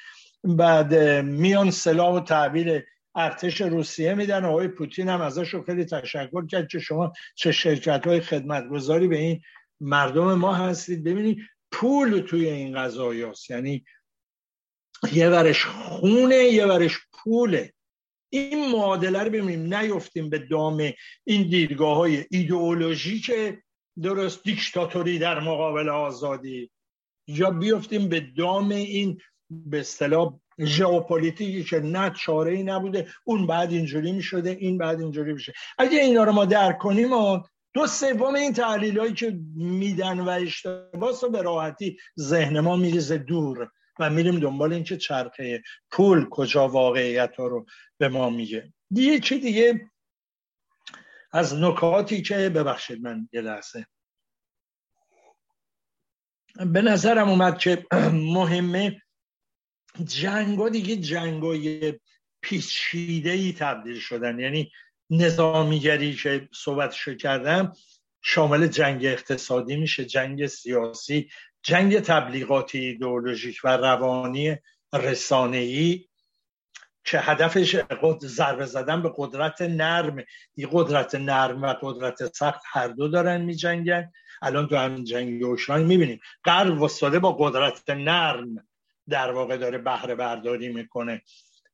بعد 0.45 0.95
میان 1.25 1.71
سلاح 1.71 2.15
و 2.15 2.21
تعبیر 2.21 2.85
ارتش 3.15 3.61
روسیه 3.61 4.15
میدن 4.15 4.45
آقای 4.45 4.69
پوتین 4.69 5.09
هم 5.09 5.21
ازش 5.21 5.55
خیلی 5.67 5.85
تشکر 5.85 6.47
کرد 6.47 6.69
که 6.69 6.79
شما 6.79 7.13
چه 7.35 7.53
شرکت 7.53 8.07
های 8.07 8.21
خدمتگذاری 8.21 9.09
به 9.09 9.19
این 9.19 9.41
مردم 9.81 10.35
ما 10.35 10.55
هستید. 10.55 11.05
ببینید 11.05 11.39
پول 11.73 12.19
توی 12.19 12.49
این 12.49 12.79
قضایی 12.79 13.27
یعنی 13.51 13.85
یه 15.13 15.29
ورش 15.29 15.67
خونه 15.67 16.37
یه 16.37 16.67
ورش 16.67 16.99
پوله. 17.13 17.73
این 18.31 18.71
معادله 18.71 19.23
رو 19.23 19.31
ببینیم. 19.31 19.75
نیفتیم 19.75 20.31
به 20.31 20.39
دام 20.39 20.93
این 21.25 21.49
دیدگاه 21.49 21.97
های 21.97 22.25
که 23.27 23.63
درست 24.03 24.45
دیکتاتوری 24.45 25.19
در 25.19 25.41
مقابل 25.41 25.89
آزادی. 25.89 26.71
یا 27.29 27.51
بیفتیم 27.51 28.09
به 28.09 28.21
دام 28.21 28.69
این 28.69 29.21
به 29.67 29.81
اصطلاح 29.81 30.35
ژئوپلیتیکی 30.61 31.65
که 31.65 31.81
نه 31.81 32.11
چاره 32.11 32.53
ای 32.53 32.63
نبوده 32.63 33.09
اون 33.25 33.47
بعد 33.47 33.73
اینجوری 33.73 34.13
می‌شده 34.13 34.51
این 34.51 34.79
بعد 34.79 35.01
اینجوری 35.01 35.33
میشه. 35.33 35.53
اگه 35.79 35.99
اینا 35.99 36.25
رو 36.25 36.33
ما 36.33 36.45
درک 36.45 36.79
کنیم 36.79 37.13
و 37.13 37.41
دو 37.75 37.87
سوم 37.87 38.35
این 38.35 38.53
تحلیل 38.53 38.99
هایی 38.99 39.13
که 39.15 39.39
میدن 39.55 40.21
و 40.21 40.29
اشتباس 40.29 41.25
رو 41.25 41.31
به 41.31 41.43
راحتی 41.43 41.97
ذهن 42.21 42.61
ما 42.61 42.77
میریزه 42.77 43.19
دور 43.19 43.71
و 43.99 44.11
میریم 44.11 44.41
دنبال 44.41 44.73
اینکه 44.73 44.97
چرخه 44.97 45.63
پول 45.91 46.29
کجا 46.31 46.69
واقعیت 46.69 47.37
ها 47.37 47.47
رو 47.47 47.67
به 47.99 48.09
ما 48.09 48.31
میگه. 48.31 48.73
دیگه 48.91 49.21
چی 49.21 49.39
دیگه 49.39 49.91
از 51.33 51.55
نکاتی 51.55 52.23
که 52.23 52.49
ببخشید 52.49 53.03
من 53.03 53.29
یه 53.33 53.41
لحظه. 53.41 53.87
به 56.57 56.83
نظرم 56.83 57.29
اومد 57.29 57.59
که 57.59 57.87
مهمه 58.35 59.03
جنگ 60.05 60.69
دیگه 60.69 60.97
جنگای 60.97 61.95
پیچیده 62.43 63.31
ای 63.31 63.53
تبدیل 63.53 63.99
شدن. 64.01 64.39
یعنی 64.39 64.73
نظامیگری 65.11 66.15
که 66.15 66.49
صحبتشو 66.55 67.15
کردم 67.15 67.73
شامل 68.23 68.67
جنگ 68.67 69.07
اقتصادی 69.07 69.77
میشه 69.77 70.05
جنگ 70.05 70.47
سیاسی 70.47 71.29
جنگ 71.63 72.01
تبلیغاتی 72.01 72.79
ایدئولوژیک 72.79 73.61
و 73.65 73.77
روانی 73.77 74.57
رسانه‌ای 74.93 76.05
که 77.05 77.21
هدفش 77.21 77.77
ضربه 78.23 78.67
زدن 78.67 79.03
به 79.03 79.13
قدرت 79.17 79.63
نرم. 79.63 80.25
این 80.55 80.69
قدرت 80.73 81.15
نرم 81.15 81.63
و 81.63 81.75
قدرت 81.83 82.37
سخت 82.37 82.61
هر 82.67 82.89
دو 82.89 83.09
دارن 83.09 83.41
میجنگن. 83.41 84.13
الان 84.43 84.69
تو 84.69 84.77
همین 84.77 85.05
جنگ 85.05 85.45
اوشان 85.45 85.83
می‌بینیم. 85.83 86.21
غرب 86.45 86.83
وساده 86.83 87.19
با 87.19 87.33
قدرت 87.33 87.91
نرم. 87.91 88.69
در 89.09 89.31
واقع 89.31 89.57
داره 89.57 89.79
بهره 89.79 90.15
برداری 90.15 90.69
می‌کنه. 90.69 91.23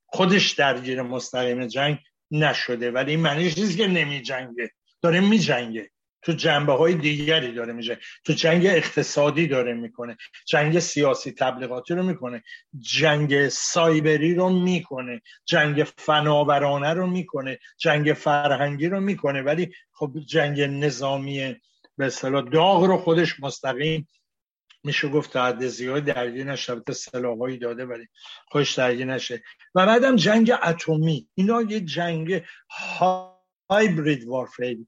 خودش 0.06 0.52
درگیر 0.52 1.02
مستقیم 1.02 1.66
جنگ 1.66 1.98
نشده 2.30 2.90
ولی 2.90 3.10
این 3.10 3.20
معنیش 3.20 3.58
نیست 3.58 3.76
که 3.76 3.86
نمی 3.86 4.22
جنگه 4.22 4.70
داره 5.02 5.20
می 5.20 5.38
جنگه 5.38 5.90
تو 6.22 6.32
جنبه 6.32 6.72
های 6.72 6.94
دیگری 6.94 7.52
داره 7.52 7.72
میشه 7.72 7.98
تو 8.24 8.32
جنگ 8.32 8.66
اقتصادی 8.66 9.46
داره 9.46 9.74
می‌کنه. 9.74 10.16
جنگ 10.46 10.78
سیاسی 10.78 11.32
تبلیغاتی 11.32 11.94
رو 11.94 12.02
می‌کنه. 12.02 12.42
جنگ 12.78 13.48
سایبری 13.48 14.34
رو 14.34 14.48
می‌کنه. 14.48 15.20
جنگ 15.44 15.86
فناورانه 15.98 16.92
رو 16.92 17.06
می‌کنه. 17.06 17.58
جنگ 17.78 18.12
فرهنگی 18.12 18.88
رو 18.88 19.00
می‌کنه. 19.00 19.42
ولی 19.42 19.72
خب 19.92 20.12
جنگ 20.26 20.60
نظامی 20.60 21.56
به 21.96 22.10
داغ 22.52 22.84
رو 22.84 22.96
خودش 22.96 23.40
مستقیم 23.40 24.08
میشه 24.84 25.08
گفت 25.08 25.32
تا 25.32 25.44
حد 25.44 25.66
زیاد 25.66 26.04
درگیر 26.04 26.44
نشه. 26.44 26.82
سلاحایی 26.92 27.58
داده 27.58 27.84
ولی 27.86 28.08
خوش 28.48 28.74
درگیر 28.74 29.06
نشه. 29.06 29.42
و 29.74 29.86
بعدم 29.86 30.16
جنگ 30.16 30.52
اتمی. 30.62 31.28
اینا 31.34 31.62
یه 31.62 31.80
جنگ 31.80 32.42
هایبرید 33.70 34.24
وارفیر 34.24 34.78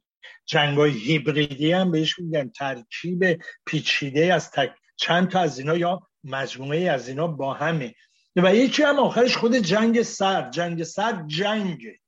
جنگ 0.45 0.79
های 0.79 0.91
هیبریدی 0.91 1.73
هم 1.73 1.91
بهش 1.91 2.19
میگن. 2.19 2.49
ترکیب 2.49 3.43
پیچیده 3.67 4.35
از 4.35 4.51
تک... 4.51 4.75
چند 4.97 5.29
تا 5.29 5.41
از 5.41 5.59
اینا 5.59 5.77
یا 5.77 6.01
مجموعه 6.25 6.91
از 6.91 7.09
اینا 7.09 7.27
با 7.27 7.55
همه. 7.55 7.95
و 8.37 8.55
یکی 8.55 8.83
هم 8.83 8.99
آخرش 8.99 9.37
خود 9.37 9.55
جنگ 9.55 10.03
سر 10.03 10.51
جنگ 10.51 10.83
سر 10.83 11.25
جنگه. 11.27 11.99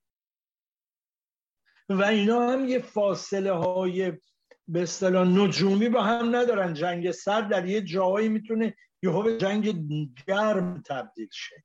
و 1.89 2.03
اینا 2.03 2.51
هم 2.51 2.69
یه 2.69 2.79
فاصله 2.79 3.53
های 3.53 4.13
به 4.69 4.83
اصطلاح 4.83 5.29
نجومی 5.29 5.89
با 5.89 6.03
هم 6.03 6.37
ندارن. 6.37 6.75
جنگ 6.75 7.11
سر 7.11 7.41
در 7.41 7.67
یه 7.67 7.81
جایی 7.81 8.29
می‌تونه 8.29 8.75
یهو 9.03 9.23
به 9.23 9.39
جنگ 9.39 9.75
گرم 10.27 10.83
تبدیل 10.87 11.29
شه. 11.33 11.65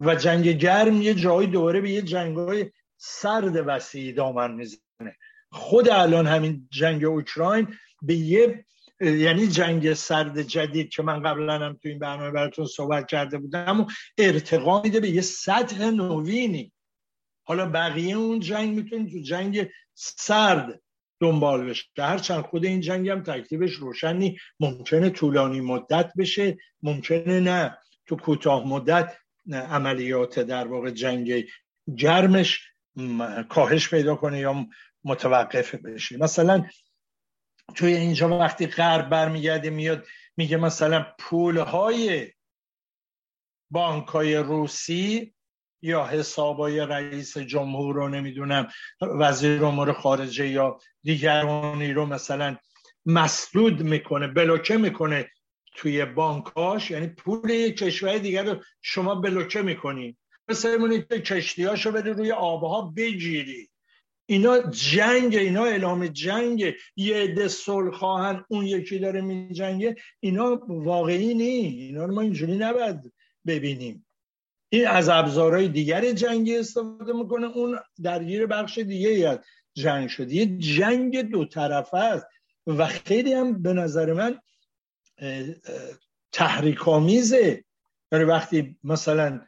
و 0.00 0.14
جنگ 0.14 0.48
گرم 0.48 1.02
یه 1.02 1.14
جایی 1.14 1.48
دوره 1.48 1.80
به 1.80 1.90
یه 1.90 2.02
جنگ 2.02 2.70
سرد 2.96 3.62
وسیعی 3.66 4.12
دامن 4.12 4.52
می‌زنه. 4.52 5.16
خود 5.52 5.88
الان 5.88 6.26
همین 6.26 6.68
جنگ 6.70 7.04
اوکراین 7.04 7.68
به 8.02 8.14
یه 8.14 8.64
یعنی 9.00 9.46
جنگ 9.46 9.94
سرد 9.94 10.42
جدید 10.42 10.88
که 10.88 11.02
من 11.02 11.22
قبلا 11.22 11.58
هم 11.58 11.72
تو 11.72 11.88
این 11.88 11.98
برنامه 11.98 12.30
براتون 12.30 12.66
صحبت 12.66 13.06
کرده 13.06 13.38
بودم 13.38 13.80
و 13.80 13.86
ارتقا 14.18 14.82
میده 14.82 15.00
به 15.00 15.10
یه 15.10 15.20
سطح 15.20 15.90
نوینی. 15.90 16.72
حالا 17.44 17.66
بقیه 17.70 18.16
اون 18.16 18.40
جنگ 18.40 18.74
می‌تونیم 18.76 19.06
تو 19.06 19.18
جنگ 19.18 19.70
سرد 19.94 20.81
دنبال 21.22 21.66
بشه. 21.66 21.84
هرچند 21.98 22.44
خود 22.44 22.64
این 22.64 22.80
جنگ 22.80 23.08
هم 23.08 23.22
تکلیفش 23.22 23.72
روشن 23.72 24.16
نی 24.16 24.38
ممکنه 24.60 25.10
طولانی 25.10 25.60
مدت 25.60 26.12
بشه. 26.18 26.58
ممکنه 26.82 27.40
نه. 27.40 27.78
تو 28.06 28.16
کوتاه 28.16 28.68
مدت 28.68 29.16
عملیات 29.52 30.38
در 30.38 30.68
واقع 30.68 30.90
جنگ 30.90 31.44
گرمش 31.96 32.60
کاهش 33.48 33.90
پیدا 33.90 34.16
کنه 34.16 34.38
یا 34.38 34.66
متوقف 35.04 35.74
بشه. 35.74 36.16
مثلا 36.16 36.66
توی 37.74 37.94
اینجا 37.94 38.38
وقتی 38.38 38.66
غرب 38.66 39.08
برمیگرده 39.08 39.70
میاد 39.70 40.06
میگه 40.36 40.56
مثلا 40.56 41.06
پولهای 41.18 42.32
بانکای 43.70 44.36
روسی 44.36 45.34
یا 45.82 46.06
حسابای 46.06 46.80
رئیس 46.80 47.38
جمهور 47.38 47.94
رو 47.94 48.08
نمی‌دونم 48.08 48.68
وزیر 49.00 49.64
امور 49.64 49.92
خارجه 49.92 50.48
یا 50.48 50.78
دیگرانی 51.02 51.92
رو 51.92 52.06
مثلا 52.06 52.56
مسدود 53.06 53.82
می‌کنه 53.82 54.28
بلوکه 54.28 54.76
می‌کنه 54.76 55.30
توی 55.74 56.04
بانکاش 56.04 56.90
یعنی 56.90 57.06
پول 57.06 57.70
کشور 57.70 58.18
دیگر 58.18 58.44
رو 58.44 58.62
شما 58.82 59.14
بلوکه 59.14 59.62
می‌کنی. 59.62 60.16
مثل 60.48 60.68
اونی 60.68 61.02
که 61.02 61.20
کشتیاشو 61.20 61.92
بده 61.92 62.12
روی 62.12 62.32
آبها 62.32 62.92
بگیری. 62.96 63.68
اینا 64.26 64.58
جنگ 64.70 65.36
اینا 65.36 65.64
اعلام 65.64 66.06
جنگ. 66.06 66.74
یه 66.96 67.16
عده 67.16 67.48
صلح 67.48 67.90
خواهن 67.90 68.44
اون 68.48 68.66
یکی 68.66 68.98
داره 68.98 69.20
میجنگه. 69.20 69.96
اینا 70.20 70.60
واقعی 70.68 71.34
نی. 71.34 71.84
اینا 71.86 72.04
رو 72.04 72.14
ما 72.14 72.20
اینجوری 72.20 72.56
نباید 72.56 73.12
ببینیم. 73.46 74.06
این 74.72 74.86
از 74.88 75.08
ابزارهای 75.08 75.68
دیگر 75.68 76.12
جنگی 76.12 76.58
استفاده 76.58 77.12
می‌کنه. 77.12 77.46
اون 77.46 77.78
درگیر 78.02 78.46
بخش 78.46 78.78
دیگه 78.78 79.28
از 79.28 79.38
جنگ 79.74 80.08
شده. 80.08 80.34
یه 80.34 80.46
جنگ 80.46 81.30
دو 81.30 81.44
طرفه 81.44 81.96
است 81.96 82.26
و 82.66 82.86
خیلی 82.86 83.32
هم 83.32 83.62
به 83.62 83.72
نظر 83.72 84.12
من 84.12 84.38
تحریک 86.32 86.88
آمیزه 86.88 87.64
یعنی 88.12 88.24
وقتی 88.24 88.76
مثلا 88.84 89.40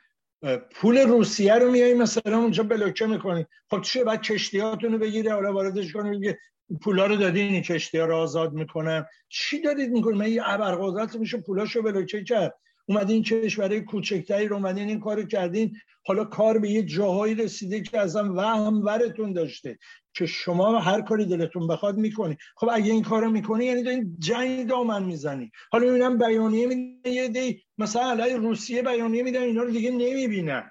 پول 0.71 0.99
روسیه 0.99 1.55
رو 1.55 1.71
میایی 1.71 1.95
مثلا 1.95 2.39
اونجا 2.39 2.63
بلوکه 2.63 3.07
می‌کنی. 3.07 3.47
خب 3.71 3.81
چه 3.81 4.05
بعد 4.05 4.23
کشتیاتونو 4.23 4.99
بگیره 4.99 5.33
حالا 5.33 5.53
واردش 5.53 5.93
کنه 5.93 6.11
میگه 6.11 6.39
پولا 6.83 7.07
رو 7.07 7.17
دادین 7.17 7.53
این 7.53 7.63
کشتی 7.63 7.99
ها 7.99 8.07
رو 8.07 8.17
آزاد 8.17 8.53
می‌کنن. 8.53 9.07
چی 9.29 9.63
دارید 9.63 9.91
می‌کنه 9.91 10.17
من 10.17 10.33
یه 10.33 10.43
ابرقدرت 10.45 11.17
میشه 11.17 11.39
پولاشو 11.39 11.83
بلوکه 11.83 12.25
کرد. 12.25 12.55
اومدین 12.87 13.23
کشورهای 13.23 13.81
کوچکتری 13.81 14.49
رو 14.49 14.57
اومدین 14.57 14.89
این 14.89 15.01
کارو 15.01 15.23
کردین 15.23 15.77
حالا 16.07 16.25
کار 16.25 16.59
به 16.59 16.71
یه 16.71 16.83
جاهایی 16.83 17.35
رسیده 17.35 17.83
که 17.83 17.99
ازم 17.99 18.37
وهم 18.37 18.85
ورتون 18.85 19.33
داشته 19.33 19.79
که 20.15 20.27
شما 20.27 20.79
هر 20.79 21.01
کاری 21.01 21.27
دلتون 21.27 21.67
بخواد 21.67 21.97
می‌کنی. 21.97 22.37
خب 22.57 22.69
اگه 22.73 22.93
این 22.93 23.03
کارو 23.03 23.31
می‌کنی 23.31 23.65
یعنی 23.65 23.83
دارین 23.83 24.17
جنگ 24.19 24.67
دامن 24.67 25.05
می‌زنی. 25.05 25.51
حالا 25.73 25.87
می‌بینم 25.87 26.19
بیانیه 26.19 26.67
میدن 26.67 27.11
یه 27.13 27.29
دی 27.29 27.63
مثلا 27.79 28.11
علیه 28.11 28.37
روسیه 28.37 28.83
بیانیه 28.83 29.23
میدن 29.23 29.43
اینا 29.43 29.63
رو 29.63 29.71
دیگه 29.71 29.91
نمی‌بینن. 29.91 30.71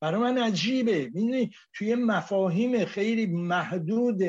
برای 0.00 0.20
من 0.20 0.38
عجیبه. 0.38 1.04
می‌دونی 1.14 1.50
توی 1.74 1.94
مفاهیم 1.94 2.84
خیلی 2.84 3.26
محدود 3.26 4.22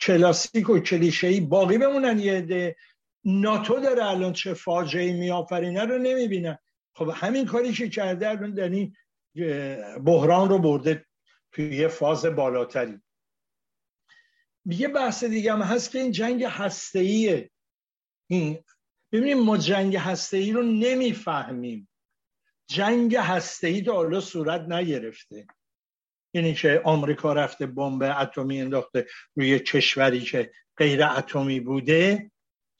کلاسیک 0.00 0.70
و 0.70 0.78
کلیشه‌ای 0.78 1.40
باقی 1.40 1.78
بمونن 1.78 2.18
یه 2.18 2.40
ده 2.40 2.76
ناتو 3.30 3.80
داره 3.80 4.06
الان 4.06 4.32
چه 4.32 4.54
فاجعه 4.54 5.12
میآفرینه 5.12 5.84
رو 5.84 5.98
نمی‌بینن 5.98 6.58
خب 6.94 7.10
همین 7.14 7.46
کاری 7.46 7.72
که 7.72 7.88
کرده 7.88 8.28
الان 8.28 8.54
در 8.54 8.68
این 8.68 8.96
بحران 10.04 10.48
رو 10.48 10.58
برده 10.58 11.06
توی 11.52 11.76
یه 11.76 11.88
فاز 11.88 12.26
بالاتری. 12.26 13.00
یه 14.66 14.88
بحث 14.88 15.24
دیگه 15.24 15.52
هم 15.52 15.62
هست 15.62 15.90
که 15.90 15.98
این 15.98 16.12
جنگ 16.12 16.44
هسته‌ایه. 16.44 17.50
این 18.30 18.64
ببینیم 19.12 19.40
ما 19.40 19.56
جنگ 19.56 19.96
هسته‌ای 19.96 20.52
رو 20.52 20.62
نمی‌فهمیم. 20.62 21.88
جنگ 22.66 23.16
هسته‌ای 23.16 23.82
تا 23.82 23.92
حالا 23.92 24.20
صورت 24.20 24.60
نگرفته. 24.60 25.46
یعنی 26.34 26.54
که 26.54 26.80
آمریکا 26.84 27.32
رفته 27.32 27.66
بمب 27.66 28.02
اتمی 28.02 28.60
انداخته 28.60 29.06
روی 29.34 29.58
کشوری 29.58 30.20
که 30.20 30.52
غیر 30.76 31.04
اتمی 31.04 31.60
بوده. 31.60 32.30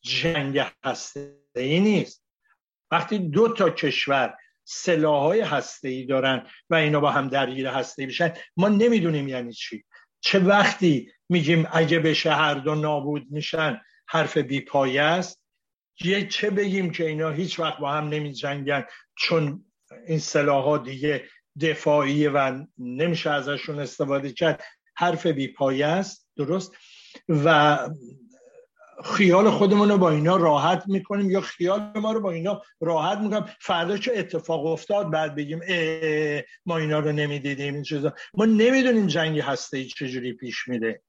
جنگ 0.01 0.63
هسته 0.85 1.37
ای 1.57 1.81
نیست. 1.81 2.25
وقتی 2.91 3.19
دو 3.19 3.49
تا 3.49 3.71
کشور 3.71 4.37
سلاحهای 4.65 5.41
هسته 5.41 5.89
ای 5.89 6.05
دارن 6.05 6.47
و 6.71 6.75
اینا 6.75 7.01
با 7.01 7.11
هم 7.11 7.29
درگیر 7.29 7.67
هسته 7.67 8.03
ای 8.03 8.09
بشن 8.09 8.33
ما 8.57 8.69
نمی‌دونیم 8.69 9.29
یعنی 9.29 9.53
چی. 9.53 9.85
چه 10.21 10.39
وقتی 10.39 11.13
میگیم 11.29 11.69
اگه 11.73 11.99
بشه 11.99 12.35
هر 12.35 12.55
دو 12.55 12.75
نابود 12.75 13.27
میشن 13.31 13.81
حرف 14.09 14.37
بیپایه 14.37 15.03
است. 15.03 15.43
یه 16.01 16.29
چه 16.29 16.51
بگیم 16.51 16.91
که 16.91 17.07
اینا 17.07 17.31
هیچ 17.31 17.61
وقت 17.61 17.79
با 17.79 17.93
هم 17.93 18.09
نمی 18.09 18.33
جنگن 18.33 18.85
چون 19.19 19.65
این 20.07 20.19
سلاح 20.19 20.85
دیگه 20.85 21.25
دفاعیه 21.61 22.31
و 22.31 22.65
نمیشه 22.79 23.31
ازشون 23.31 23.79
استفاده 23.79 24.33
کرد. 24.33 24.65
حرف 24.97 25.27
بیپایه 25.27 25.87
است. 25.87 26.29
درست؟ 26.37 26.73
و 27.29 27.79
خیال 29.05 29.51
خودمون 29.51 29.89
رو 29.89 29.99
با 29.99 30.11
اینا 30.11 30.37
راحت 30.37 30.83
می‌کنیم 30.87 31.31
یا 31.31 31.41
خیال 31.41 31.93
ما 31.97 32.13
رو 32.13 32.21
با 32.21 32.31
اینا 32.31 32.63
راحت 32.81 33.19
می‌کنیم؟ 33.19 33.45
فردا 33.61 33.97
چه 33.97 34.13
اتفاق 34.17 34.67
افتاد؟ 34.67 35.11
بعد 35.11 35.35
بگیم 35.35 35.61
اه 35.69 36.43
ما 36.67 36.79
اینا 36.79 36.99
رو 36.99 37.13
نمی‌دیدیم 37.13 37.75
این 37.75 37.83
چیزا. 37.83 38.13
ما 38.35 38.45
نمی‌دونیم 38.45 39.07
جنگ 39.07 39.41
هسته 39.41 39.79
ای 39.79 39.85
چجوری 39.85 40.33
پیش 40.33 40.69
میده 40.69 41.03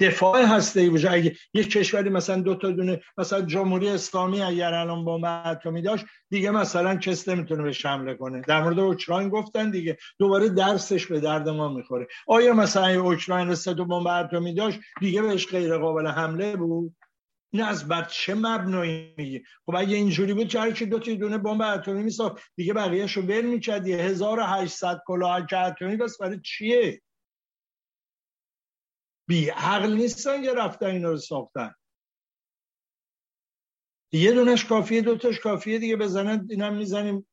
دفاع 0.00 0.44
هسته 0.44 0.80
ای 0.80 0.90
باشه 0.90 1.10
اگه 1.10 1.36
یک 1.54 1.70
کشوری 1.70 2.10
مثلا 2.10 2.42
دو 2.42 2.54
تا 2.54 2.70
دونه 2.70 3.00
مثلا 3.18 3.42
جمهوری 3.42 3.88
اسلامی 3.88 4.42
اگر 4.42 4.74
الان 4.74 5.04
بمب 5.04 5.24
اتمی 5.46 5.82
داشت 5.82 6.04
دیگه 6.30 6.50
مثلا 6.50 6.96
کس 6.96 7.28
نمی‌تونه 7.28 7.62
به 7.62 7.72
حمله 7.84 8.14
کنه. 8.14 8.42
در 8.48 8.62
مورد 8.62 8.78
اوکراین 8.78 9.28
گفتن 9.28 9.70
دیگه. 9.70 9.96
دوباره 10.18 10.48
درسش 10.48 11.06
به 11.06 11.20
درد 11.20 11.48
ما 11.48 11.68
می‌خوره. 11.68 12.06
آیا 12.26 12.54
مثلا 12.54 13.02
اوکراین 13.02 13.54
سه 13.54 13.74
تا 13.74 13.84
بمب 13.84 14.06
اتمی 14.06 14.54
داشت 14.54 14.80
دیگه 15.00 15.22
بهش 15.22 15.48
غیر 15.48 15.78
قابل 15.78 16.06
حمله 16.06 16.56
بود؟ 16.56 16.94
این 17.54 17.62
از 17.62 17.88
بر 17.88 18.04
چه 18.04 18.34
مبنایی 18.34 19.14
میگه؟ 19.16 19.42
خب 19.66 19.74
اگه 19.76 19.96
اینجوری 19.96 20.34
بود 20.34 20.48
چرا 20.48 20.70
که 20.70 20.86
دو 20.86 20.98
تا 20.98 21.14
دونه 21.14 21.38
بمب 21.38 21.62
اتمی 21.62 22.02
میساخت 22.02 22.42
دیگه 22.56 22.74
بقیه‌شو 22.74 23.20
ول 23.20 23.40
می‌کرد 23.40 23.88
1800 23.88 25.02
کلاه 25.06 25.46
اتمی 25.52 25.96
بس 25.96 26.18
برای 26.18 26.40
چیه؟ 26.44 27.02
بی 29.28 29.48
عقل 29.48 29.92
نیستن 29.92 30.42
که 30.42 30.54
رفتن 30.54 30.86
اینا 30.86 31.10
رو 31.10 31.16
ساختن. 31.16 31.74
یه 34.12 34.32
دونش 34.32 34.64
کافیه 34.64 35.00
دوتاش 35.00 35.40
کافیه 35.40 35.78
دیگه 35.78 35.96
بزنن 35.96 36.46
اینم 36.50 36.74
می‌زنیم. 36.74 37.26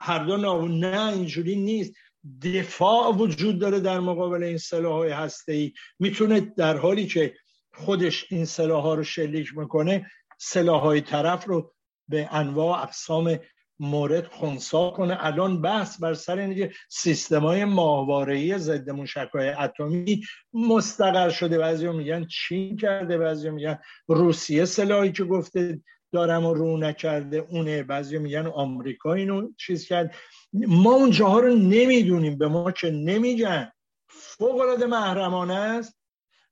هر 0.00 0.24
دو 0.24 0.36
نه 0.68 1.12
اینجوری 1.12 1.56
نیست. 1.56 1.94
دفاع 2.42 3.14
وجود 3.14 3.58
داره 3.58 3.80
در 3.80 4.00
مقابل 4.00 4.42
این 4.42 4.58
سلاح 4.58 4.92
های 4.92 5.10
هسته 5.10 5.52
ای 5.52 5.72
می‌تونه 5.98 6.40
در 6.40 6.76
حالی 6.76 7.06
که 7.06 7.36
خودش 7.74 8.26
این 8.30 8.44
سلاح 8.44 8.82
ها 8.82 8.94
رو 8.94 9.04
شلیک 9.04 9.56
می‌کنه 9.56 10.10
سلاح 10.38 10.82
های 10.82 11.00
طرف 11.00 11.44
رو 11.44 11.72
به 12.08 12.28
انواع 12.32 12.82
اقسام 12.82 13.38
مورد 13.82 14.26
خونسا 14.26 14.90
کنه. 14.90 15.16
الان 15.20 15.62
بحث 15.62 16.00
بر 16.00 16.14
سر 16.14 16.38
اینکه 16.38 16.72
سیستم 16.88 17.40
های 17.40 17.64
ماهواره‌ای 17.64 18.58
ضد 18.58 18.90
موشک‌های 18.90 19.48
اتمی 19.48 20.22
مستقر 20.52 21.30
شده. 21.30 21.58
بعضی 21.58 21.88
میگن 21.88 22.26
چین 22.26 22.76
کرده 22.76 23.18
بعضی 23.18 23.50
میگن 23.50 23.78
روسیه 24.08 24.64
سلاحی 24.64 25.12
که 25.12 25.24
گفته 25.24 25.80
دارم 26.12 26.46
رو 26.46 26.76
نکرده 26.76 27.36
اونه. 27.36 27.82
بعضی 27.82 28.18
میگن 28.18 28.46
آمریکا 28.46 29.12
اینو 29.12 29.52
چیز 29.58 29.86
کرد. 29.86 30.14
ما 30.52 30.92
اون 30.92 31.10
جاها 31.10 31.40
رو 31.40 31.54
نمی‌دونیم. 31.54 32.38
به 32.38 32.48
ما 32.48 32.72
که 32.72 32.90
نمیگن. 32.90 33.72
فوق 34.08 34.60
العاده 34.60 34.86
محرمانه 34.86 35.54
است. 35.54 35.99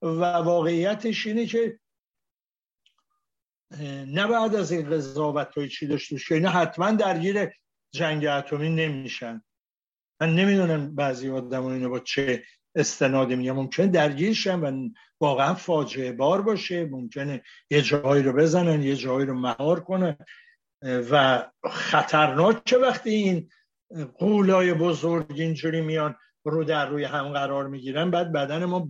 و 0.03 0.21
واقعیتش 0.21 1.27
اینه 1.27 1.47
که 1.47 1.79
نه 4.07 4.27
بعد 4.27 4.55
از 4.55 4.73
این 4.73 4.91
قضاوت 4.91 5.59
های 5.59 5.69
چی 5.69 5.87
داشته 5.87 6.19
که 6.19 6.35
اینا 6.35 6.51
حتما 6.51 6.91
درگیر 6.91 7.49
جنگ 7.95 8.27
اتمی 8.27 8.69
نمیشن. 8.69 9.43
من 10.21 10.35
نمی‌دونم 10.35 10.95
بعضی 10.95 11.31
آدم 11.31 11.65
اینو 11.65 11.91
با 11.91 11.99
چه 11.99 12.45
استنادی 12.75 13.37
میگم 13.37 13.53
ممکنه 13.53 13.87
درگیرشن 13.87 14.61
و 14.61 14.89
واقعا 15.21 15.55
فاجعه 15.55 16.13
بار 16.13 16.43
باشه. 16.43 16.85
ممکنه 16.85 17.43
یه 17.71 17.83
جایی 17.83 18.23
رو 18.23 18.33
بزنن 18.33 18.83
یه 18.83 18.97
جایی 18.97 19.27
رو 19.27 19.35
مهار 19.35 19.81
کنن. 19.81 20.17
و 20.83 21.45
خطرناک 21.71 22.79
وقتی 22.83 23.11
این 23.11 23.51
قولای 24.19 24.75
بزرگ 24.75 25.41
اینجوری 25.41 25.81
میان 25.81 26.17
رو 26.45 26.65
در 26.65 26.89
روی 26.89 27.05
هم 27.05 27.29
قرار 27.29 27.69
می‌گیرن 27.69 28.11
بعد 28.11 28.33
بدن 28.33 28.65
ما 28.65 28.89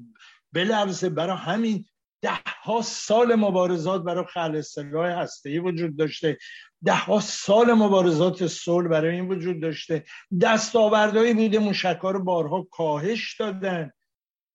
بلرزه 0.53 1.09
برای 1.09 1.37
همین 1.37 1.85
ده 2.23 2.31
ها 2.65 2.83
سال 2.83 3.35
مبارزات 3.35 4.03
برای 4.03 4.25
خلع 4.25 4.61
سلاح 4.61 5.07
هسته 5.07 5.61
وجود 5.61 5.97
داشته. 5.97 6.39
ده 6.85 6.95
ها 6.95 7.21
سال 7.21 7.73
مبارزات 7.73 8.47
صلح 8.47 8.89
برای 8.89 9.15
این 9.15 9.29
وجود 9.29 9.63
داشته. 9.63 10.05
دستاوردهایی 10.43 11.35
بوده 11.35 11.59
موشکا 11.59 12.11
رو 12.11 12.25
بارها 12.25 12.63
کاهش 12.63 13.37
دادن 13.41 13.91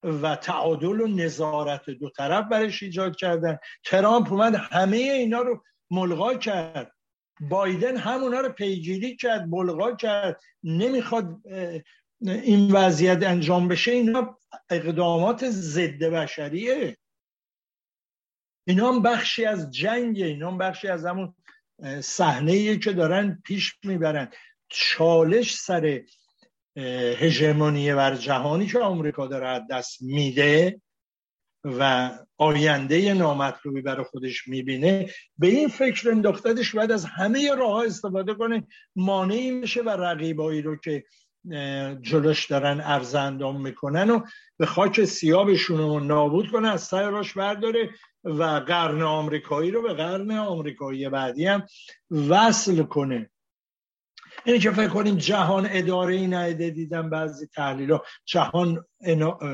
و 0.04 0.36
تعادل 0.36 1.02
و 1.02 1.08
نظارت 1.08 1.90
دو 1.90 2.10
طرف 2.10 2.46
برش 2.52 2.84
ایجاد 2.84 3.16
کردن. 3.16 3.58
ترامپ 3.86 4.32
اومد 4.32 4.56
همه 4.56 4.98
اینا 4.98 5.42
رو 5.42 5.64
ملغا 5.92 6.34
کرد. 6.34 6.92
بایدن 7.50 7.98
همونا 7.98 8.40
رو 8.40 8.50
پیگیری 8.50 9.16
کرد 9.16 9.48
ملغا 9.48 9.96
کرد. 9.96 10.42
نمی‌خواد 10.64 11.38
این 12.28 12.72
وضعیت 12.72 13.24
انجام 13.24 13.68
بشه 13.68 13.92
اینا 13.92 14.40
اقدامات 14.70 15.50
ضد 15.50 16.04
بشریه. 16.04 16.98
اینا 18.68 18.92
هم 18.92 19.02
بخشی 19.02 19.46
از 19.46 19.72
جنگ 19.72 20.22
اینا 20.22 20.52
هم 20.52 20.58
بخشی 20.58 20.88
از 20.88 21.06
همون 21.06 21.36
صحنه 22.02 22.78
که 22.78 22.94
دارن 22.94 23.42
پیش 23.46 23.76
می‌برن. 23.84 24.32
چالش 24.70 25.56
سر 25.56 26.02
هژمونی 27.18 27.94
بر 27.94 28.16
جهانی 28.16 28.68
که 28.68 28.80
آمریکا 28.80 29.28
داره 29.28 29.48
از 29.48 29.62
دست 29.72 30.02
میده 30.02 30.82
و 31.64 32.12
آینده 32.38 33.14
نامطلوبی 33.14 33.82
برای 33.82 34.06
خودش 34.06 34.48
می‌بینه 34.48 35.10
به 35.38 35.48
این 35.48 35.68
فکر 35.68 36.10
انداختدش 36.12 36.76
بعد 36.76 36.92
از 36.92 37.06
همه 37.06 37.56
راه 37.56 37.86
استفاده 37.86 38.34
کنه. 38.34 38.68
مانعی 38.96 39.52
میشه 39.52 39.82
و 39.82 39.90
رقیبایی 39.90 40.62
رو 40.62 40.76
که 40.76 41.04
جلوش 42.02 42.46
دارن 42.46 42.82
ارز 42.82 43.16
اندام 43.16 43.62
می‌کنن 43.62 44.10
و 44.10 44.20
به 44.58 44.66
خاک 44.66 45.04
سیابشون 45.04 45.78
رو 45.78 46.00
نابود 46.00 46.52
کنه 46.52 46.68
از 46.68 46.82
سر 46.82 47.10
راش 47.10 47.34
برداره 47.34 47.90
و 48.24 48.44
قرن 48.44 49.02
آمریکایی 49.02 49.72
رو 49.72 49.82
به 49.82 49.94
قرن 49.94 50.32
آمریکایی 50.32 51.10
بعدی 51.10 51.46
هم 51.46 51.68
وصل 52.30 52.84
کنه. 52.84 53.30
اینی 54.46 54.60
که 54.60 54.72
فکر 54.72 54.88
کنیم 54.88 55.16
جهان 55.16 55.68
اداره 55.72 56.16
ای 56.16 56.28
نهده 56.28 56.70
دیدم 56.70 57.10
بعضی 57.10 57.48
تحلیل 57.48 57.92
ها 57.92 58.04
جهان 58.26 58.86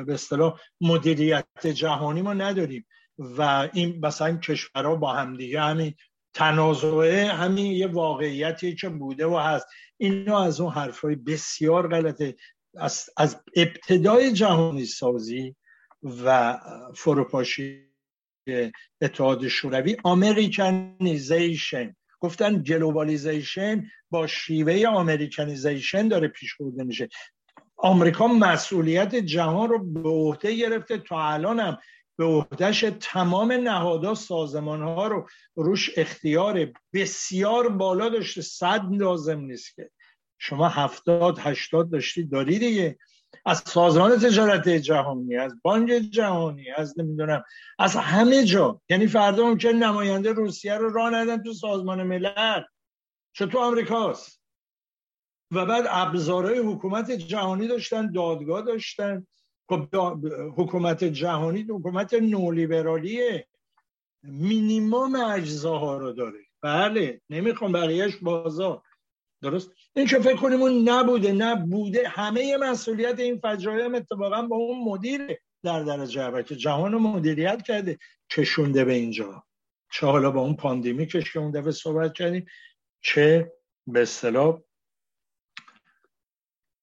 به 0.06 0.14
اصطلاح 0.14 0.60
مدیریت 0.82 1.68
جهانی 1.68 2.22
ما 2.22 2.34
نداریم 2.34 2.86
و 3.18 3.70
این 3.74 4.06
مثلا 4.06 4.38
کشورها 4.38 4.96
با 4.96 5.14
همدیگه 5.14 5.62
همین 5.62 5.94
تنازعه 6.34 7.28
همین 7.28 7.66
یه 7.66 7.88
واقعیتی 7.88 8.76
که 8.76 8.90
بوده 8.90 9.26
و 9.26 9.38
هست. 9.38 9.68
اینا 10.00 10.44
از 10.44 10.62
اون 10.62 10.72
حرفای 10.72 11.16
بسیار 11.16 11.88
غلطه. 11.88 12.36
از, 12.78 13.10
از 13.18 13.44
ابتدای 13.56 14.34
جهانی 14.34 14.86
سازی 14.86 15.56
و 16.26 16.58
فروپاشی 16.96 17.90
اتحاد 19.02 19.48
شوروی 19.48 19.98
Americanization 20.06 21.96
گفتن 22.20 22.64
globalization 22.64 23.86
با 24.10 24.28
شیوه 24.28 24.90
Americanization 24.90 26.08
داره 26.08 26.28
پیش 26.28 26.56
برده 26.56 26.84
میشه. 26.84 27.10
آمریکا 27.78 28.28
مسئولیت 28.28 29.16
جهان 29.16 29.70
رو 29.70 29.86
به 29.86 30.10
عهده 30.10 30.56
گرفته. 30.56 30.98
تا 30.98 31.24
الان 31.24 31.60
هم 31.60 31.78
به 32.20 32.26
عهدهش 32.26 32.86
تمام 33.00 33.52
نهادها 33.52 34.16
سازمان 34.16 34.82
ها 34.82 35.08
رو 35.08 35.28
روش 35.56 35.90
اختیار 35.98 36.72
بسیار 36.94 37.70
بالا 37.70 38.10
داشته. 38.10 38.42
صد 38.42 38.82
لازم 38.92 39.40
نیست 39.40 39.76
که. 39.76 39.92
شما 40.38 40.68
هفتاد 40.68 41.40
هشتاد 41.40 41.92
داشتید 41.92 42.32
داری 42.32 42.60
دیگه. 42.60 42.98
از 43.46 43.64
سازمان 43.66 44.20
تجارت 44.20 44.70
جهانی 44.70 45.38
از 45.38 45.54
بانک 45.62 45.90
جهانی 45.90 46.72
از 46.78 47.00
نمی‌دونم 47.00 47.44
از 47.80 47.96
همه 47.96 48.44
جا. 48.44 48.82
یعنی 48.90 49.08
فردا 49.08 49.46
ممکن 49.46 49.70
نماینده 49.70 50.32
روسیه 50.32 50.74
رو 50.74 50.94
راه 50.94 51.10
ندن 51.10 51.44
تو 51.44 51.54
سازمان 51.54 52.04
ملل. 52.04 52.62
چه 53.34 53.46
تو 53.46 53.60
آمریکاست. 53.60 54.42
و 55.52 55.66
بعد 55.66 55.86
ابزارهای 55.90 56.58
حکومت 56.60 57.12
جهانی 57.12 57.68
داشتن 57.68 58.12
دادگاه 58.12 58.62
داشتن. 58.62 59.28
خب 59.70 59.96
حکومت 60.58 61.04
جهانی 61.04 61.62
حکومت 61.62 62.14
نولیبرالیه. 62.14 63.48
مینیمم 64.24 65.16
اجزاها 65.16 65.98
رو 65.98 66.14
داره. 66.14 66.40
بله 66.62 67.22
نمی‌خوام 67.30 67.72
بقیهش 67.72 68.16
بازار. 68.16 68.82
درست؟ 69.42 69.72
این 69.96 70.08
که 70.08 70.20
فکر 70.20 70.36
کنیم 70.36 70.62
اون 70.62 70.90
نبوده 70.90 71.32
نبوده 71.32 72.08
همه 72.08 72.58
مسئولیت 72.58 73.20
این 73.20 73.40
فجایع 73.40 73.86
هم 73.86 73.96
اتفاقا 73.96 74.42
با 74.42 74.56
اون 74.56 74.84
مدیر 74.84 75.38
در 75.64 75.84
درجه 75.84 76.22
اول 76.22 76.42
که 76.42 76.56
جهان 76.56 76.92
رو 76.92 77.00
مدیریت 77.00 77.62
کرده 77.62 77.98
کشونده 78.32 78.86
به 78.86 78.94
اینجا. 78.94 79.44
چه 79.92 80.08
حالا 80.08 80.32
با 80.32 80.42
اون 80.42 80.56
پاندمیکش 80.56 81.34
که 81.34 81.40
اون 81.40 81.52
دفعه 81.52 81.72
صحبت 81.72 82.14
کردیم 82.14 82.46
چه 83.02 83.54
به 83.88 84.02
اصطلاح 84.02 84.62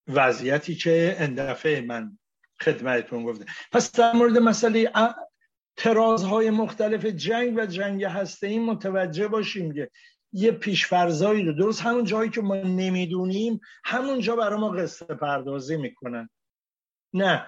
وضعیتی 0.08 0.74
که 0.74 1.16
اندفعه 1.18 1.80
من 1.80 2.18
خدمتتون 2.60 3.24
گفته 3.24 3.44
پس 3.72 3.92
در 3.92 4.12
مورد 4.12 4.38
مسئله 4.38 4.92
ترازهای 5.76 6.50
مختلف 6.50 7.06
جنگ 7.06 7.54
و 7.56 7.66
جنگ 7.66 8.04
هسته 8.04 8.46
این 8.46 8.64
متوجه 8.64 9.28
باشیم 9.28 9.74
که 9.74 9.90
یه 10.32 10.50
پیشفرزایی 10.50 11.42
رو 11.42 11.52
درست 11.52 11.82
همون 11.82 12.04
جایی 12.04 12.30
که 12.30 12.40
ما 12.40 12.56
نمی‌دونیم 12.56 13.60
همونجا 13.84 14.36
برای 14.36 14.60
ما 14.60 14.68
قصه 14.68 15.04
پردازی 15.04 15.76
می‌کنن. 15.76 16.28
نه. 17.14 17.46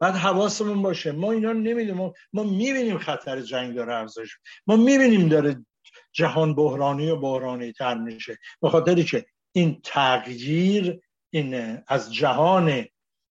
بعد 0.00 0.14
حواسمون 0.14 0.82
باشه. 0.82 1.12
ما 1.12 1.32
اینا 1.32 1.52
نمی‌دونیم. 1.52 2.12
ما 2.32 2.42
می‌بینیم 2.42 2.98
خطر 2.98 3.40
جنگ 3.40 3.74
داره 3.74 3.94
افزایش 3.94 4.38
ما 4.66 4.76
می‌بینیم 4.76 5.28
داره 5.28 5.64
جهان 6.12 6.54
بحرانی 6.54 7.10
و 7.10 7.16
بحرانی 7.16 7.72
تر 7.72 7.94
میشه. 7.94 8.38
به 8.62 8.68
خاطری 8.68 9.04
که 9.04 9.26
این 9.52 9.80
تغییر 9.84 11.00
این 11.30 11.78
از 11.88 12.14
جهان 12.14 12.84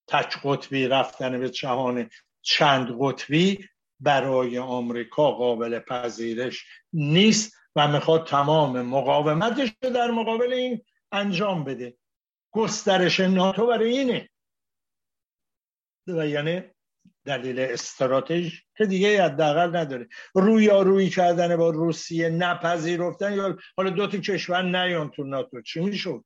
تک 0.09 0.39
قطبی 0.43 0.87
رفتن 0.87 1.39
به 1.39 1.49
جهان 1.49 2.09
چند 2.41 2.97
قطبی 2.99 3.69
برای 3.99 4.57
آمریکا 4.57 5.31
قابل 5.31 5.79
پذیرش 5.79 6.65
نیست 6.93 7.55
و 7.75 7.87
می‌خواد 7.87 8.27
تمام 8.27 8.81
مقاومتش 8.81 9.71
رو 9.83 9.89
در 9.89 10.11
مقابل 10.11 10.53
این 10.53 10.81
انجام 11.11 11.63
بده. 11.63 11.97
گسترش 12.51 13.19
ناتو 13.19 13.67
برای 13.67 13.97
اینه. 13.97 14.29
و 16.07 16.27
یعنی 16.27 16.61
دلیل 17.25 17.59
استراتژی 17.59 18.61
که 18.77 18.85
دیگه 18.85 19.23
حداقل 19.23 19.75
نداره. 19.75 20.07
روی 20.35 21.09
کردن 21.09 21.57
با 21.57 21.69
روسیه 21.69 22.29
نپذیرفتن 22.29 23.33
یا 23.33 23.57
حالا 23.77 23.89
دو 23.89 24.07
تا 24.07 24.17
کشور 24.17 24.61
نیان 24.61 25.09
تو 25.09 25.23
ناتو. 25.23 25.61
چی 25.61 25.79
می‌شد؟ 25.79 26.23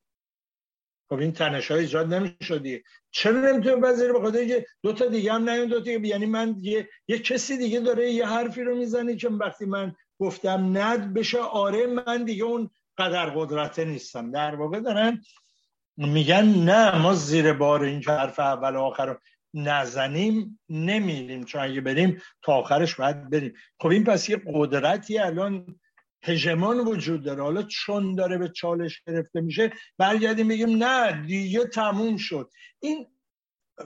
خب 1.14 1.20
این 1.20 1.32
تنش 1.32 1.72
های 1.72 1.80
ایجاد 1.80 2.14
نمی‌شد 2.14 2.64
چرا 3.11 3.51
نمی‌تونه 3.51 3.82
پذیره 3.82 4.14
بخاطر 4.14 4.45
که 4.45 4.66
دو 4.84 4.93
تا 4.93 5.05
دیگه 5.05 5.34
هم 5.34 5.49
نیان 5.49 5.68
دو 5.68 5.82
تا 5.82 5.91
یعنی 5.91 6.26
من 6.26 6.55
یه, 6.61 6.89
یه 7.07 7.20
کسی 7.20 7.57
دیگه 7.57 7.80
داره 7.80 8.11
یه 8.11 8.28
حرفی 8.28 8.64
رو 8.64 8.76
می‌زنه 8.76 9.16
که 9.16 9.30
وقتی 9.30 9.66
من 9.66 9.95
گفتم 10.20 10.78
ند 10.78 11.14
بشه 11.14 11.39
آره 11.39 11.88
من 11.88 12.24
دیگه 12.24 12.43
اون 12.43 12.70
قدر 12.97 13.26
قدرته 13.26 13.86
نیستم. 13.86 14.32
در 14.32 14.55
واقع 14.55 14.80
دارن 14.80 15.22
میگن 15.97 16.45
نه 16.45 16.97
ما 16.97 17.14
زیر 17.14 17.53
بار 17.53 17.84
این 17.84 18.03
حرف 18.03 18.39
اول 18.39 18.76
و 18.76 18.80
آخر 18.80 19.05
رو 19.05 19.16
نزنیم 19.53 20.59
نمیریم. 20.70 21.43
چون 21.43 21.61
اگه 21.61 21.82
بریم 21.82 22.22
تا 22.41 22.53
آخرش 22.53 22.95
باید 22.95 23.30
بریم. 23.30 23.53
خب 23.80 23.88
این 23.88 24.03
پس 24.03 24.30
یه 24.30 24.41
قدرتی 24.53 25.18
الان 25.18 25.80
هژمان 26.24 26.80
وجود 26.80 27.24
داره. 27.24 27.43
حالا 27.43 27.63
چون 27.63 28.15
داره 28.15 28.38
به 28.38 28.49
چالش 28.49 29.01
گرفته 29.07 29.41
میشه 29.41 29.71
برگردیم 29.97 30.47
بگیم 30.47 30.84
نه 30.84 31.26
دیگه 31.28 31.65
تموم 31.65 32.17
شد. 32.17 32.49
این 32.80 33.07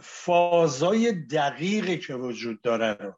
فازای 0.02 1.12
دقیقی 1.12 1.98
که 1.98 2.14
وجود 2.14 2.62
داره 2.62 2.94
رو 2.94 3.14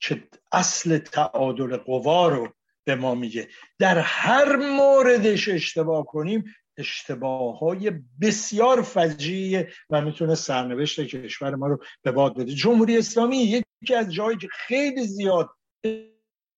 که 0.00 0.28
اصل 0.52 0.98
تعادل 0.98 1.76
قوا 1.76 2.28
رو 2.28 2.52
به 2.84 2.94
ما 2.94 3.14
میگه. 3.14 3.48
در 3.78 3.98
هر 3.98 4.56
موردش 4.56 5.48
اشتباه 5.48 6.04
کنیم 6.06 6.44
اشتباه 6.76 7.58
های 7.58 7.92
بسیار 8.20 8.82
فجیه 8.82 9.72
و 9.90 10.00
می‌تونه 10.00 10.34
سرنوشت 10.34 11.00
کشور 11.00 11.54
ما 11.54 11.66
رو 11.66 11.78
به 12.02 12.12
باد 12.12 12.36
بده. 12.36 12.54
جمهوری 12.54 12.98
اسلامی 12.98 13.36
یکی 13.36 13.94
از 13.94 14.12
جایی 14.12 14.38
که 14.38 14.48
خیلی 14.52 15.06
زیاد 15.06 15.50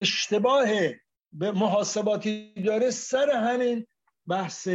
اشتباه 0.03 0.67
به 1.33 1.53
محاسباتی 1.53 2.53
داره 2.53 2.91
سر 2.91 3.31
همین 3.31 3.87
بحث 4.27 4.69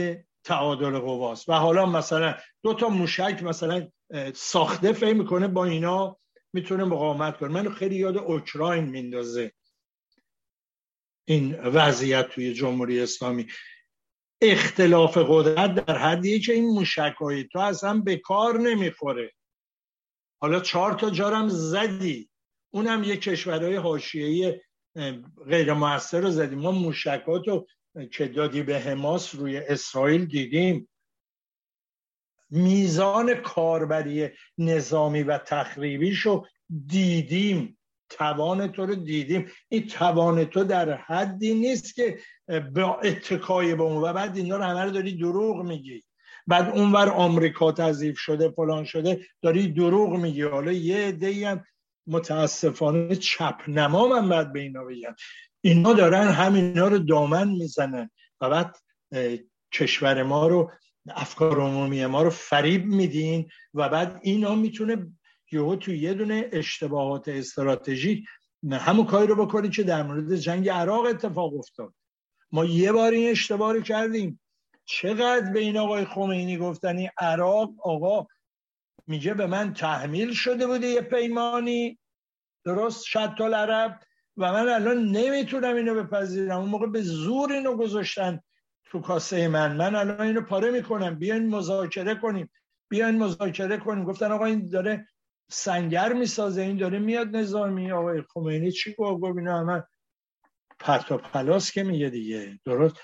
تعادل 0.44 1.00
قواست 1.00 1.50
و 1.50 1.54
حالا 1.54 1.86
مثلا 1.86 2.36
دو 2.64 2.74
تا 2.74 2.90
موشک 2.90 3.44
مثلا 3.44 3.92
ساخته 4.34 4.94
فکر 4.94 5.14
می‌کنه 5.14 5.48
با 5.48 5.66
اینا 5.66 6.18
می‌تونه 6.54 6.84
مقاومت 6.84 7.38
کنه. 7.38 7.50
منو 7.50 7.70
خیلی 7.70 7.96
یاد 7.96 8.18
اوکراین 8.18 8.84
میندازه 8.84 9.52
این 11.28 11.60
وضعیت 11.60 12.30
توی 12.30 12.54
جمهوری 12.54 13.00
اسلامی. 13.00 13.48
اختلاف 14.42 15.18
قدرت 15.18 15.76
در 15.76 15.98
حدیه 15.98 16.40
که 16.40 16.54
این 16.54 16.66
موشکایی 16.66 17.44
تو 17.44 17.60
اصلا 17.60 18.00
به 18.00 18.18
کار 18.18 18.60
نمی‌خوره. 18.60 19.32
حالا 20.42 20.60
چهار 20.60 20.94
تا 20.94 21.10
جارم 21.10 21.50
زدی. 21.50 22.30
اونم 22.74 23.04
یه 23.04 23.18
کشورهای 23.18 23.76
حاشیه‌ای 23.76 24.62
غیر 25.48 25.74
موثر 25.74 26.20
رو 26.20 26.32
زدیم. 26.32 26.60
ما 26.60 26.72
موشکات 26.72 27.48
رو 27.48 27.68
که 28.12 28.28
دادی 28.28 28.64
به 28.64 28.80
حماس 28.80 29.36
روی 29.36 29.58
اسرائیل 29.58 30.26
دیدیم. 30.26 30.90
میزان 32.50 33.34
کاربری 33.34 34.30
نظامی 34.58 35.24
و 35.24 35.38
تخریبیشو 35.38 36.46
دیدیم. 36.88 37.78
توان 38.10 38.72
تو 38.72 38.86
رو 38.86 38.96
دیدیم. 38.96 39.52
این 39.70 39.88
توان 39.88 40.46
تو 40.46 40.64
در 40.64 40.98
حدی 40.98 41.54
نیست 41.54 41.96
که 41.96 42.20
با 42.76 43.00
اتکای 43.00 43.76
به 43.76 43.84
اون 43.84 44.04
و 44.04 44.14
بعد 44.14 44.38
اینا 44.38 44.58
رو 44.58 44.64
همه 44.64 44.82
رو 44.82 44.92
داری 44.92 45.18
دروغ 45.18 45.62
میگی. 45.62 46.04
بعد 46.48 46.78
اونور 46.78 47.10
آمریکا 47.10 47.72
تضیف 47.72 48.18
شده 48.18 48.50
فلان 48.50 48.84
شده 48.84 49.26
داری 49.42 49.68
دروغ 49.68 50.16
میگی. 50.16 50.42
حالا 50.42 50.72
یه 50.72 51.50
هم 51.50 51.66
متاسفانه 52.08 53.16
چپ 53.16 53.62
نما 53.68 54.08
من 54.08 54.30
بعد 54.30 54.54
به 54.54 54.60
اینا 54.60 54.84
بگم. 54.84 55.16
اینا 55.62 55.94
دارن 55.94 56.28
همینا 56.28 56.88
رو 56.88 56.98
دامن 56.98 57.48
می‌زنن 57.48 58.10
و 58.42 58.50
بعد 58.50 58.76
کشور 59.72 60.24
ما 60.24 60.48
رو 60.48 60.72
افکار 61.10 61.62
عمومی 61.62 62.06
ما 62.06 62.24
رو 62.24 62.30
فریب 62.30 62.86
میدین 62.86 63.50
و 63.74 63.90
بعد 63.90 64.20
اینا 64.24 64.56
می‌تونه 64.56 65.12
یهو 65.52 65.76
تو 65.76 65.94
یه 65.94 66.14
دونه 66.14 66.50
اشتباهات 66.52 67.28
استراتژیک 67.28 68.26
همون 68.72 69.06
کاری 69.06 69.28
رو 69.28 69.46
بکنید 69.46 69.72
که 69.72 69.84
در 69.84 70.04
مورد 70.04 70.36
جنگ 70.36 70.70
عراق 70.70 71.06
اتفاق 71.06 71.54
افتاد. 71.54 71.94
ما 72.52 72.66
یه 72.66 72.92
بار 72.92 73.12
این 73.12 73.32
اشتباه 73.32 73.74
رو 73.74 73.82
کردیم. 73.82 74.42
چقدر 74.86 75.52
به 75.54 75.60
این 75.60 75.78
آقای 75.78 76.06
خمینی 76.06 76.58
گفتنی 76.58 77.10
عراق 77.18 77.72
آقا 77.84 78.28
میگه 79.08 79.34
به 79.34 79.48
من 79.48 79.74
تحمیل 79.74 80.34
شده 80.34 80.68
بوده 80.68 80.88
یه 80.88 81.02
پیمانی. 81.02 82.00
درست؟ 82.66 83.04
شد 83.04 83.36
عرب 83.54 84.00
و 84.38 84.54
من 84.54 84.70
الان 84.70 85.06
نمی‌تونم 85.06 85.76
اینو 85.76 86.04
بپذیرم. 86.04 86.60
اون 86.60 86.70
موقع 86.70 86.88
به 86.88 87.02
زور 87.02 87.52
اینو 87.52 87.76
گذاشتن 87.76 88.40
تو 88.86 89.02
کاسه 89.02 89.48
من. 89.48 89.78
من 89.78 89.96
الان 89.96 90.22
اینو 90.22 90.42
پاره 90.42 90.72
می‌کنم. 90.72 91.16
بیاین 91.16 91.50
مذاکره 91.50 92.16
کنیم. 92.16 92.52
بیاین 92.90 93.24
مذاکره 93.24 93.78
کنیم. 93.78 94.04
گفتن 94.04 94.32
آقا 94.32 94.46
این 94.46 94.70
داره 94.70 95.08
سنگر 95.52 96.14
می‌سازه. 96.14 96.62
این 96.62 96.78
داره 96.78 97.00
میاد 97.00 97.36
نظامی. 97.36 97.92
آقای 97.92 98.24
خمینی 98.34 98.72
چی 98.72 98.96
گفت؟ 98.98 99.22
گفت 99.22 99.38
اینا 99.38 99.60
همه 99.60 99.84
پرتا 100.80 101.18
پلاس 101.18 101.72
که 101.72 101.84
میگه 101.84 102.10
دیگه. 102.10 102.60
درست؟ 102.66 102.96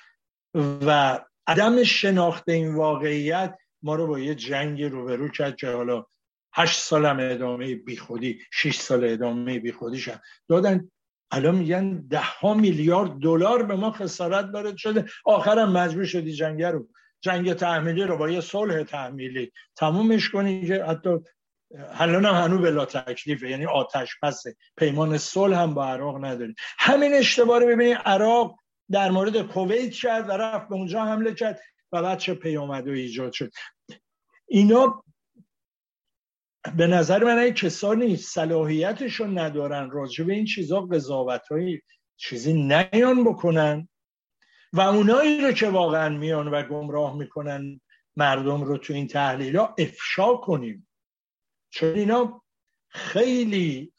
و 0.56 1.20
عدم 1.48 1.84
شناخت 1.84 2.50
این 2.50 2.76
واقعیت 2.76 3.58
ما 3.84 3.96
رو 3.96 4.08
با 4.08 4.20
یه 4.20 4.36
جنگ 4.36 4.84
روبرو 4.84 5.30
کرد 5.30 5.56
که 5.56 5.68
حالا 5.68 6.06
هشت 6.54 6.80
سال 6.80 7.06
هم 7.06 7.18
ادامه 7.20 7.76
بیخودی 7.76 8.40
شیش 8.54 8.80
سال 8.80 9.04
ادامه 9.04 9.60
بیخودی 9.60 9.98
شد. 9.98 10.20
دادن 10.48 10.92
الان 11.32 11.56
میگن 11.56 12.08
ده 12.10 12.22
ها 12.22 12.54
میلیارد 12.54 13.12
دلار 13.20 13.64
به 13.64 13.76
ما 13.76 13.92
خسارت 13.92 14.50
وارد 14.54 14.78
شده. 14.78 15.06
آخرم 15.26 15.72
مجبور 15.72 16.06
شدی 16.06 16.34
جنگ 16.34 16.64
رو 16.64 16.88
جنگ 17.22 17.54
تحمیلی 17.54 18.04
رو 18.04 18.18
با 18.18 18.30
یه 18.30 18.42
صلح 18.42 18.84
تحمیلی 18.84 19.52
تمومش 19.76 20.30
کنی 20.30 20.68
که 20.68 20.84
حتی 20.86 21.10
الان 21.92 22.26
هم 22.26 22.34
هنو 22.34 22.58
بلا 22.58 22.86
تکلیفه 22.86 23.50
یعنی 23.50 23.66
آتش 23.66 24.10
پسه 24.22 24.56
پیمان 24.78 25.18
صلح 25.18 25.58
هم 25.58 25.74
با 25.74 25.88
عراق 25.88 26.26
نداریم. 26.26 26.56
همین 26.80 27.14
اشتباه 27.14 27.60
رو 27.60 27.68
ببینید 27.68 27.98
عراق 28.06 28.56
در 28.92 29.12
مورد 29.12 29.42
کویت 29.42 29.92
کرد 29.92 30.30
و 30.30 30.32
رفت 30.32 30.68
به 30.68 30.76
اونجا 30.76 31.06
حمله 31.06 31.34
کرد. 31.34 31.60
و 31.92 32.02
بعد 32.02 32.18
چه 32.18 32.34
پیامد 32.34 32.88
و 32.88 32.92
ایجاد 32.92 33.32
شد. 33.32 33.52
اینا 34.48 35.04
به 36.78 36.88
نظر 36.88 37.24
من 37.24 37.38
این 37.38 37.54
کسانی 37.54 38.18
صلاحیتش 38.18 39.16
رو 39.16 39.28
ندارن 39.28 39.92
راجع 39.92 40.24
به 40.24 40.34
این 40.34 40.46
چیزا 40.46 40.82
قضاوت 40.82 41.48
های 41.48 41.82
چیزی 42.18 42.54
نیان 42.54 43.24
بکنن 43.24 43.90
و 44.74 44.82
اونایی 44.82 45.42
رو 45.42 45.52
که 45.52 45.70
واقعا 45.70 46.10
میان 46.10 46.48
و 46.48 46.64
گمراه 46.64 47.18
می‌کنن 47.18 47.82
مردم 48.16 48.64
رو 48.64 48.78
تو 48.78 48.94
این 48.94 49.08
تحلیل 49.08 49.58
ها 49.58 49.76
افشا 49.78 50.36
کنیم. 50.36 50.88
چون 51.70 51.94
اینا 51.94 52.44
خیلی 52.90 53.94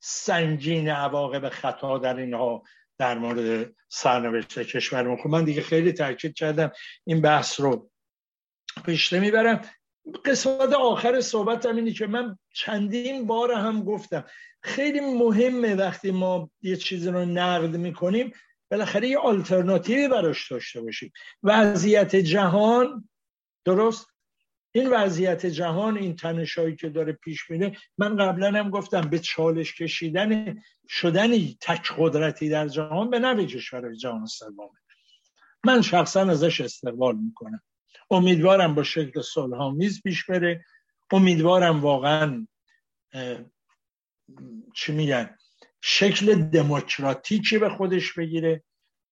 سنگین 0.00 0.88
عواقب 0.88 1.48
خطا 1.48 1.98
در 1.98 2.16
اینها 2.16 2.62
در 2.98 3.18
مورد 3.18 3.74
سرنوشت 3.88 4.58
کشور 4.58 5.16
خب 5.16 5.28
من 5.28 5.44
دیگه 5.44 5.62
خیلی 5.62 5.92
تاکید 5.92 6.34
کردم 6.34 6.72
این 7.04 7.20
بحث 7.20 7.60
رو 7.60 7.90
پیشته 8.84 9.20
می‌برم. 9.20 9.60
قسمت 10.24 10.72
آخر 10.72 11.20
صحبتم 11.20 11.76
اینی 11.76 11.92
که 11.92 12.06
من 12.06 12.38
چندین 12.54 13.26
بار 13.26 13.52
هم 13.52 13.84
گفتم 13.84 14.24
خیلی 14.62 15.00
مهمه 15.00 15.74
وقتی 15.74 16.10
ما 16.10 16.50
یه 16.62 16.76
چیزی 16.76 17.10
رو 17.10 17.24
نقد 17.24 17.76
می‌کنیم 17.76 18.32
بالاخره 18.70 19.08
یه 19.08 19.18
آلترناتیوی 19.18 20.08
براش 20.08 20.52
داشته 20.52 20.80
باشیم. 20.80 21.12
وضعیت 21.42 22.16
جهان 22.16 23.08
درست؟ 23.64 24.06
این 24.76 24.90
وضعیت 24.90 25.46
جهان 25.46 25.98
این 25.98 26.16
تنشایی 26.16 26.76
که 26.76 26.88
داره 26.88 27.12
پیش 27.12 27.50
میره 27.50 27.76
من 27.98 28.16
قبلا 28.16 28.58
هم 28.58 28.70
گفتم 28.70 29.00
به 29.00 29.18
چالش 29.18 29.74
کشیدن 29.74 30.62
شدنی 30.88 31.58
تک 31.60 31.92
قدرتی 31.98 32.48
در 32.48 32.68
جهان 32.68 33.10
به 33.10 33.18
نوی 33.18 33.46
کشورهای 33.46 33.96
جهان 33.96 34.26
سومه. 34.26 34.78
من 35.64 35.82
شخصا 35.82 36.20
ازش 36.20 36.60
استقبال 36.60 37.16
می‌کنم. 37.16 37.62
امیدوارم 38.10 38.74
با 38.74 38.82
شکل 38.82 39.22
صلحآمیز 39.22 40.02
پیش 40.02 40.24
بره. 40.24 40.64
امیدوارم 41.10 41.80
واقعا 41.80 42.46
چی 44.74 44.92
میگن 44.92 45.36
شکل 45.80 46.34
دموکراتیکی 46.34 47.58
به 47.58 47.68
خودش 47.68 48.12
بگیره. 48.12 48.62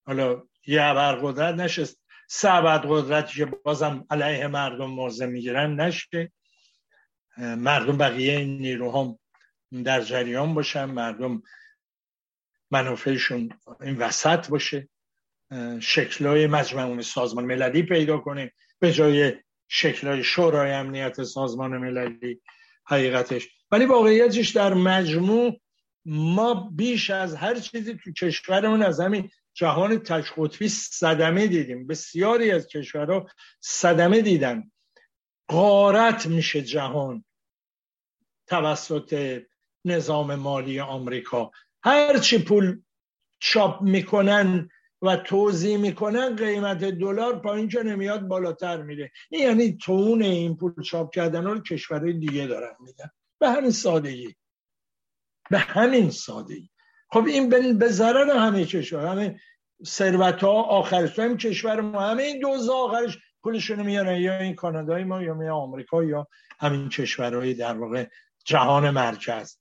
حالا 0.05 0.43
یه 0.67 0.81
قدرت 1.21 1.55
نشست. 1.55 2.04
سه 2.27 2.49
قدرتی 2.87 3.35
که 3.35 3.45
بازم 3.45 4.05
علیه 4.09 4.47
مردم 4.47 4.85
موضع 4.85 5.25
می‌گیرن 5.25 5.81
نشه. 5.81 6.31
مردم 7.37 7.97
بقیه 7.97 8.37
این 8.37 8.57
نیروها 8.57 9.19
در 9.83 10.01
جریان 10.01 10.53
باشن 10.53 10.85
مردم 10.85 11.43
منافعشون 12.71 13.49
این 13.81 13.97
وسط 13.97 14.49
باشه. 14.49 14.89
شکلهای 15.79 16.47
مجمع 16.47 17.01
سازمان 17.01 17.45
مللی 17.45 17.83
پیدا 17.83 18.17
کنه. 18.17 18.53
به 18.79 18.93
جای 18.93 19.33
شکلهای 19.67 20.23
شورای 20.23 20.71
امنیت 20.71 21.23
سازمان 21.23 21.77
مللی 21.77 22.41
حقیقتش. 22.85 23.47
ولی 23.71 23.85
واقعیتش 23.85 24.49
در 24.49 24.73
مجموع 24.73 25.59
ما 26.05 26.53
بیش 26.53 27.09
از 27.09 27.35
هر 27.35 27.55
چیزی 27.59 27.99
تو 28.03 28.11
کشورمون 28.11 28.81
از 28.81 28.99
همین 28.99 29.29
جهان 29.55 29.99
تشقطبی 29.99 30.69
صدمه 30.69 31.47
دیدیم. 31.47 31.87
بسیاری 31.87 32.51
از 32.51 32.67
کشورها 32.67 33.29
صدمه 33.59 34.21
دیدن. 34.21 34.71
قارت 35.47 36.25
میشه 36.25 36.61
جهان 36.61 37.25
توسط 38.47 39.41
نظام 39.85 40.35
مالی 40.35 40.79
آمریکا. 40.79 41.51
هرچی 41.83 42.37
پول 42.37 42.81
چاپ 43.39 43.81
می‌کنن 43.81 44.69
و 45.01 45.15
توضیح 45.15 45.77
می‌کنن 45.77 46.35
قیمت 46.35 46.83
دلار 46.83 47.39
پایین 47.39 47.69
که 47.69 47.83
نمیاد 47.83 48.21
بالاتر 48.21 48.81
میره. 48.81 49.11
این 49.29 49.41
یعنی 49.41 49.77
تون 49.77 50.21
این 50.21 50.57
پول 50.57 50.81
چاپ 50.83 51.13
کردن 51.13 51.43
رو 51.43 51.61
کشورهای 51.61 52.13
دیگه 52.13 52.47
دارن 52.47 52.75
میدن 52.79 53.09
به 53.39 53.49
همین 53.49 53.71
سادگی. 53.71 54.35
به 55.49 55.59
همین 55.59 56.09
سادگی. 56.09 56.69
خب 57.15 57.25
این 57.25 57.49
به 57.79 57.87
ضرر 57.87 58.37
همه 58.37 58.65
کشور 58.65 59.07
همه 59.07 59.39
ثروت 59.85 60.43
ها 60.43 60.61
آخرش 60.63 61.19
هم 61.19 61.37
کشور 61.37 61.81
ما 61.81 62.01
همه 62.01 62.23
این 62.23 62.39
دوز 62.39 62.69
آخرش 62.69 63.17
پولشون 63.43 63.81
میارن. 63.83 64.21
یا 64.21 64.39
این 64.39 64.55
کانادای 64.55 65.03
ما 65.03 65.21
یا 65.21 65.33
می 65.33 65.49
آمریکا 65.49 66.03
یا 66.03 66.27
همین 66.59 66.89
کشورهای 66.89 67.53
در 67.53 67.77
واقع 67.77 68.05
جهان 68.45 68.89
مرکز. 68.89 69.57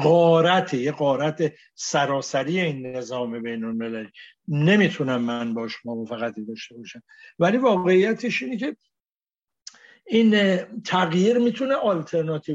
قارت 0.00 0.74
یه 0.74 0.92
قارت 0.92 1.52
سراسری 1.74 2.60
این 2.60 2.86
نظام 2.86 3.42
بین 3.42 3.64
المللی 3.64 4.10
نمی‌تونم 4.48 5.20
من 5.22 5.54
باش 5.54 5.76
موافقتی 5.84 6.44
داشته 6.44 6.76
باشم. 6.76 7.02
ولی 7.38 7.56
واقعیتش 7.56 8.42
اینه 8.42 8.56
که 8.56 8.76
این 10.06 10.56
تغییر 10.82 11.38
می‌تونه 11.38 11.74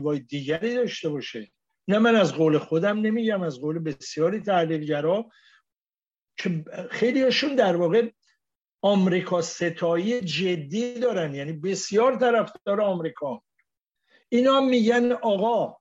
های 0.03 0.19
دیگری 0.19 0.75
داشته 0.75 1.09
باشه. 1.09 1.51
نه 1.87 1.99
من 1.99 2.15
از 2.15 2.33
قول 2.33 2.57
خودم 2.57 3.01
نمیگم 3.01 3.41
از 3.41 3.61
قول 3.61 3.79
بسیاری 3.79 4.39
تحلیلگرا 4.39 5.29
که 6.37 6.65
خیلیشون 6.91 7.55
در 7.55 7.75
واقع 7.75 8.11
آمریکا 8.81 9.41
ستایی 9.41 10.21
جدی 10.21 10.99
دارن 10.99 11.35
یعنی 11.35 11.53
بسیار 11.53 12.15
طرفدار 12.15 12.81
آمریکا. 12.81 13.43
اینا 14.29 14.61
میگن 14.61 15.11
آقا 15.11 15.77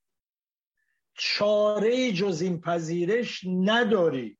چاره 1.14 2.12
جز 2.12 2.42
این 2.42 2.60
پذیرش 2.60 3.44
نداری. 3.44 4.38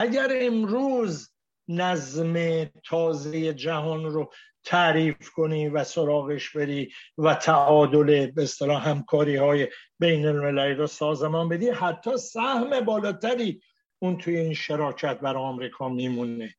اگر 0.00 0.28
امروز 0.32 1.30
نظم 1.68 2.64
تازه 2.64 3.54
جهان 3.54 4.04
رو 4.04 4.32
تعریف 4.64 5.30
کنی 5.30 5.68
و 5.68 5.84
سراغش 5.84 6.56
بری 6.56 6.92
و 7.18 7.34
تعادل 7.34 8.30
به 8.30 8.42
اصطلاح 8.42 8.88
همکاری 8.88 9.36
های 9.36 9.68
بین 9.98 10.26
المللی 10.26 10.74
رو 10.74 10.86
سازمان 10.86 11.48
بدی. 11.48 11.70
حتی 11.70 12.16
سهم 12.16 12.80
بالاتری 12.80 13.62
اون 13.98 14.18
توی 14.18 14.36
این 14.36 14.54
شراکت 14.54 15.20
بر 15.20 15.36
آمریکا 15.36 15.88
میمونه. 15.88 16.54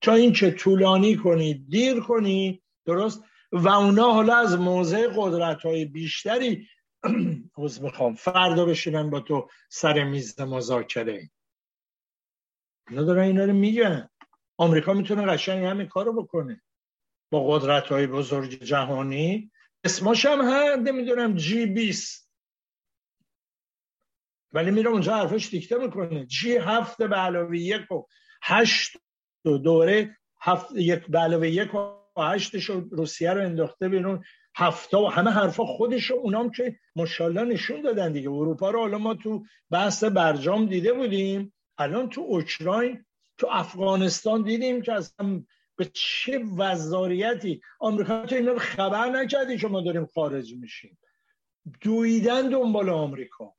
تا 0.00 0.14
اینکه 0.14 0.50
طولانی 0.50 1.16
کنی 1.16 1.54
دیر 1.54 2.00
کنی 2.00 2.62
درست؟ 2.84 3.22
و 3.52 3.68
اونا 3.68 4.12
حالا 4.12 4.36
از 4.36 4.58
موضع 4.58 5.08
قدرت 5.16 5.62
های 5.62 5.84
بیشتری 5.84 6.68
از 7.64 7.82
می‌خوام. 7.82 8.14
فردا 8.14 8.64
بشینن 8.64 9.10
با 9.10 9.20
تو 9.20 9.48
سر 9.68 10.04
میز 10.04 10.40
مذاکره 10.40 11.30
اینا 12.90 13.02
دارن 13.02 13.22
اینا 13.22 13.44
رو 13.44 13.52
میگن. 13.52 14.08
آمریکا 14.56 14.92
می‌تونه 14.92 15.26
قشنگ 15.26 15.64
همین 15.64 15.86
کارو 15.86 16.22
بکنه. 16.22 16.62
با 17.30 17.46
قدرت 17.48 17.86
های 17.86 18.06
بزرگ 18.06 18.64
جهانی. 18.64 19.50
اسماش 19.84 20.26
هم 20.26 20.40
هست 20.40 20.78
نمی‌دونم 20.78 21.36
جی 21.36 21.66
بیست. 21.66 22.30
ولی 24.52 24.70
میره 24.70 24.90
اونجا 24.90 25.16
حرفش 25.16 25.48
دیکته 25.48 25.78
می‌کنه. 25.78 26.26
جی 26.26 26.56
هفت 26.56 27.02
به 27.02 27.16
علاوه 27.16 27.58
یک 27.58 27.92
و 27.92 28.06
هشت 28.42 28.96
و 29.44 29.58
دوره 29.58 30.16
هفت 30.40 30.70
یک 30.74 31.06
به 31.06 31.18
علاوه 31.18 31.48
یک 31.48 31.74
و 31.74 31.96
هشتش 32.18 32.70
روسیه 32.70 33.32
رو 33.32 33.40
انداخته 33.40 33.88
بیرون. 33.88 34.24
هفته 34.56 34.96
و 34.96 35.06
همه 35.06 35.30
حرفا 35.30 35.64
خودش 35.64 36.10
اونام 36.10 36.50
که 36.50 36.78
مشالله 36.96 37.44
نشون 37.44 37.82
دادن 37.82 38.12
دیگه. 38.12 38.30
اروپا 38.30 38.70
رو 38.70 38.80
حالا 38.80 38.98
ما 38.98 39.14
تو 39.14 39.44
بحث 39.70 40.04
برجام 40.04 40.66
دیده 40.66 40.92
بودیم. 40.92 41.52
الان 41.78 42.08
تو 42.08 42.20
اوکراین 42.20 43.04
تو 43.38 43.48
افغانستان 43.50 44.42
دیدیم 44.42 44.82
که 44.82 44.92
اصلا 44.92 45.44
به 45.76 45.90
چه 45.94 46.38
وزاریتی 46.38 47.60
آمریکا 47.80 48.26
تو 48.26 48.34
اینا 48.34 48.58
خبر 48.58 49.08
نکردی 49.08 49.58
که 49.58 49.68
ما 49.68 49.80
داریم 49.80 50.06
خارج 50.06 50.54
میشیم. 50.54 50.98
دویدن 51.80 52.48
دنبال 52.48 52.90
آمریکا. 52.90 53.54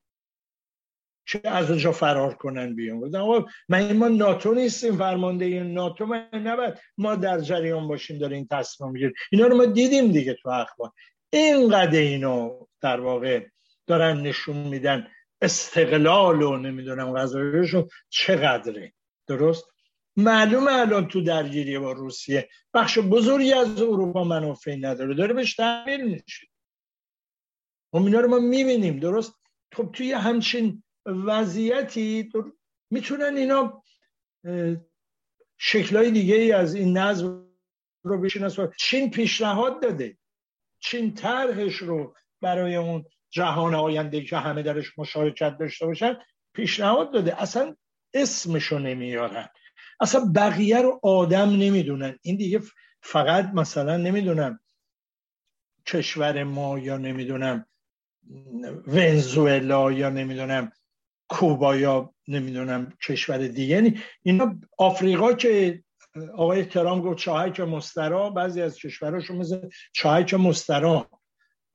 چه 1.26 1.40
از 1.44 1.70
اونجا 1.70 1.92
فرار 1.92 2.34
کنن 2.34 2.74
بیان. 2.74 3.00
گفتن 3.00 3.18
آقا 3.18 3.46
من 3.68 3.96
ما 3.96 4.08
ناتو 4.08 4.54
نیستیم 4.54 4.96
فرمانده 4.96 5.62
ناتو 5.62 6.06
من 6.06 6.28
نباید. 6.32 6.74
ما 6.98 7.14
در 7.14 7.40
جریان 7.40 7.88
باشیم 7.88 8.18
داره 8.18 8.36
این 8.36 8.46
تصمیم 8.50 8.90
می‌گیره. 8.90 9.12
اینا 9.32 9.46
رو 9.46 9.56
ما 9.56 9.64
دیدیم 9.64 10.12
دیگه 10.12 10.34
تو 10.34 10.48
اخبار. 10.48 10.90
اینقدر 11.30 11.98
اینو 11.98 12.66
در 12.80 13.00
واقع 13.00 13.46
دارن 13.86 14.20
نشون 14.20 14.56
میدن 14.56 15.08
استقلال 15.42 16.42
و 16.42 16.56
نمی‌دونم 16.56 17.14
غذایشون 17.14 17.88
چقدره. 18.08 18.92
درست؟ 19.26 19.64
معلومه 20.18 20.72
الان 20.72 21.08
تو 21.08 21.20
درگیری 21.20 21.78
با 21.78 21.92
روسیه. 21.92 22.48
بخش 22.74 22.98
بزرگی 22.98 23.52
از 23.52 23.82
اروپا 23.82 24.24
منافعی 24.24 24.76
نداره. 24.76 25.14
داره 25.14 25.34
بهش 25.34 25.54
تحمیل 25.54 26.04
میشه. 26.04 26.46
و 27.92 27.98
خب 27.98 28.04
اینا 28.04 28.20
رو 28.20 28.28
ما 28.28 28.38
می‌بینیم. 28.38 28.98
درست؟ 28.98 29.34
خب 29.74 29.90
توی 29.92 30.12
همچین 30.12 30.82
وضعیتی 31.06 32.30
می‌تونن 32.90 33.36
اینا 33.36 33.82
شکلهای 35.58 36.10
دیگه 36.10 36.34
ای 36.34 36.52
از 36.52 36.74
این 36.74 36.98
نظم 36.98 37.48
رو 38.02 38.20
بشناسن. 38.20 38.72
چین 38.78 39.10
پیشنهاد 39.10 39.82
داده. 39.82 40.18
چین 40.80 41.14
طرحش 41.14 41.76
رو 41.76 42.14
برای 42.40 42.76
اون 42.76 43.04
جهان 43.30 43.74
آینده 43.74 44.24
که 44.24 44.36
همه 44.36 44.62
درش 44.62 44.98
مشارکت 44.98 45.58
داشته 45.58 45.86
باشن 45.86 46.18
پیشنهاد 46.54 47.12
داده. 47.12 47.42
اصلا 47.42 47.76
اسمشو 48.14 48.78
نمیارن. 48.78 49.48
اصلا 50.00 50.32
بقیه 50.34 50.82
رو 50.82 51.00
آدم 51.02 51.50
نمی‌دونن. 51.50 52.18
این 52.22 52.36
دیگه 52.36 52.60
فقط 53.02 53.50
مثلا 53.54 53.96
نمی‌دونم 53.96 54.60
کشور 55.86 56.44
ما 56.44 56.78
یا 56.78 56.96
نمی‌دونم 56.96 57.66
ونزوئلا 58.86 59.92
یا 59.92 60.10
نمی‌دونم 60.10 60.72
کوبا 61.28 61.76
یا 61.76 62.14
نمی‌دونم 62.28 62.92
کشور 63.06 63.38
دیگه. 63.38 63.74
یعنی 63.74 64.00
اینا 64.22 64.60
آفریقا 64.78 65.32
که 65.32 65.82
آقای 66.34 66.64
ترام 66.64 67.00
گفت 67.00 67.18
چاهک 67.18 67.60
مسترا 67.60 68.30
بعضی 68.30 68.62
از 68.62 68.76
کشورهاشون 68.76 69.36
مثل 69.36 69.68
چاهک 69.92 70.34
مسترا. 70.34 71.10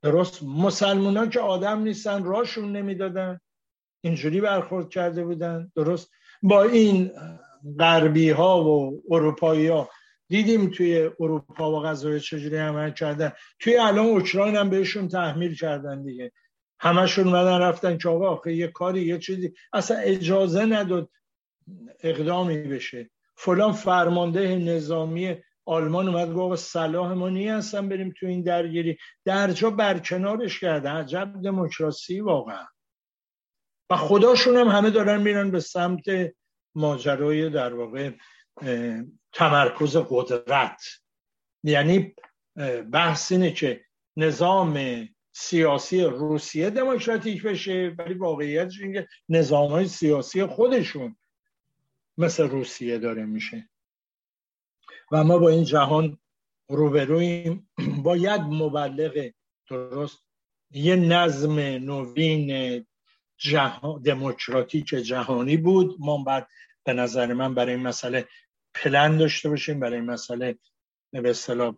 درست؟ 0.01 0.43
مسلمان 0.43 1.29
که 1.29 1.39
آدم 1.39 1.83
نیستن 1.83 2.23
راشون 2.23 2.71
نمی‌دادن. 2.71 3.39
اینجوری 4.03 4.41
برخورد 4.41 4.89
کرده 4.89 5.23
بودن. 5.25 5.71
درست؟ 5.75 6.11
با 6.41 6.63
این 6.63 7.11
غربی 7.79 8.29
ها 8.29 8.63
و 8.63 9.03
اروپایی 9.09 9.67
ها 9.67 9.89
دیدیم 10.27 10.69
توی 10.69 11.09
اروپا 11.19 11.71
و 11.71 11.83
غذای 11.83 12.19
چجوری 12.19 12.57
عمل 12.57 12.91
کردن. 12.91 13.31
توی 13.59 13.77
الان 13.77 14.05
اوکراین 14.05 14.55
هم 14.55 14.69
بهشون 14.69 15.07
تحمیل 15.07 15.55
کردن 15.55 16.03
دیگه. 16.03 16.31
همشون 16.79 17.27
اومدن 17.27 17.59
رفتن 17.59 17.97
که 17.97 18.09
آقا 18.09 18.29
آخه 18.29 18.53
یه 18.53 18.67
کاری 18.67 19.01
یه 19.01 19.19
چیزی. 19.19 19.53
اصلا 19.73 19.97
اجازه 19.97 20.65
نداد 20.65 21.09
اقدامی 21.99 22.57
بشه. 22.57 23.09
فلان 23.35 23.71
فرمانده 23.71 24.55
نظامی 24.55 25.35
آلمان 25.65 26.07
اومد 26.07 26.33
گفت 26.33 26.63
صلاح 26.63 27.13
ما 27.13 27.29
هستن 27.29 27.89
بریم 27.89 28.13
تو 28.19 28.25
این 28.25 28.41
درگیری. 28.41 28.97
درجا 29.25 29.69
برکنارش 29.69 30.59
کرده. 30.59 30.89
عجب 30.89 31.33
دموکراسی 31.43 32.19
واقعا. 32.19 32.65
و 33.89 33.95
خداشون 33.95 34.57
هم 34.57 34.67
همه 34.67 34.89
دارن 34.89 35.21
میرن 35.21 35.51
به 35.51 35.59
سمت 35.59 36.03
ماجرای 36.75 37.49
در 37.49 37.73
واقع 37.73 38.11
تمرکز 39.33 39.97
قدرت. 40.09 40.81
یعنی 41.63 42.15
بحث 42.91 43.31
اینه 43.31 43.51
که 43.51 43.85
نظام 44.17 45.07
سیاسی 45.31 46.03
روسیه 46.03 46.69
دموکراتیک 46.69 47.43
بشه 47.43 47.95
ولی 47.97 48.13
واقعیت 48.13 48.71
اینکه 48.81 49.07
نظام 49.29 49.71
های 49.71 49.87
سیاسی 49.87 50.45
خودشون 50.45 51.15
مثل 52.17 52.49
روسیه 52.49 52.97
داره 52.97 53.25
میشه. 53.25 53.69
و 55.11 55.23
ما 55.23 55.37
با 55.37 55.49
این 55.49 55.63
جهان 55.63 56.17
روبرویم 56.69 57.69
باید 58.03 58.41
مبلغ 58.41 59.31
درست 59.69 60.19
یه 60.71 60.95
نظم 60.95 61.59
نوین 61.59 62.85
جهان 63.43 64.01
دموکراتیک 64.01 64.85
جهانی 64.85 65.57
بود. 65.57 65.95
ما 65.99 66.23
بعد 66.23 66.47
به 66.85 66.93
نظر 66.93 67.33
من 67.33 67.55
برای 67.55 67.73
این 67.73 67.83
مسئله 67.83 68.27
پلن 68.73 69.17
داشته 69.17 69.49
باشیم 69.49 69.79
برای 69.79 69.95
این 69.95 70.09
مسئله 70.09 70.57
به 71.11 71.29
اصطلاح 71.29 71.75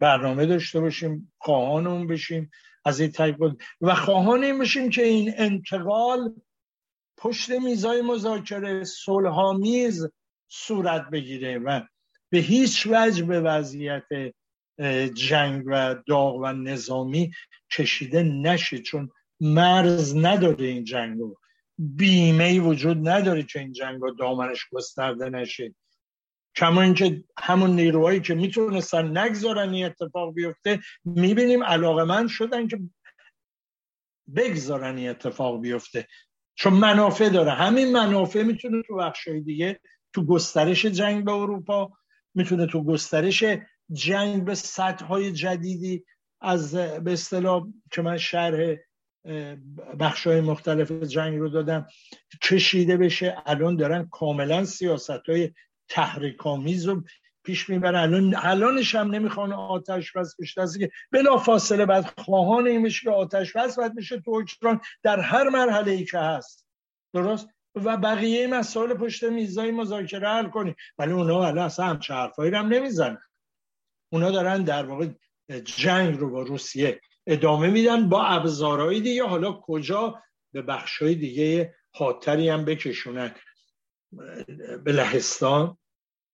برنامه 0.00 0.46
داشته 0.46 0.80
باشیم 0.80 1.32
خواهان 1.38 1.86
اون 1.86 2.06
بشیم. 2.06 2.50
از 2.84 3.00
این 3.00 3.32
بود. 3.32 3.62
و 3.80 3.94
خواهان 3.94 4.44
این 4.44 4.58
بشیم 4.58 4.90
که 4.90 5.02
این 5.02 5.34
انتقال 5.36 6.34
پشت 7.16 7.50
میزای 7.50 8.02
مذاکره 8.02 8.84
صلحآمیز 8.84 10.06
صورت 10.48 11.10
بگیره 11.10 11.58
و 11.58 11.80
به 12.30 12.38
هیچ 12.38 12.86
وجه 12.90 13.24
به 13.24 13.40
وضعیت 13.40 14.04
جنگ 15.14 15.64
و 15.66 15.96
داغ 16.06 16.36
و 16.36 16.52
نظامی 16.52 17.30
کشیده 17.72 18.22
نشه. 18.22 18.78
چون 18.78 19.10
مرز 19.40 20.16
نداره 20.16 20.66
این 20.66 20.84
جنگ 20.84 21.18
رو 21.18 21.38
بیمه 21.78 22.60
وجود 22.60 23.08
نداره 23.08 23.42
که 23.42 23.58
این 23.58 23.72
جنگ 23.72 24.00
رو 24.00 24.14
دامنش 24.14 24.66
گسترده 24.72 25.30
نشه. 25.30 25.74
کما 26.56 26.82
اینکه 26.82 27.24
همون 27.38 27.70
نیروهایی 27.70 28.20
که 28.20 28.34
می‌تونستن 28.34 29.18
نگذارن 29.18 29.70
این 29.70 29.86
اتفاق 29.86 30.34
بیفته 30.34 30.80
می‌بینیم 31.04 31.64
علاقه 31.64 32.04
من 32.04 32.28
شدن 32.28 32.68
که 32.68 32.80
بگذارن 34.36 34.96
این 34.96 35.10
اتفاق 35.10 35.60
بیفته. 35.60 36.06
چون 36.54 36.72
منافع 36.72 37.28
داره. 37.28 37.50
همین 37.50 37.92
منافع 37.92 38.42
می‌تونه 38.42 38.82
تو 38.82 38.96
بخشای 38.96 39.40
دیگه 39.40 39.80
تو 40.12 40.26
گسترش 40.26 40.86
جنگ 40.86 41.24
به 41.24 41.32
اروپا 41.32 41.92
می‌تونه 42.34 42.66
تو 42.66 42.84
گسترش 42.84 43.44
جنگ 43.92 44.44
به 44.44 44.54
سطح 44.54 45.04
های 45.04 45.32
جدیدی 45.32 46.04
از 46.40 46.74
به 46.74 47.12
اصطلاح 47.12 47.66
که 47.92 48.02
من 48.02 48.16
شرح 48.16 48.76
بخش 50.00 50.26
های 50.26 50.40
مختلف 50.40 50.92
جنگ 50.92 51.38
رو 51.38 51.48
دادم 51.48 51.86
کشیده 52.42 52.96
بشه 52.96 53.36
الان 53.46 53.76
دارن 53.76 54.08
کاملا 54.10 54.64
سیاست 54.64 55.10
های 55.28 55.52
تحریکامیز 55.88 56.86
رو 56.86 57.04
پیش 57.44 57.68
می‌برن. 57.68 57.94
الان 57.94 58.34
الانش 58.36 58.94
هم 58.94 59.10
نمی‌خوان 59.10 59.52
آتش 59.52 60.12
بس 60.12 60.36
بشه. 60.40 60.78
که 60.78 60.90
بلا 61.10 61.36
فاصله 61.36 61.86
بعد 61.86 62.04
خواهان 62.18 62.66
این 62.66 62.80
میشه 62.80 63.00
که 63.02 63.10
آتش 63.10 63.52
بس 63.52 63.78
باید 63.78 63.94
میشه 63.94 64.20
تو 64.20 64.30
اوکراین 64.30 64.80
در 65.02 65.20
هر 65.20 65.48
مرحله 65.48 65.92
ای 65.92 66.04
که 66.04 66.18
هست. 66.18 66.66
درست؟ 67.14 67.48
و 67.74 67.96
بقیه 67.96 68.46
مسائل 68.46 68.94
پشت 68.94 69.24
میزای 69.24 69.70
مذاکره 69.70 70.28
حل 70.28 70.48
کنی. 70.48 70.74
ولی 70.98 71.12
اونا 71.12 71.46
الان 71.46 71.64
اصلا 71.64 71.86
همچه 71.86 72.14
حرفایی 72.14 72.54
هم 72.54 72.68
نمی‌زنن. 72.68 73.18
اونا 74.12 74.30
دارن 74.30 74.62
در 74.62 74.86
واقع 74.86 75.08
جنگ 75.64 76.18
رو 76.18 76.30
با 76.30 76.42
روسیه 76.42 77.00
ادامه 77.28 77.70
میدن 77.70 78.08
با 78.08 78.24
ابزارهای 78.24 79.00
دیگه. 79.00 79.24
حالا 79.24 79.52
کجا 79.52 80.22
به 80.52 80.62
بخشای 80.62 81.14
دیگه 81.14 81.74
خاطری 81.94 82.48
هم 82.48 82.64
بکشونن؟ 82.64 83.34
به 84.84 84.92
لهستان 84.92 85.78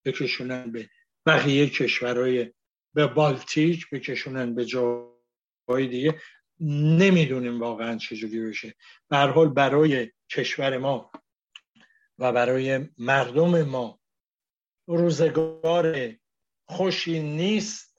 بکشونن 0.04 0.72
به 0.72 0.90
بقیه 1.26 1.68
کشورهای 1.70 2.52
به 2.94 3.06
بالتیک 3.06 3.90
بکشونن 3.92 4.54
به 4.54 4.64
جای 4.64 5.86
دیگه. 5.88 6.20
نمی‌دونیم 6.60 7.60
واقعا 7.60 7.96
چجوری 7.96 8.48
بشه. 8.48 8.74
به 9.08 9.16
حال 9.16 9.48
برای 9.48 10.12
کشور 10.30 10.78
ما 10.78 11.10
و 12.18 12.32
برای 12.32 12.88
مردم 12.98 13.62
ما 13.62 14.00
روزگار 14.86 16.14
خوشی 16.68 17.20
نیست. 17.20 17.93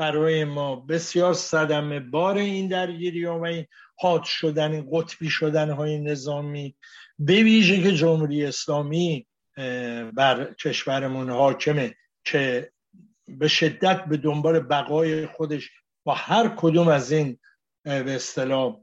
برای 0.00 0.44
ما 0.44 0.76
بسیار 0.76 1.34
صدمه 1.34 2.00
بار 2.00 2.36
این 2.36 2.68
درگیری 2.68 3.26
و 3.26 3.42
این 3.42 3.66
حاد 3.98 4.24
شدن 4.24 4.86
قطبی 4.92 5.30
شدن 5.30 5.70
های 5.70 5.98
نظامی 5.98 6.76
به 7.18 7.42
ویژه 7.42 7.82
که 7.82 7.92
جمهوری 7.92 8.44
اسلامی 8.44 9.26
بر 10.14 10.54
کشورمون 10.64 11.30
حاکمه 11.30 11.94
که 12.24 12.72
به 13.28 13.48
شدت 13.48 14.04
به 14.04 14.16
دنبال 14.16 14.60
بقای 14.60 15.26
خودش 15.26 15.70
با 16.04 16.14
هر 16.14 16.48
کدوم 16.48 16.88
از 16.88 17.12
این 17.12 17.38
به 17.84 18.14
اصطلاح 18.14 18.76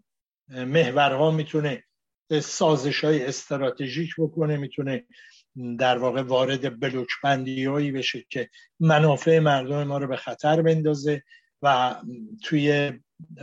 محورها 0.49 1.31
می‌تونه 1.31 1.83
سازش 2.41 3.03
های 3.03 3.25
استراتژیک 3.25 4.09
بکنه 4.17 4.57
می‌تونه 4.57 5.05
در 5.79 5.97
واقع 5.97 6.21
وارد 6.21 6.79
بلوک 6.79 7.07
هایی 7.67 7.91
بشه 7.91 8.25
که 8.29 8.49
منافع 8.79 9.39
مردم 9.39 9.83
ما 9.83 9.97
رو 9.97 10.07
به 10.07 10.15
خطر 10.15 10.61
بندازه 10.61 11.23
و 11.61 11.95
توی 12.43 12.91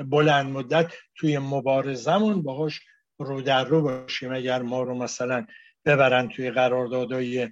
بلند 0.04 0.46
مدت 0.46 0.92
توی 1.16 1.38
مبارزمون 1.38 2.42
باهاش 2.42 2.80
رو 3.18 3.42
در 3.42 3.64
رو 3.64 3.82
باشیم. 3.82 4.32
اگر 4.32 4.62
ما 4.62 4.82
رو 4.82 4.94
مثلا 4.94 5.46
ببرن 5.84 6.28
توی 6.28 6.50
قراردادهای 6.50 7.48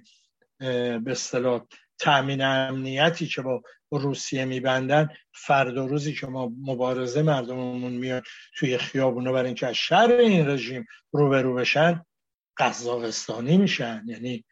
به 0.59 1.03
اصطلاح 1.07 1.65
تامین 1.99 2.41
امنیتی 2.41 3.27
که 3.27 3.41
با 3.41 3.61
روسیه 3.91 4.45
میبندن 4.45 5.09
فردا 5.33 5.85
روزی 5.85 6.13
که 6.13 6.27
ما 6.27 6.51
مبارزه 6.61 7.21
مردممون 7.21 7.93
میاد 7.93 8.23
توی 8.55 8.77
خیابونا 8.77 9.31
برای 9.31 9.45
اینکه 9.45 9.67
از 9.67 9.75
شر 9.75 10.11
این 10.11 10.47
رژیم 10.47 10.85
روبرو 11.11 11.55
بشن 11.55 12.05
قزاقستانی 12.57 13.57
میشن. 13.57 14.03
یعنی 14.05 14.45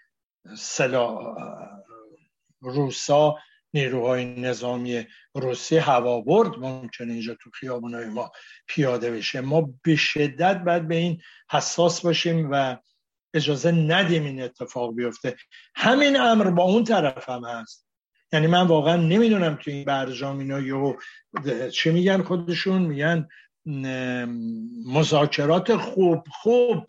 سلا 0.57 1.35
روسا 2.61 3.37
نیروهای 3.73 4.25
نظامی 4.25 5.07
روسی 5.35 5.77
هوا 5.77 6.21
برد 6.21 6.59
ممکنه 6.59 7.13
اینجا 7.13 7.35
تو 7.35 7.49
خیابونای 7.53 8.05
ما 8.05 8.31
پیاده 8.67 9.11
بشه. 9.11 9.41
ما 9.41 9.73
به 9.83 9.95
شدت 9.95 10.57
باید 10.57 10.87
به 10.87 10.95
این 10.95 11.21
حساس 11.51 12.01
باشیم 12.01 12.49
و 12.51 12.77
اجازه 13.33 13.71
ندیم 13.71 14.23
این 14.23 14.41
اتفاق 14.41 14.95
بیفته. 14.95 15.35
همین 15.75 16.19
امر 16.19 16.49
با 16.49 16.63
اون 16.63 16.83
طرف 16.83 17.29
هم 17.29 17.45
هست. 17.45 17.87
یعنی 18.33 18.47
من 18.47 18.67
واقعا 18.67 18.95
نمی‌دونم 18.95 19.55
تو 19.55 19.71
این 19.71 19.85
برجام 19.85 20.39
اینا 20.39 20.59
یهو 20.59 20.93
چی 21.73 21.91
میگن 21.91 22.21
خودشون؟ 22.21 22.81
میگن 22.81 23.27
مذاکرات 24.85 25.75
خوب 25.75 26.23
خوب 26.31 26.87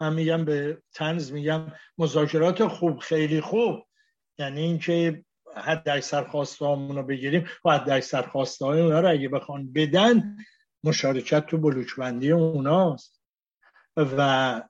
من 0.00 0.14
میگم 0.14 0.44
به 0.44 0.82
تنز 0.94 1.32
میگم 1.32 1.72
مذاکرات 1.98 2.66
خوب 2.66 2.98
خیلی 2.98 3.40
خوب. 3.40 3.86
یعنی 4.38 4.60
اینکه 4.60 5.24
حد 5.56 5.88
اکثر 5.88 6.24
خواسته 6.24 6.64
رو 6.66 7.02
بگیریم 7.02 7.46
و 7.64 7.70
حد 7.70 7.90
اکثر 7.90 8.22
خواسته 8.22 8.64
های 8.64 8.80
اونا 8.80 9.00
رو 9.00 9.10
اگه 9.10 9.28
بخوان 9.28 9.72
بدن 9.72 10.36
مشارکت 10.84 11.46
تو 11.46 11.58
بلوچبندی 11.58 12.32
اوناست. 12.32 13.20
و 13.96 14.62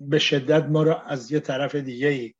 به 0.00 0.18
شدت 0.18 0.64
ما 0.64 0.82
رو 0.82 0.94
از 1.06 1.32
یه 1.32 1.40
طرف 1.40 1.74
دیگه 1.74 2.08
ای 2.08 2.34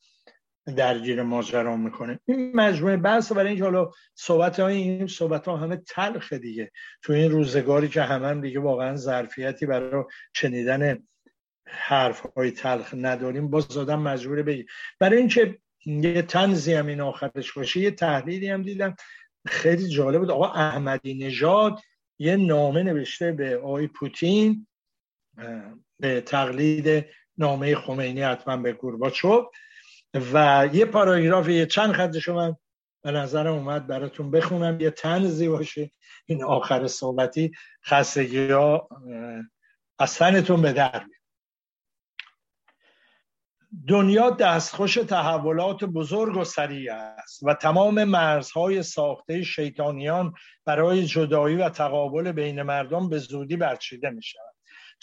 درگیر 0.76 1.22
ماجرا 1.22 1.76
می‌کنه. 1.76 2.20
این 2.24 2.56
مجموعه 2.56 2.96
بحث 2.96 3.32
برای 3.32 3.48
اینکه 3.48 3.64
حالا 3.64 3.90
صحبت 4.14 4.60
های 4.60 4.76
این 4.76 5.06
صحبت 5.06 5.48
ها 5.48 5.56
همه 5.56 5.76
تلخ 5.76 6.32
دیگه. 6.32 6.70
تو 7.02 7.12
این 7.12 7.30
روزگاری 7.30 7.88
که 7.88 8.02
همه 8.02 8.26
هم 8.26 8.40
دیگه 8.40 8.60
واقعا 8.60 8.96
ظرفیتی 8.96 9.66
برای 9.66 10.04
چنیدن 10.34 11.06
حرف 11.66 12.26
های 12.36 12.50
تلخ 12.50 12.94
نداریم 12.98 13.50
باز 13.50 13.76
آدم 13.76 14.02
مجبوره 14.02 14.42
بگی 14.42 14.66
برای 14.98 15.18
اینکه 15.18 15.58
یه 15.86 16.22
تنزی 16.22 16.74
هم 16.74 16.86
این 16.86 17.00
آخرش 17.00 17.52
باشه 17.52 17.80
یه 17.80 17.90
تحلیلی 17.90 18.48
هم 18.48 18.62
دیدم. 18.62 18.96
خیلی 19.46 19.88
جالب 19.88 20.20
بود. 20.20 20.30
آقا 20.30 20.52
احمدی 20.52 21.14
نژاد 21.14 21.80
یه 22.18 22.36
نامه 22.36 22.82
نوشته 22.82 23.32
به 23.32 23.56
آقای 23.56 23.86
پوتین 23.86 24.66
به 26.00 26.20
تقلید 26.20 27.06
نامه 27.38 27.74
خمینی 27.74 28.22
حتما 28.22 28.56
به 28.56 28.72
گورباچوف 28.72 29.44
و 30.14 30.68
یه 30.72 30.84
پاراگراف 30.84 31.48
یه 31.48 31.66
چند 31.66 31.92
خطش 31.92 32.28
من 32.28 32.56
به 33.02 33.10
نظرم 33.10 33.52
اومد 33.52 33.86
براتون 33.86 34.30
بخونم. 34.30 34.80
یه 34.80 34.90
تنزی 34.90 35.48
باشه 35.48 35.90
این 36.26 36.44
آخر 36.44 36.86
صحبتی 36.86 37.52
خستگی 37.84 38.50
ها 38.50 38.88
از 39.98 40.18
تنتون 40.18 40.62
به 40.62 40.72
در 40.72 41.06
دنیا 43.88 44.30
دستخوش 44.30 44.94
تحولات 44.94 45.84
بزرگ 45.84 46.36
و 46.36 46.44
سریع 46.44 46.94
است 46.94 47.42
و 47.42 47.54
تمام 47.54 48.04
مرزهای 48.04 48.82
ساخته 48.82 49.42
شیطانیان 49.42 50.34
برای 50.64 51.04
جدایی 51.06 51.56
و 51.56 51.68
تقابل 51.68 52.32
بین 52.32 52.62
مردم 52.62 53.08
به 53.08 53.18
زودی 53.18 53.56
برچیده 53.56 54.10
می 54.10 54.22
شود 54.22 54.53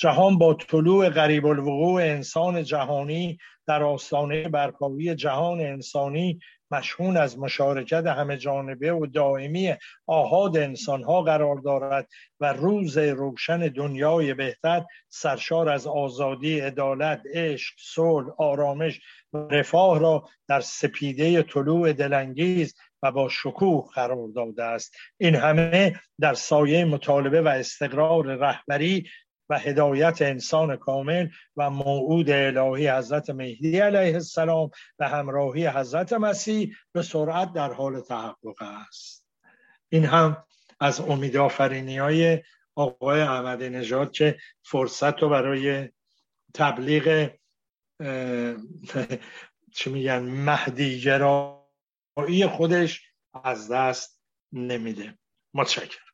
جهان 0.01 0.37
با 0.37 0.53
طلوع 0.53 1.09
غریب 1.09 1.45
الوقوع 1.45 2.01
انسان 2.01 2.63
جهانی 2.63 3.37
در 3.67 3.83
آستانه 3.83 4.49
برپایی 4.49 5.15
جهان 5.15 5.61
انسانی 5.61 6.39
مشهون 6.71 7.17
از 7.17 7.39
مشارکت 7.39 8.05
همه 8.05 8.37
جانبه 8.37 8.93
و 8.93 9.05
دائمی 9.05 9.75
آهاد 10.07 10.57
انسانها 10.57 11.21
قرار 11.21 11.55
دارد 11.55 12.07
و 12.39 12.53
روز 12.53 12.97
روشن 12.97 13.59
دنیای 13.59 14.33
بهتر 14.33 14.85
سرشار 15.09 15.69
از 15.69 15.87
آزادی، 15.87 16.59
عدالت، 16.59 17.21
عشق، 17.33 17.73
صلح، 17.79 18.27
آرامش 18.37 19.01
و 19.33 19.37
رفاه 19.37 19.99
را 19.99 20.27
در 20.47 20.59
سپیده 20.61 21.43
طلوع 21.43 21.93
دلانگیز 21.93 22.75
و 23.03 23.11
با 23.11 23.29
شکوه 23.29 23.89
قرار 23.93 24.27
داده 24.35 24.63
است. 24.63 24.95
این 25.17 25.35
همه 25.35 25.99
در 26.19 26.33
سایه 26.33 26.85
مطالبه 26.85 27.41
و 27.41 27.47
استقرار 27.47 28.25
رهبری 28.25 29.05
و 29.51 29.57
هدایت 29.57 30.21
انسان 30.21 30.75
کامل 30.75 31.27
و 31.55 31.69
موعود 31.69 32.29
الهی 32.29 32.89
حضرت 32.89 33.29
مهدی 33.29 33.79
علیه 33.79 34.13
السلام 34.13 34.71
و 34.99 35.09
همراهی 35.09 35.67
حضرت 35.67 36.13
مسیح 36.13 36.75
به 36.91 37.01
سرعت 37.01 37.53
در 37.53 37.73
حال 37.73 38.01
تحقق 38.01 38.61
است. 38.61 39.25
این 39.89 40.05
هم 40.05 40.43
از 40.79 40.99
امیدآفرینی 40.99 41.97
های 41.97 42.43
آقای 42.75 43.21
احمد 43.21 43.63
نژاد 43.63 44.11
که 44.11 44.37
فرصت 44.63 45.21
رو 45.21 45.29
برای 45.29 45.89
تبلیغ 46.53 47.29
چی 49.73 49.89
میگن 49.89 50.19
مهدی 50.19 51.11
خودش 52.47 53.01
از 53.43 53.71
دست 53.71 54.19
نمیده. 54.51 55.17
متشکرم. 55.53 56.10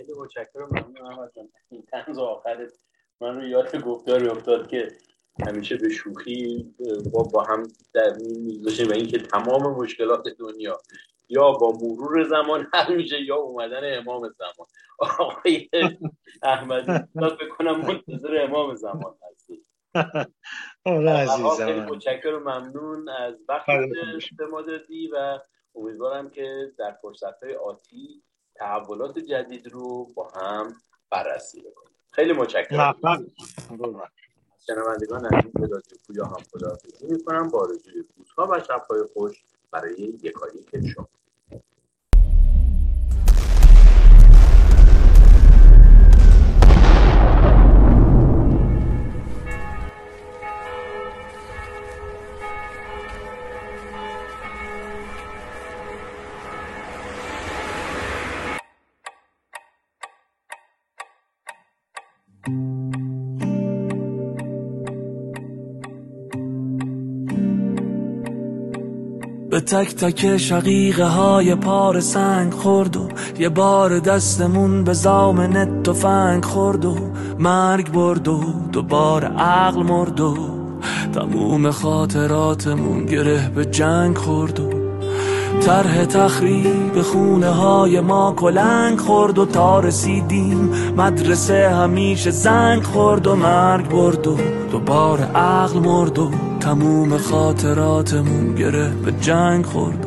خیلی 0.00 0.18
متشکرم. 0.18 0.68
ممنون 0.72 1.30
این 1.70 1.82
تنز 1.82 2.18
آخرت 2.18 2.72
من 3.20 3.36
رو 3.36 3.48
یاد 3.48 3.82
گفتاری 3.82 4.28
افتاد 4.28 4.68
که 4.68 4.88
همیشه 5.46 5.76
به 5.76 5.88
شوخی 5.88 6.74
با, 7.12 7.22
با 7.22 7.42
هم 7.42 7.62
در 7.94 8.12
میگذاشیم 8.46 8.88
و 8.88 8.92
اینکه 8.92 9.18
تمام 9.18 9.62
مشکلات 9.62 10.28
دنیا 10.28 10.80
یا 11.28 11.52
با 11.52 11.72
مرور 11.72 12.22
زمان 12.22 12.68
حل 12.72 12.96
میشه 12.96 13.22
یا 13.22 13.36
اومدن 13.36 13.98
امام 13.98 14.34
زمان. 14.38 14.66
آقای 14.98 15.70
احمدی 16.42 16.92
بکنم 17.40 17.80
منتظر 17.80 18.36
امام 18.40 18.74
زمان 18.74 19.14
هستی. 19.30 19.64
آره 20.84 21.10
عزیزم 21.10 21.66
خیلی 21.66 21.80
متشکرم 21.80 22.42
ممنون 22.42 23.08
از 23.08 23.34
وقتی 23.48 23.72
به 24.38 24.46
ما 24.46 24.62
دادی 24.62 25.08
و 25.12 25.38
امیدوارم 25.74 26.30
که 26.30 26.72
در 26.78 26.92
فرصت 27.02 27.42
های 27.42 27.54
آتی 27.54 28.22
تحولات 28.60 29.18
جدید 29.18 29.68
رو 29.68 30.04
با 30.14 30.28
هم 30.28 30.74
بررسی 31.10 31.60
بکنیم. 31.60 31.96
خیلی 32.10 32.32
متشکرم. 32.32 32.94
شنوندگان 34.66 35.26
عزیز 35.26 35.52
به 35.52 35.66
رادیو 35.66 35.98
پویا 36.06 36.24
هم 36.24 36.42
خداحافظی 36.52 37.06
می‌کنم. 37.06 37.48
با 37.48 37.60
آرزوی 37.60 38.04
روزها 38.16 38.48
و 38.50 38.60
شبهای 38.60 39.02
خوش 39.12 39.44
برای 39.70 39.94
یکایی 40.22 40.62
که 40.70 40.80
شما. 40.94 41.08
تک 69.70 69.94
تک 69.94 70.36
شقیقه 70.36 71.04
های 71.04 71.54
پار 71.54 72.00
سنگ 72.00 72.52
خورد 72.52 72.96
و 72.96 73.08
یه 73.38 73.48
بار 73.48 73.98
دستمون 73.98 74.84
به 74.84 74.92
زامن 74.92 75.82
فنگ 75.92 76.44
خورد 76.44 76.84
و 76.84 76.96
مرگ 77.38 77.92
برد 77.92 78.28
و 78.28 78.40
دوباره 78.72 79.28
عقل 79.28 79.82
مرد 79.82 80.20
و 80.20 80.36
تموم 81.14 81.70
خاطراتمون 81.70 83.06
گره 83.06 83.50
به 83.54 83.64
جنگ 83.64 84.18
خورد 84.18 84.60
و 84.60 84.70
طرح 85.60 86.04
تخریب 86.04 87.02
خونه 87.02 87.50
های 87.50 88.00
ما 88.00 88.32
کلنگ 88.32 88.98
خورد 88.98 89.38
و 89.38 89.46
تا 89.46 89.80
رسیدیم 89.80 90.70
مدرسه 90.96 91.68
همیشه 91.68 92.30
زنگ 92.30 92.82
خورد 92.82 93.26
و 93.26 93.36
مرگ 93.36 93.88
برد 93.88 94.26
و 94.26 94.36
دوباره 94.72 95.24
عقل 95.24 95.78
مرد 95.78 96.18
و 96.18 96.49
تموم 96.60 97.18
خاطراتمون 97.18 98.54
گره 98.54 98.88
به 99.04 99.12
جنگ 99.20 99.66
خورد. 99.66 100.06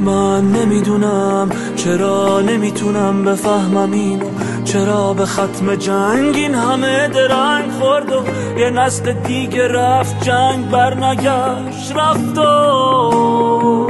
من 0.00 0.52
نمی‌دونم 0.52 1.50
چرا 1.76 2.40
نمی‌تونم 2.40 3.24
بفهمم 3.24 3.92
اینو. 3.92 4.26
چرا 4.64 5.14
به 5.14 5.26
ختم 5.26 5.74
جنگ 5.74 6.36
این 6.36 6.54
همه 6.54 7.08
درنگ 7.08 7.70
خورد 7.70 8.12
و 8.12 8.22
یه 8.58 8.70
نسل 8.70 9.12
دیگه 9.12 9.68
رفت 9.68 10.24
جنگ 10.24 10.70
برنگشت. 10.70 11.92
رفت 11.96 12.38
و 12.38 13.88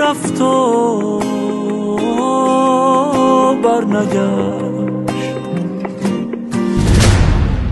رفت 0.00 0.40
و 0.40 1.20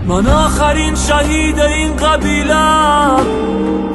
من 0.09 0.27
آخرین 0.27 0.95
شهید 0.95 1.59
این 1.59 1.95
قبیله. 1.95 2.55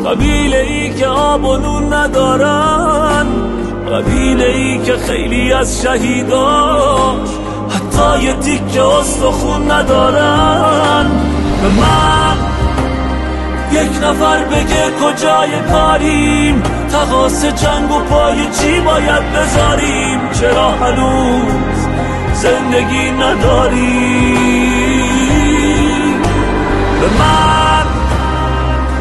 قبیله 0.06 0.58
ای 0.58 0.94
که 0.94 1.06
آب 1.06 1.44
و 1.44 1.56
نون 1.56 1.92
ندارن. 1.92 3.26
قبیله 3.92 4.44
ای 4.44 4.78
که 4.78 4.96
خیلی 4.96 5.52
از 5.52 5.82
شهیداش 5.82 7.28
حتی 7.70 8.22
یه 8.22 8.32
تیک 8.32 8.76
استخون 8.76 9.70
ندارن. 9.70 11.10
به 11.62 11.68
من 11.68 12.36
یک 13.72 14.04
نفر 14.04 14.44
بگه 14.44 14.84
کجای 15.02 15.50
کاریم. 15.72 16.62
تقاس 16.92 17.44
جنگ 17.44 17.90
و 17.90 18.00
پای 18.00 18.36
چی 18.36 18.80
باید 18.80 19.32
بذاریم؟ 19.32 20.20
چرا 20.40 20.70
هنوز 20.70 21.88
زندگی 22.34 23.10
نداریم؟ 23.10 24.43
به 27.04 27.10
من. 27.18 27.86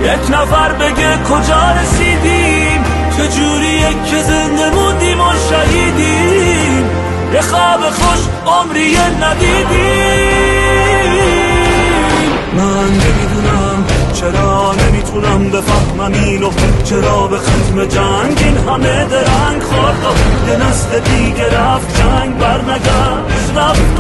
یک 0.04 0.32
نفر 0.32 0.74
بگه 0.74 1.18
کجا 1.24 1.72
رسیدیم؟ 1.82 2.84
چجوریه 3.18 3.90
که 4.06 4.22
زنده 4.22 4.70
موندیم 4.70 5.20
و 5.20 5.34
شهیدیم؟ 5.50 6.90
یه 7.34 7.42
خواب 7.42 7.80
خوش 7.80 8.20
عمری 8.48 8.98
ندیدیم. 9.22 10.44
من 12.58 12.90
نمی‌دونم 12.90 13.86
چرا 14.14 14.74
نمی‌تونم 14.74 15.50
بفهمم 15.50 16.14
اینو 16.14 16.50
چرا 16.84 17.28
به 17.28 17.38
ختم 17.38 17.86
جنگ 17.86 18.38
این 18.38 18.58
همه 18.58 19.06
درنگ 19.06 19.64
خورد 19.64 19.96
یه 20.48 20.56
نسل 20.56 21.00
دیگه 21.00 21.46
رفت 21.46 22.02
جنگ 22.02 22.38
برنگشت 22.38 23.58
رفت 23.58 24.00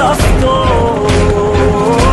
los 0.00 0.40
dos. 0.40 2.09